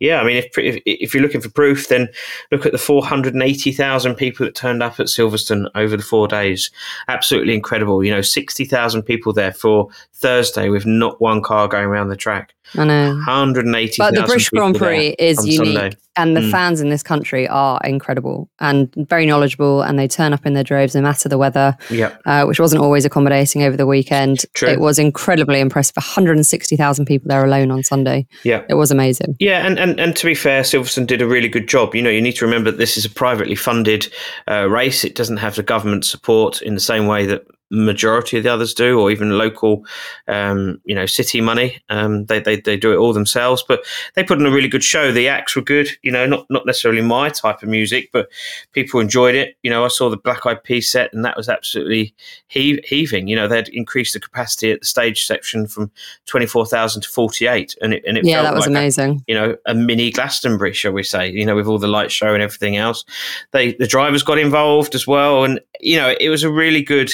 yeah, 0.00 0.20
I 0.20 0.24
mean, 0.24 0.36
if, 0.36 0.58
if, 0.58 0.82
if 0.86 1.14
you're 1.14 1.22
looking 1.22 1.40
for 1.40 1.50
proof, 1.50 1.88
then 1.88 2.08
look 2.50 2.66
at 2.66 2.72
the 2.72 2.78
480,000 2.78 4.14
people 4.16 4.44
that 4.44 4.54
turned 4.54 4.82
up 4.82 4.98
at 4.98 5.06
Silverstone 5.06 5.70
over 5.74 5.96
the 5.96 6.02
four 6.02 6.26
days. 6.26 6.70
Absolutely 7.08 7.54
incredible. 7.54 8.02
You 8.02 8.10
know, 8.10 8.20
60,000 8.20 9.02
people 9.02 9.32
there 9.32 9.52
for 9.52 9.88
Thursday 10.12 10.68
with 10.68 10.84
not 10.84 11.20
one 11.20 11.42
car 11.42 11.68
going 11.68 11.86
around 11.86 12.08
the 12.08 12.16
track. 12.16 12.54
I 12.76 12.84
know. 12.84 13.10
180. 13.14 13.94
But 13.98 14.14
the 14.14 14.22
British 14.22 14.50
Grand 14.50 14.76
Prix 14.76 15.14
is 15.18 15.46
unique. 15.46 15.76
Sunday. 15.76 15.96
And 16.16 16.36
the 16.36 16.42
mm. 16.42 16.50
fans 16.52 16.80
in 16.80 16.90
this 16.90 17.02
country 17.02 17.48
are 17.48 17.80
incredible 17.82 18.48
and 18.60 18.88
very 18.94 19.26
knowledgeable, 19.26 19.82
and 19.82 19.98
they 19.98 20.06
turn 20.06 20.32
up 20.32 20.46
in 20.46 20.54
their 20.54 20.62
droves 20.62 20.94
no 20.94 21.00
matter 21.00 21.28
the 21.28 21.38
weather, 21.38 21.76
yep. 21.90 22.20
uh, 22.24 22.44
which 22.44 22.60
wasn't 22.60 22.80
always 22.80 23.04
accommodating 23.04 23.64
over 23.64 23.76
the 23.76 23.86
weekend. 23.86 24.44
True. 24.54 24.68
It 24.68 24.78
was 24.78 25.00
incredibly 25.00 25.58
impressive. 25.58 25.96
160,000 25.96 27.04
people 27.04 27.28
there 27.28 27.44
alone 27.44 27.72
on 27.72 27.82
Sunday. 27.82 28.28
Yeah. 28.44 28.62
It 28.68 28.74
was 28.74 28.92
amazing. 28.92 29.34
Yeah, 29.40 29.66
and, 29.66 29.76
and, 29.76 29.98
and 29.98 30.14
to 30.16 30.24
be 30.24 30.36
fair, 30.36 30.62
Silverstone 30.62 31.08
did 31.08 31.20
a 31.20 31.26
really 31.26 31.48
good 31.48 31.66
job. 31.66 31.96
You 31.96 32.02
know, 32.02 32.10
you 32.10 32.22
need 32.22 32.36
to 32.36 32.44
remember 32.44 32.70
that 32.70 32.78
this 32.78 32.96
is 32.96 33.04
a 33.04 33.10
privately 33.10 33.56
funded 33.56 34.08
uh, 34.48 34.68
race. 34.70 35.02
It 35.02 35.16
doesn't 35.16 35.38
have 35.38 35.56
the 35.56 35.64
government 35.64 36.04
support 36.04 36.62
in 36.62 36.74
the 36.74 36.80
same 36.80 37.08
way 37.08 37.26
that 37.26 37.44
majority 37.70 38.36
of 38.38 38.44
the 38.44 38.52
others 38.52 38.74
do, 38.74 39.00
or 39.00 39.10
even 39.10 39.38
local, 39.38 39.84
um, 40.28 40.80
you 40.84 40.94
know, 40.94 41.06
city 41.06 41.40
money. 41.40 41.80
Um, 41.88 42.26
they, 42.26 42.38
they, 42.38 42.60
they 42.60 42.76
do 42.76 42.92
it 42.92 42.96
all 42.96 43.12
themselves, 43.12 43.64
but 43.66 43.84
they 44.14 44.24
put 44.24 44.38
on 44.38 44.46
a 44.46 44.50
really 44.50 44.68
good 44.68 44.84
show. 44.84 45.12
The 45.12 45.28
acts 45.28 45.56
were 45.56 45.62
good, 45.62 45.88
you 46.02 46.12
know, 46.12 46.26
not, 46.26 46.46
not 46.50 46.66
necessarily 46.66 47.02
my 47.02 47.28
type 47.28 47.62
of 47.62 47.68
music, 47.68 48.10
but 48.12 48.28
people 48.72 49.00
enjoyed 49.00 49.34
it. 49.34 49.56
You 49.62 49.70
know, 49.70 49.84
I 49.84 49.88
saw 49.88 50.08
the 50.08 50.16
Black 50.16 50.46
Eyed 50.46 50.62
Peas 50.62 50.90
set 50.90 51.12
and 51.12 51.24
that 51.24 51.36
was 51.36 51.48
absolutely 51.48 52.14
heaving. 52.48 53.28
You 53.28 53.36
know, 53.36 53.48
they'd 53.48 53.68
increased 53.68 54.14
the 54.14 54.20
capacity 54.20 54.70
at 54.70 54.80
the 54.80 54.86
stage 54.86 55.26
section 55.26 55.66
from 55.66 55.90
24,000 56.26 57.02
to 57.02 57.08
48. 57.08 57.76
And 57.80 57.94
it, 57.94 58.04
and 58.06 58.18
it 58.18 58.24
yeah, 58.24 58.42
that 58.42 58.54
was 58.54 58.66
like 58.66 58.70
amazing. 58.70 59.10
A, 59.10 59.24
you 59.26 59.34
know, 59.34 59.56
a 59.66 59.74
mini 59.74 60.10
Glastonbury, 60.10 60.72
shall 60.72 60.92
we 60.92 61.02
say, 61.02 61.30
you 61.30 61.44
know, 61.44 61.56
with 61.56 61.66
all 61.66 61.78
the 61.78 61.88
light 61.88 62.12
show 62.12 62.34
and 62.34 62.42
everything 62.42 62.76
else. 62.76 63.04
They, 63.52 63.72
the 63.74 63.86
drivers 63.86 64.22
got 64.22 64.38
involved 64.38 64.94
as 64.94 65.06
well. 65.06 65.44
And, 65.44 65.60
you 65.80 65.96
know, 65.96 66.14
it 66.20 66.28
was 66.28 66.42
a 66.42 66.50
really 66.50 66.82
good 66.82 67.12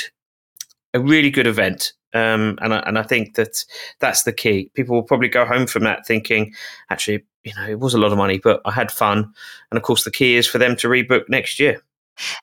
a 0.95 1.01
really 1.01 1.31
good 1.31 1.47
event. 1.47 1.93
Um, 2.13 2.59
and 2.61 2.75
I, 2.75 2.79
and 2.81 2.99
I 2.99 3.03
think 3.03 3.37
that 3.37 3.65
that's 4.01 4.25
the 4.25 4.33
key. 4.33 4.71
People 4.75 4.97
will 4.97 5.03
probably 5.03 5.29
go 5.29 5.45
home 5.45 5.67
from 5.67 5.85
that 5.85 6.07
thinking, 6.07 6.53
actually, 6.91 7.25
you 7.45 7.53
know, 7.55 7.69
it 7.69 7.79
was 7.79 7.95
a 7.95 7.99
lot 7.99 8.13
of 8.13 8.19
money, 8.19 8.41
but 8.43 8.61
I 8.65 8.73
had 8.73 8.91
fun. 8.91 9.33
And 9.71 9.79
of 9.79 9.83
course, 9.83 10.05
the 10.05 10.11
key 10.11 10.37
is 10.37 10.47
for 10.47 10.59
them 10.59 10.77
to 10.77 10.89
rebook 10.89 11.29
next 11.29 11.61
year. 11.61 11.83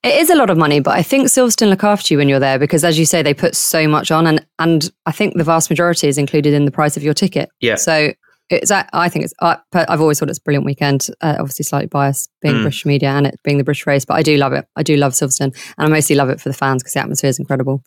It 0.03 0.15
is 0.15 0.29
a 0.29 0.35
lot 0.35 0.49
of 0.49 0.57
money, 0.57 0.79
but 0.79 0.95
I 0.97 1.03
think 1.03 1.27
Silverstone 1.27 1.69
look 1.69 1.83
after 1.83 2.13
you 2.13 2.17
when 2.17 2.29
you're 2.29 2.39
there 2.39 2.57
because, 2.57 2.83
as 2.83 2.97
you 2.97 3.05
say, 3.05 3.21
they 3.21 3.33
put 3.33 3.55
so 3.55 3.87
much 3.87 4.09
on, 4.09 4.25
and 4.25 4.43
and 4.57 4.91
I 5.05 5.11
think 5.11 5.35
the 5.35 5.43
vast 5.43 5.69
majority 5.69 6.07
is 6.07 6.17
included 6.17 6.53
in 6.53 6.65
the 6.65 6.71
price 6.71 6.97
of 6.97 7.03
your 7.03 7.13
ticket. 7.13 7.49
Yeah. 7.59 7.75
So 7.75 8.13
it's 8.49 8.71
I 8.71 9.09
think 9.09 9.25
it's 9.25 9.33
I've 9.39 10.01
always 10.01 10.19
thought 10.19 10.29
it's 10.29 10.39
a 10.39 10.41
brilliant 10.41 10.65
weekend. 10.65 11.07
Uh, 11.21 11.35
obviously, 11.39 11.63
slightly 11.63 11.87
biased 11.87 12.29
being 12.41 12.55
mm. 12.55 12.61
British 12.61 12.85
media 12.85 13.09
and 13.09 13.27
it 13.27 13.39
being 13.43 13.57
the 13.57 13.63
British 13.63 13.85
race, 13.85 14.05
but 14.05 14.15
I 14.15 14.23
do 14.23 14.37
love 14.37 14.53
it. 14.53 14.65
I 14.75 14.83
do 14.83 14.95
love 14.95 15.13
Silverstone, 15.13 15.55
and 15.77 15.85
I 15.85 15.87
mostly 15.87 16.15
love 16.15 16.29
it 16.29 16.39
for 16.39 16.49
the 16.49 16.55
fans 16.55 16.81
because 16.81 16.93
the 16.93 17.01
atmosphere 17.01 17.29
is 17.29 17.39
incredible. 17.39 17.83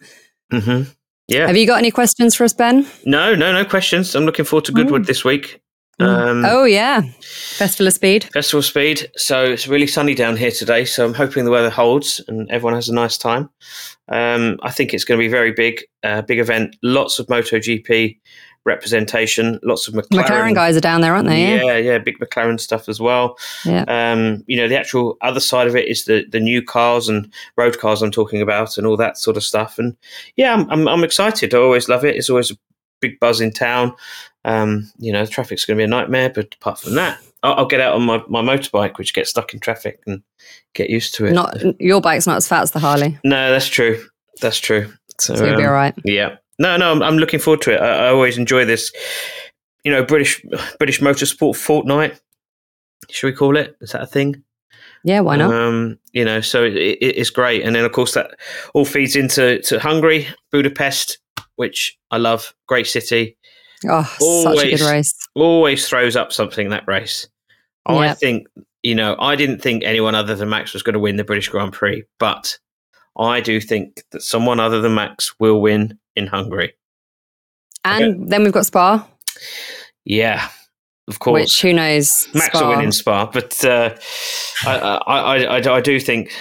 Mm-hmm. 0.50 0.90
Yeah. 1.28 1.46
Have 1.46 1.56
you 1.56 1.66
got 1.66 1.78
any 1.78 1.90
questions 1.90 2.34
for 2.34 2.44
us, 2.44 2.52
Ben? 2.52 2.86
No, 3.04 3.34
no, 3.34 3.52
no 3.52 3.64
questions. 3.64 4.14
I'm 4.14 4.24
looking 4.24 4.44
forward 4.44 4.64
to 4.64 4.72
Goodwood 4.72 5.02
mm. 5.02 5.06
this 5.06 5.24
week. 5.24 5.62
Mm. 6.00 6.06
Um, 6.06 6.44
oh 6.46 6.64
yeah, 6.64 7.02
Festival 7.20 7.86
of 7.86 7.92
Speed. 7.92 8.24
Festival 8.32 8.60
of 8.60 8.64
Speed. 8.64 9.10
So 9.16 9.44
it's 9.44 9.68
really 9.68 9.86
sunny 9.86 10.14
down 10.14 10.36
here 10.36 10.50
today. 10.50 10.86
So 10.86 11.04
I'm 11.04 11.14
hoping 11.14 11.44
the 11.44 11.50
weather 11.50 11.70
holds 11.70 12.22
and 12.26 12.50
everyone 12.50 12.74
has 12.74 12.88
a 12.88 12.94
nice 12.94 13.18
time. 13.18 13.50
Um, 14.08 14.58
I 14.62 14.70
think 14.70 14.94
it's 14.94 15.04
going 15.04 15.20
to 15.20 15.24
be 15.24 15.30
very 15.30 15.52
big, 15.52 15.82
uh, 16.02 16.22
big 16.22 16.38
event. 16.38 16.74
Lots 16.82 17.18
of 17.18 17.26
MotoGP 17.26 18.18
representation. 18.64 19.58
Lots 19.62 19.88
of 19.88 19.94
McLaren. 19.94 20.24
McLaren 20.24 20.54
guys 20.54 20.76
are 20.76 20.80
down 20.80 21.00
there, 21.00 21.14
aren't 21.14 21.28
they? 21.28 21.42
Yeah, 21.42 21.62
yeah, 21.62 21.76
yeah 21.76 21.98
big 21.98 22.18
McLaren 22.18 22.60
stuff 22.60 22.88
as 22.88 23.00
well. 23.00 23.38
Yeah. 23.64 23.84
Um, 23.88 24.44
you 24.46 24.56
know, 24.56 24.68
the 24.68 24.78
actual 24.78 25.16
other 25.22 25.40
side 25.40 25.66
of 25.66 25.76
it 25.76 25.88
is 25.88 26.04
the 26.04 26.24
the 26.30 26.40
new 26.40 26.62
cars 26.62 27.08
and 27.08 27.32
road 27.56 27.78
cars 27.78 28.02
I'm 28.02 28.10
talking 28.10 28.42
about 28.42 28.78
and 28.78 28.86
all 28.86 28.96
that 28.96 29.18
sort 29.18 29.36
of 29.36 29.44
stuff. 29.44 29.78
And 29.78 29.96
yeah, 30.36 30.54
I'm 30.54 30.70
I'm, 30.70 30.88
I'm 30.88 31.04
excited. 31.04 31.54
I 31.54 31.58
always 31.58 31.88
love 31.88 32.04
it. 32.04 32.16
It's 32.16 32.30
always 32.30 32.50
a 32.50 32.56
big 33.00 33.18
buzz 33.20 33.40
in 33.40 33.52
town. 33.52 33.94
Um, 34.44 34.90
you 34.98 35.12
know, 35.12 35.24
the 35.24 35.30
traffic's 35.30 35.64
going 35.64 35.76
to 35.76 35.80
be 35.80 35.84
a 35.84 35.88
nightmare, 35.88 36.30
but 36.30 36.54
apart 36.54 36.78
from 36.78 36.94
that, 36.94 37.18
I'll, 37.42 37.54
I'll, 37.54 37.66
get 37.66 37.80
out 37.80 37.94
on 37.94 38.02
my, 38.02 38.22
my 38.28 38.40
motorbike, 38.40 38.96
which 38.96 39.12
gets 39.12 39.28
stuck 39.28 39.52
in 39.52 39.60
traffic, 39.60 40.00
and 40.06 40.22
get 40.74 40.88
used 40.88 41.14
to 41.16 41.26
it. 41.26 41.32
Not 41.32 41.80
your 41.80 42.00
bike's 42.00 42.26
not 42.26 42.36
as 42.36 42.48
fat 42.48 42.62
as 42.62 42.70
the 42.70 42.78
Harley. 42.78 43.18
No, 43.22 43.50
that's 43.50 43.66
true. 43.66 44.02
That's 44.40 44.58
true. 44.58 44.92
So, 45.18 45.34
so 45.34 45.44
you'll 45.44 45.54
um, 45.54 45.60
be 45.60 45.66
all 45.66 45.72
right. 45.72 45.94
Yeah. 46.04 46.36
No, 46.60 46.76
no, 46.76 46.92
I'm, 46.92 47.02
I'm 47.02 47.16
looking 47.16 47.40
forward 47.40 47.62
to 47.62 47.72
it. 47.72 47.80
I, 47.80 48.06
I, 48.06 48.08
always 48.10 48.36
enjoy 48.36 48.66
this, 48.66 48.92
you 49.82 49.90
know, 49.90 50.04
British 50.04 50.44
British 50.78 51.00
motorsport 51.00 51.56
fortnight. 51.56 52.20
Should 53.08 53.28
we 53.28 53.32
call 53.32 53.56
it? 53.56 53.76
Is 53.80 53.92
that 53.92 54.02
a 54.02 54.06
thing? 54.06 54.44
Yeah, 55.02 55.20
why 55.20 55.36
not? 55.36 55.54
Um, 55.54 55.98
you 56.12 56.22
know, 56.22 56.42
so 56.42 56.62
it, 56.62 56.74
it, 56.74 56.98
it's 57.00 57.30
great, 57.30 57.62
and 57.62 57.74
then 57.74 57.86
of 57.86 57.92
course 57.92 58.12
that 58.12 58.32
all 58.74 58.84
feeds 58.84 59.16
into 59.16 59.60
to 59.62 59.80
Hungary, 59.80 60.28
Budapest, 60.52 61.18
which 61.56 61.98
I 62.10 62.18
love. 62.18 62.54
Great 62.68 62.86
city. 62.86 63.38
Oh, 63.88 64.16
always, 64.20 64.60
such 64.60 64.66
a 64.66 64.76
good 64.76 64.92
race. 64.92 65.14
Always 65.34 65.88
throws 65.88 66.14
up 66.14 66.30
something 66.30 66.68
that 66.68 66.84
race. 66.86 67.26
I 67.86 68.12
think 68.12 68.46
you 68.82 68.94
know, 68.94 69.16
I 69.18 69.34
didn't 69.34 69.62
think 69.62 69.82
anyone 69.82 70.14
other 70.14 70.34
than 70.34 70.50
Max 70.50 70.74
was 70.74 70.82
going 70.82 70.94
to 70.94 71.00
win 71.00 71.16
the 71.16 71.24
British 71.24 71.48
Grand 71.48 71.72
Prix, 71.72 72.04
but 72.18 72.58
I 73.18 73.40
do 73.40 73.62
think 73.62 74.02
that 74.12 74.22
someone 74.22 74.60
other 74.60 74.82
than 74.82 74.94
Max 74.94 75.34
will 75.40 75.62
win 75.62 75.98
in 76.20 76.28
Hungary. 76.28 76.74
And 77.84 78.04
okay. 78.04 78.24
then 78.28 78.44
we've 78.44 78.52
got 78.52 78.66
Spa. 78.66 79.06
Yeah, 80.04 80.48
of 81.08 81.18
course. 81.18 81.40
Which 81.40 81.62
who 81.62 81.72
knows? 81.72 82.28
Max 82.34 82.46
Spa. 82.56 82.60
will 82.60 82.76
win 82.76 82.84
in 82.84 82.92
Spa, 82.92 83.26
but 83.26 83.64
uh, 83.64 83.96
I, 84.64 84.76
I, 85.06 85.38
I, 85.58 85.76
I, 85.76 85.80
do 85.80 85.98
think. 85.98 86.32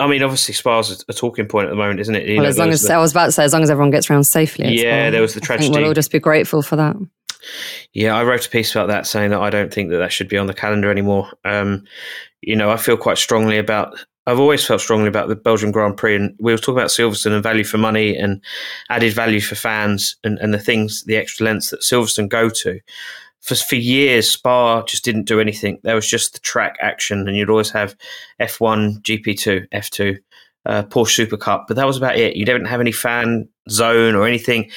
I 0.00 0.06
mean, 0.06 0.22
obviously, 0.22 0.54
Spa's 0.54 1.04
a 1.08 1.12
talking 1.12 1.46
point 1.46 1.66
at 1.66 1.70
the 1.70 1.76
moment, 1.76 2.00
isn't 2.00 2.14
it? 2.14 2.26
You 2.26 2.36
well, 2.36 2.44
know, 2.44 2.48
as 2.48 2.58
long 2.58 2.70
as 2.70 2.82
the, 2.82 2.94
I 2.94 2.98
was 2.98 3.12
about 3.12 3.26
to 3.26 3.32
say, 3.32 3.44
as 3.44 3.52
long 3.52 3.62
as 3.62 3.70
everyone 3.70 3.90
gets 3.90 4.10
around 4.10 4.24
safely. 4.24 4.68
Yeah, 4.76 5.06
Spa, 5.06 5.10
there 5.10 5.22
was 5.22 5.34
the 5.34 5.40
tragedy. 5.40 5.70
we'll 5.70 5.86
all 5.86 5.94
just 5.94 6.10
be 6.10 6.18
grateful 6.18 6.62
for 6.62 6.76
that. 6.76 6.96
Yeah, 7.92 8.16
I 8.16 8.24
wrote 8.24 8.46
a 8.46 8.50
piece 8.50 8.74
about 8.74 8.88
that 8.88 9.06
saying 9.06 9.30
that 9.30 9.40
I 9.40 9.50
don't 9.50 9.72
think 9.72 9.90
that 9.90 9.98
that 9.98 10.12
should 10.12 10.28
be 10.28 10.38
on 10.38 10.46
the 10.46 10.54
calendar 10.54 10.90
anymore. 10.90 11.30
Um, 11.44 11.84
you 12.40 12.56
know, 12.56 12.70
I 12.70 12.76
feel 12.76 12.96
quite 12.96 13.18
strongly 13.18 13.58
about. 13.58 13.98
I've 14.26 14.38
always 14.38 14.64
felt 14.64 14.80
strongly 14.80 15.08
about 15.08 15.28
the 15.28 15.34
Belgian 15.34 15.72
Grand 15.72 15.96
Prix, 15.96 16.14
and 16.14 16.34
we 16.38 16.52
were 16.52 16.58
talking 16.58 16.76
about 16.76 16.90
Silverstone 16.90 17.32
and 17.32 17.42
value 17.42 17.64
for 17.64 17.78
money 17.78 18.16
and 18.16 18.40
added 18.88 19.12
value 19.14 19.40
for 19.40 19.56
fans 19.56 20.16
and, 20.22 20.38
and 20.38 20.54
the 20.54 20.60
things, 20.60 21.02
the 21.04 21.16
extra 21.16 21.44
lengths 21.44 21.70
that 21.70 21.80
Silverstone 21.80 22.28
go 22.28 22.48
to. 22.48 22.80
For, 23.40 23.56
for 23.56 23.74
years, 23.74 24.30
Spa 24.30 24.82
just 24.84 25.04
didn't 25.04 25.24
do 25.24 25.40
anything. 25.40 25.80
There 25.82 25.96
was 25.96 26.08
just 26.08 26.34
the 26.34 26.40
track 26.40 26.76
action, 26.80 27.26
and 27.26 27.36
you'd 27.36 27.50
always 27.50 27.70
have 27.70 27.96
F1, 28.40 29.02
GP2, 29.02 29.68
F2, 29.70 30.18
uh, 30.66 30.84
Porsche 30.84 31.16
Super 31.16 31.36
Cup, 31.36 31.64
but 31.66 31.74
that 31.76 31.86
was 31.86 31.96
about 31.96 32.16
it. 32.16 32.36
You 32.36 32.44
didn't 32.44 32.66
have 32.66 32.80
any 32.80 32.92
fan 32.92 33.48
zone 33.68 34.14
or 34.14 34.26
anything 34.26 34.70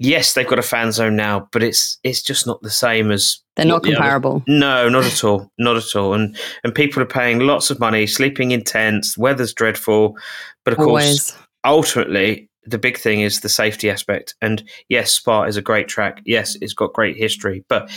yes, 0.00 0.32
they've 0.32 0.48
got 0.48 0.58
a 0.58 0.62
fan 0.62 0.90
zone 0.90 1.14
now, 1.14 1.48
but 1.52 1.62
it's 1.62 1.98
it's 2.02 2.22
just 2.22 2.46
not 2.46 2.60
the 2.62 2.70
same 2.70 3.12
as 3.12 3.38
they're 3.54 3.66
not 3.66 3.84
comparable. 3.84 4.42
No, 4.48 4.88
not 4.88 5.04
at 5.04 5.22
all, 5.22 5.52
not 5.58 5.76
at 5.76 5.94
all. 5.94 6.14
And 6.14 6.36
and 6.64 6.74
people 6.74 7.00
are 7.00 7.06
paying 7.06 7.40
lots 7.40 7.70
of 7.70 7.78
money, 7.78 8.08
sleeping 8.08 8.50
in 8.50 8.64
tents, 8.64 9.16
weather's 9.16 9.54
dreadful, 9.54 10.16
but 10.64 10.72
of 10.74 10.80
Always. 10.80 11.30
course, 11.30 11.46
ultimately. 11.64 12.48
The 12.66 12.78
big 12.78 12.98
thing 12.98 13.22
is 13.22 13.40
the 13.40 13.48
safety 13.48 13.88
aspect. 13.88 14.34
And 14.42 14.62
yes, 14.90 15.12
Spa 15.12 15.44
is 15.44 15.56
a 15.56 15.62
great 15.62 15.88
track. 15.88 16.20
Yes, 16.26 16.58
it's 16.60 16.74
got 16.74 16.92
great 16.92 17.16
history, 17.16 17.64
but 17.70 17.90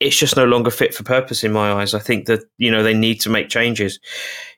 it's 0.00 0.18
just 0.18 0.36
no 0.36 0.44
longer 0.44 0.72
fit 0.72 0.92
for 0.92 1.04
purpose 1.04 1.44
in 1.44 1.52
my 1.52 1.70
eyes. 1.70 1.94
I 1.94 2.00
think 2.00 2.26
that, 2.26 2.40
you 2.58 2.68
know, 2.68 2.82
they 2.82 2.94
need 2.94 3.20
to 3.20 3.30
make 3.30 3.48
changes. 3.48 4.00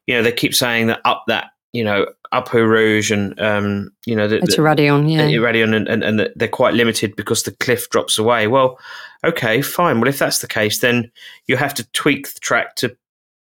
You 0.06 0.14
know, 0.14 0.22
they 0.22 0.32
keep 0.32 0.54
saying 0.54 0.86
that 0.86 1.02
up 1.04 1.24
that 1.28 1.49
you 1.72 1.84
know, 1.84 2.06
up 2.32 2.54
Eau 2.54 2.62
Rouge 2.62 3.10
and 3.10 3.38
um, 3.40 3.90
you 4.06 4.16
know, 4.16 4.28
the, 4.28 4.38
it's 4.38 4.56
the, 4.56 4.62
Raidillon, 4.62 5.10
yeah, 5.10 5.26
Raidillon, 5.26 5.74
and, 5.74 5.88
and, 5.88 6.02
and 6.02 6.30
they're 6.34 6.48
quite 6.48 6.74
limited 6.74 7.14
because 7.16 7.42
the 7.42 7.52
cliff 7.52 7.88
drops 7.90 8.18
away. 8.18 8.46
Well, 8.46 8.78
okay, 9.24 9.62
fine. 9.62 10.00
Well, 10.00 10.08
if 10.08 10.18
that's 10.18 10.40
the 10.40 10.48
case, 10.48 10.80
then 10.80 11.10
you 11.46 11.56
have 11.56 11.74
to 11.74 11.88
tweak 11.92 12.32
the 12.32 12.40
track 12.40 12.76
to 12.76 12.96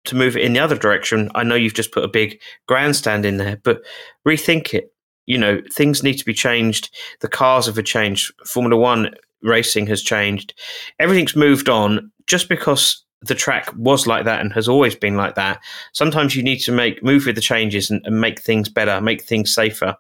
to 0.06 0.16
move 0.16 0.36
it 0.36 0.44
in 0.44 0.54
the 0.54 0.60
other 0.60 0.78
direction. 0.78 1.30
I 1.34 1.44
know 1.44 1.56
you've 1.56 1.74
just 1.74 1.94
put 1.94 2.04
a 2.04 2.10
big 2.10 2.40
grandstand 2.68 3.26
in 3.26 3.38
there, 3.38 3.58
but 3.64 3.82
rethink 4.28 4.74
it. 4.74 4.94
You 5.26 5.38
know, 5.38 5.62
things 5.72 6.04
need 6.04 6.16
to 6.16 6.26
be 6.26 6.34
changed. 6.34 6.94
The 7.22 7.30
cars 7.30 7.68
have 7.68 7.82
changed. 7.86 8.34
Formula 8.46 8.80
One 8.80 9.16
racing 9.42 9.88
has 9.88 10.02
changed. 10.02 10.54
Everything's 11.00 11.36
moved 11.36 11.70
on. 11.70 12.12
Just 12.28 12.48
because 12.50 13.03
the 13.26 13.36
track 13.36 13.70
was 13.76 14.06
like 14.06 14.26
that 14.26 14.42
and 14.42 14.52
has 14.54 14.68
always 14.68 14.96
been 14.96 15.16
like 15.16 15.36
that. 15.36 15.60
Sometimes 15.94 16.36
you 16.36 16.44
need 16.44 16.60
to 16.60 16.72
make 16.72 17.04
move 17.04 17.26
with 17.26 17.36
the 17.36 17.42
changes 17.42 17.90
and, 17.90 18.06
and, 18.06 18.20
make 18.20 18.42
things 18.42 18.70
better, 18.70 19.00
make 19.02 19.24
things 19.24 19.54
safer, 19.54 19.96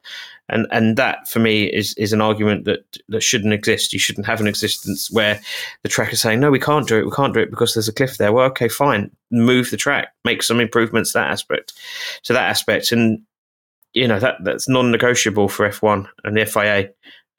and 0.49 0.67
and 0.71 0.97
that 0.97 1.27
for 1.27 1.39
me 1.39 1.65
is 1.65 1.93
is 1.95 2.13
an 2.13 2.21
argument 2.21 2.65
that 2.65 2.85
that 3.09 3.21
shouldn't 3.21 3.53
exist. 3.53 3.93
You 3.93 3.99
shouldn't 3.99 4.27
have 4.27 4.41
an 4.41 4.47
existence 4.47 5.09
where 5.11 5.39
the 5.83 5.89
track 5.89 6.11
is 6.11 6.21
saying 6.21 6.39
no, 6.39 6.51
we 6.51 6.59
can't 6.59 6.87
do 6.87 6.99
it, 6.99 7.05
we 7.05 7.11
can't 7.11 7.33
do 7.33 7.39
it 7.39 7.49
because 7.49 7.73
there's 7.73 7.87
a 7.87 7.93
cliff 7.93 8.17
there. 8.17 8.33
Well, 8.33 8.45
okay, 8.47 8.67
fine, 8.67 9.09
move 9.31 9.71
the 9.71 9.77
track, 9.77 10.13
make 10.25 10.43
some 10.43 10.59
improvements 10.59 11.13
that 11.13 11.29
aspect, 11.29 11.73
to 12.23 12.33
that 12.33 12.49
aspect, 12.49 12.91
and 12.91 13.21
you 13.93 14.07
know 14.07 14.19
that 14.19 14.43
that's 14.43 14.67
non-negotiable 14.67 15.49
for 15.49 15.69
F1 15.69 16.07
and 16.23 16.35
the 16.35 16.45
FIA. 16.45 16.89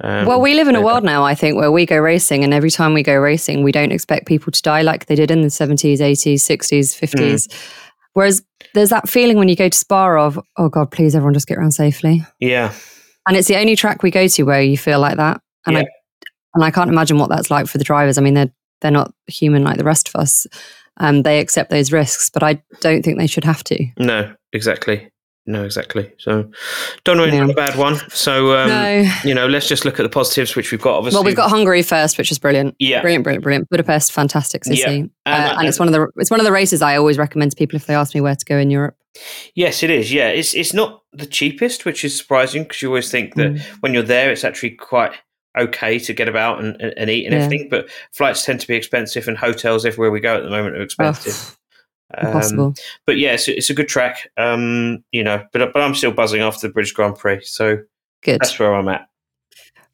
Um, 0.02 0.26
well, 0.26 0.40
we 0.40 0.54
live 0.54 0.68
in 0.68 0.74
a 0.74 0.82
world 0.82 1.04
now, 1.04 1.24
I 1.24 1.34
think, 1.34 1.56
where 1.56 1.70
we 1.70 1.86
go 1.86 1.98
racing, 1.98 2.42
and 2.42 2.52
every 2.52 2.70
time 2.70 2.94
we 2.94 3.02
go 3.02 3.16
racing, 3.16 3.62
we 3.62 3.72
don't 3.72 3.92
expect 3.92 4.26
people 4.26 4.50
to 4.50 4.62
die 4.62 4.82
like 4.82 5.06
they 5.06 5.14
did 5.14 5.30
in 5.30 5.42
the 5.42 5.48
70s, 5.48 5.98
80s, 5.98 6.34
60s, 6.34 6.98
50s. 6.98 7.48
Mm. 7.48 7.70
Whereas 8.14 8.42
there's 8.74 8.90
that 8.90 9.08
feeling 9.08 9.38
when 9.38 9.48
you 9.48 9.56
go 9.56 9.68
to 9.68 9.76
Spa 9.76 10.16
of, 10.16 10.38
oh 10.56 10.68
God, 10.68 10.90
please, 10.90 11.14
everyone 11.14 11.34
just 11.34 11.46
get 11.46 11.58
around 11.58 11.72
safely. 11.72 12.24
Yeah. 12.40 12.72
And 13.26 13.36
it's 13.36 13.48
the 13.48 13.56
only 13.56 13.76
track 13.76 14.02
we 14.02 14.10
go 14.10 14.26
to 14.26 14.42
where 14.42 14.62
you 14.62 14.76
feel 14.78 15.00
like 15.00 15.16
that. 15.16 15.40
And, 15.66 15.76
yeah. 15.76 15.82
I, 15.82 15.86
and 16.54 16.64
I 16.64 16.70
can't 16.70 16.90
imagine 16.90 17.18
what 17.18 17.28
that's 17.28 17.50
like 17.50 17.66
for 17.66 17.78
the 17.78 17.84
drivers. 17.84 18.18
I 18.18 18.20
mean, 18.20 18.34
they're, 18.34 18.52
they're 18.80 18.90
not 18.90 19.12
human 19.26 19.62
like 19.62 19.78
the 19.78 19.84
rest 19.84 20.08
of 20.08 20.16
us. 20.16 20.46
Um, 20.98 21.22
they 21.22 21.40
accept 21.40 21.70
those 21.70 21.90
risks, 21.90 22.30
but 22.30 22.42
I 22.42 22.62
don't 22.80 23.02
think 23.04 23.18
they 23.18 23.26
should 23.26 23.44
have 23.44 23.64
to. 23.64 23.86
No, 23.98 24.32
exactly. 24.52 25.10
No, 25.46 25.62
exactly. 25.62 26.10
So, 26.18 26.50
don't 27.04 27.18
know 27.18 27.24
yeah. 27.24 27.44
a 27.44 27.52
bad 27.52 27.76
one. 27.76 27.96
So, 28.08 28.56
um, 28.56 28.68
no. 28.68 29.12
you 29.24 29.34
know, 29.34 29.46
let's 29.46 29.68
just 29.68 29.84
look 29.84 30.00
at 30.00 30.02
the 30.02 30.08
positives, 30.08 30.56
which 30.56 30.72
we've 30.72 30.80
got. 30.80 30.96
Obviously, 30.96 31.16
well, 31.18 31.24
we've 31.24 31.36
got 31.36 31.50
Hungary 31.50 31.82
first, 31.82 32.16
which 32.16 32.30
is 32.32 32.38
brilliant. 32.38 32.74
Yeah, 32.78 33.02
brilliant, 33.02 33.24
brilliant, 33.24 33.42
brilliant. 33.42 33.68
Budapest, 33.68 34.12
fantastic 34.12 34.64
city, 34.64 35.10
yeah. 35.26 35.52
uh, 35.52 35.58
and 35.58 35.68
it's 35.68 35.78
one 35.78 35.88
of 35.88 35.92
the 35.92 36.08
it's 36.16 36.30
one 36.30 36.40
of 36.40 36.46
the 36.46 36.52
races 36.52 36.80
I 36.80 36.96
always 36.96 37.18
recommend 37.18 37.50
to 37.50 37.56
people 37.56 37.76
if 37.76 37.86
they 37.86 37.94
ask 37.94 38.14
me 38.14 38.22
where 38.22 38.34
to 38.34 38.44
go 38.44 38.56
in 38.56 38.70
Europe. 38.70 38.96
Yes, 39.54 39.82
it 39.82 39.90
is. 39.90 40.12
Yeah, 40.12 40.28
it's 40.28 40.54
it's 40.54 40.72
not 40.72 41.02
the 41.12 41.26
cheapest, 41.26 41.84
which 41.84 42.04
is 42.04 42.16
surprising 42.16 42.62
because 42.62 42.80
you 42.80 42.88
always 42.88 43.10
think 43.10 43.34
that 43.34 43.52
mm. 43.52 43.60
when 43.80 43.92
you're 43.92 44.02
there, 44.02 44.32
it's 44.32 44.44
actually 44.44 44.70
quite 44.70 45.12
okay 45.56 45.98
to 46.00 46.12
get 46.12 46.28
about 46.28 46.64
and, 46.64 46.80
and 46.80 47.10
eat 47.10 47.26
and 47.26 47.34
yeah. 47.34 47.40
everything. 47.40 47.68
But 47.68 47.88
flights 48.12 48.44
tend 48.44 48.60
to 48.60 48.66
be 48.66 48.76
expensive, 48.76 49.28
and 49.28 49.36
hotels 49.36 49.84
everywhere 49.84 50.10
we 50.10 50.20
go 50.20 50.36
at 50.36 50.42
the 50.42 50.50
moment 50.50 50.76
are 50.76 50.82
expensive. 50.82 51.34
Oh. 51.34 51.63
Impossible. 52.22 52.66
Um, 52.66 52.74
but 53.06 53.18
yeah, 53.18 53.32
it's, 53.32 53.48
it's, 53.48 53.70
a 53.70 53.74
good 53.74 53.88
track. 53.88 54.30
Um, 54.36 55.04
you 55.12 55.24
know, 55.24 55.44
but 55.52 55.72
but 55.72 55.82
I'm 55.82 55.94
still 55.94 56.12
buzzing 56.12 56.40
after 56.40 56.66
the 56.66 56.72
British 56.72 56.92
Grand 56.92 57.16
Prix, 57.16 57.44
so 57.44 57.78
good. 58.22 58.40
That's 58.40 58.58
where 58.58 58.74
I'm 58.74 58.88
at. 58.88 59.08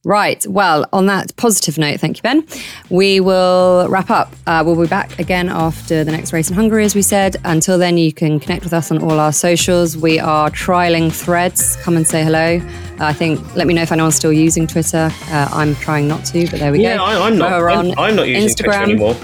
Right. 0.03 0.47
Well, 0.47 0.87
on 0.95 1.07
that 1.07 1.37
positive 1.37 1.77
note, 1.77 2.01
thank 2.01 2.17
you, 2.17 2.23
Ben. 2.23 2.47
We 2.89 3.21
will 3.21 3.87
wrap 3.91 4.09
up. 4.09 4.35
Uh, 4.47 4.63
we'll 4.65 4.81
be 4.81 4.87
back 4.87 5.19
again 5.19 5.51
after 5.51 6.05
the 6.05 6.11
next 6.11 6.33
race 6.33 6.49
in 6.49 6.57
Hungary, 6.57 6.85
as 6.85 6.95
we 6.95 7.03
said. 7.03 7.37
Until 7.45 7.77
then, 7.77 7.99
you 7.99 8.11
can 8.11 8.41
connect 8.41 8.65
with 8.65 8.73
us 8.73 8.91
on 8.91 9.03
all 9.03 9.21
our 9.21 9.33
socials. 9.33 9.99
We 9.99 10.19
are 10.19 10.51
trialing 10.51 11.13
threads. 11.13 11.77
Come 11.77 11.99
and 11.99 12.07
say 12.07 12.25
hello. 12.25 12.61
Uh, 12.99 13.05
I 13.05 13.13
think, 13.13 13.55
let 13.55 13.67
me 13.67 13.75
know 13.75 13.83
if 13.83 13.93
anyone's 13.93 14.17
still 14.17 14.33
using 14.33 14.67
Twitter. 14.67 15.11
Uh, 15.29 15.49
I'm 15.53 15.75
trying 15.77 16.09
not 16.09 16.25
to, 16.27 16.51
but 16.51 16.61
there 16.61 16.73
we 16.73 16.81
yeah, 16.83 16.97
go. 16.97 17.07
Yeah, 17.07 17.21
I'm 17.21 17.37
not. 17.37 17.53
I'm, 17.53 17.99
I'm, 17.99 18.17
not 18.17 18.27
using 18.27 18.49
Instagram. 18.49 18.85
Twitter 18.85 18.93
anymore. 18.93 19.17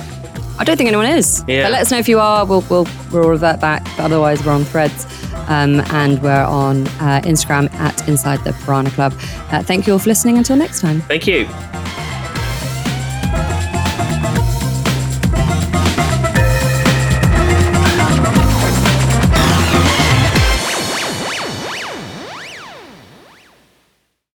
I 0.59 0.65
don't 0.65 0.77
think 0.77 0.89
anyone 0.89 1.07
is. 1.07 1.45
Yeah. 1.47 1.65
But 1.65 1.73
let 1.73 1.83
us 1.83 1.91
know 1.91 1.99
if 1.99 2.09
you 2.09 2.19
are. 2.19 2.45
We'll, 2.47 2.65
we'll, 2.71 2.87
we'll 3.13 3.29
revert 3.29 3.61
back. 3.61 3.85
But 3.97 4.01
otherwise, 4.01 4.45
we're 4.45 4.53
on 4.53 4.65
threads. 4.65 5.07
Um, 5.49 5.81
and 5.91 6.21
we're 6.23 6.45
on 6.45 6.87
uh, 6.89 7.21
Instagram 7.25 7.73
at 7.75 8.09
Inside 8.09 8.43
the 8.45 8.53
Piranha 8.65 8.91
Club. 8.91 9.15
Uh, 9.53 9.63
thank 9.63 9.87
you 9.87 9.93
all 9.93 9.99
for 9.99 10.09
listening. 10.09 10.39
Until 10.39 10.57
next 10.57 10.81
time. 10.81 11.03
Thank 11.03 11.27
you. 11.27 11.47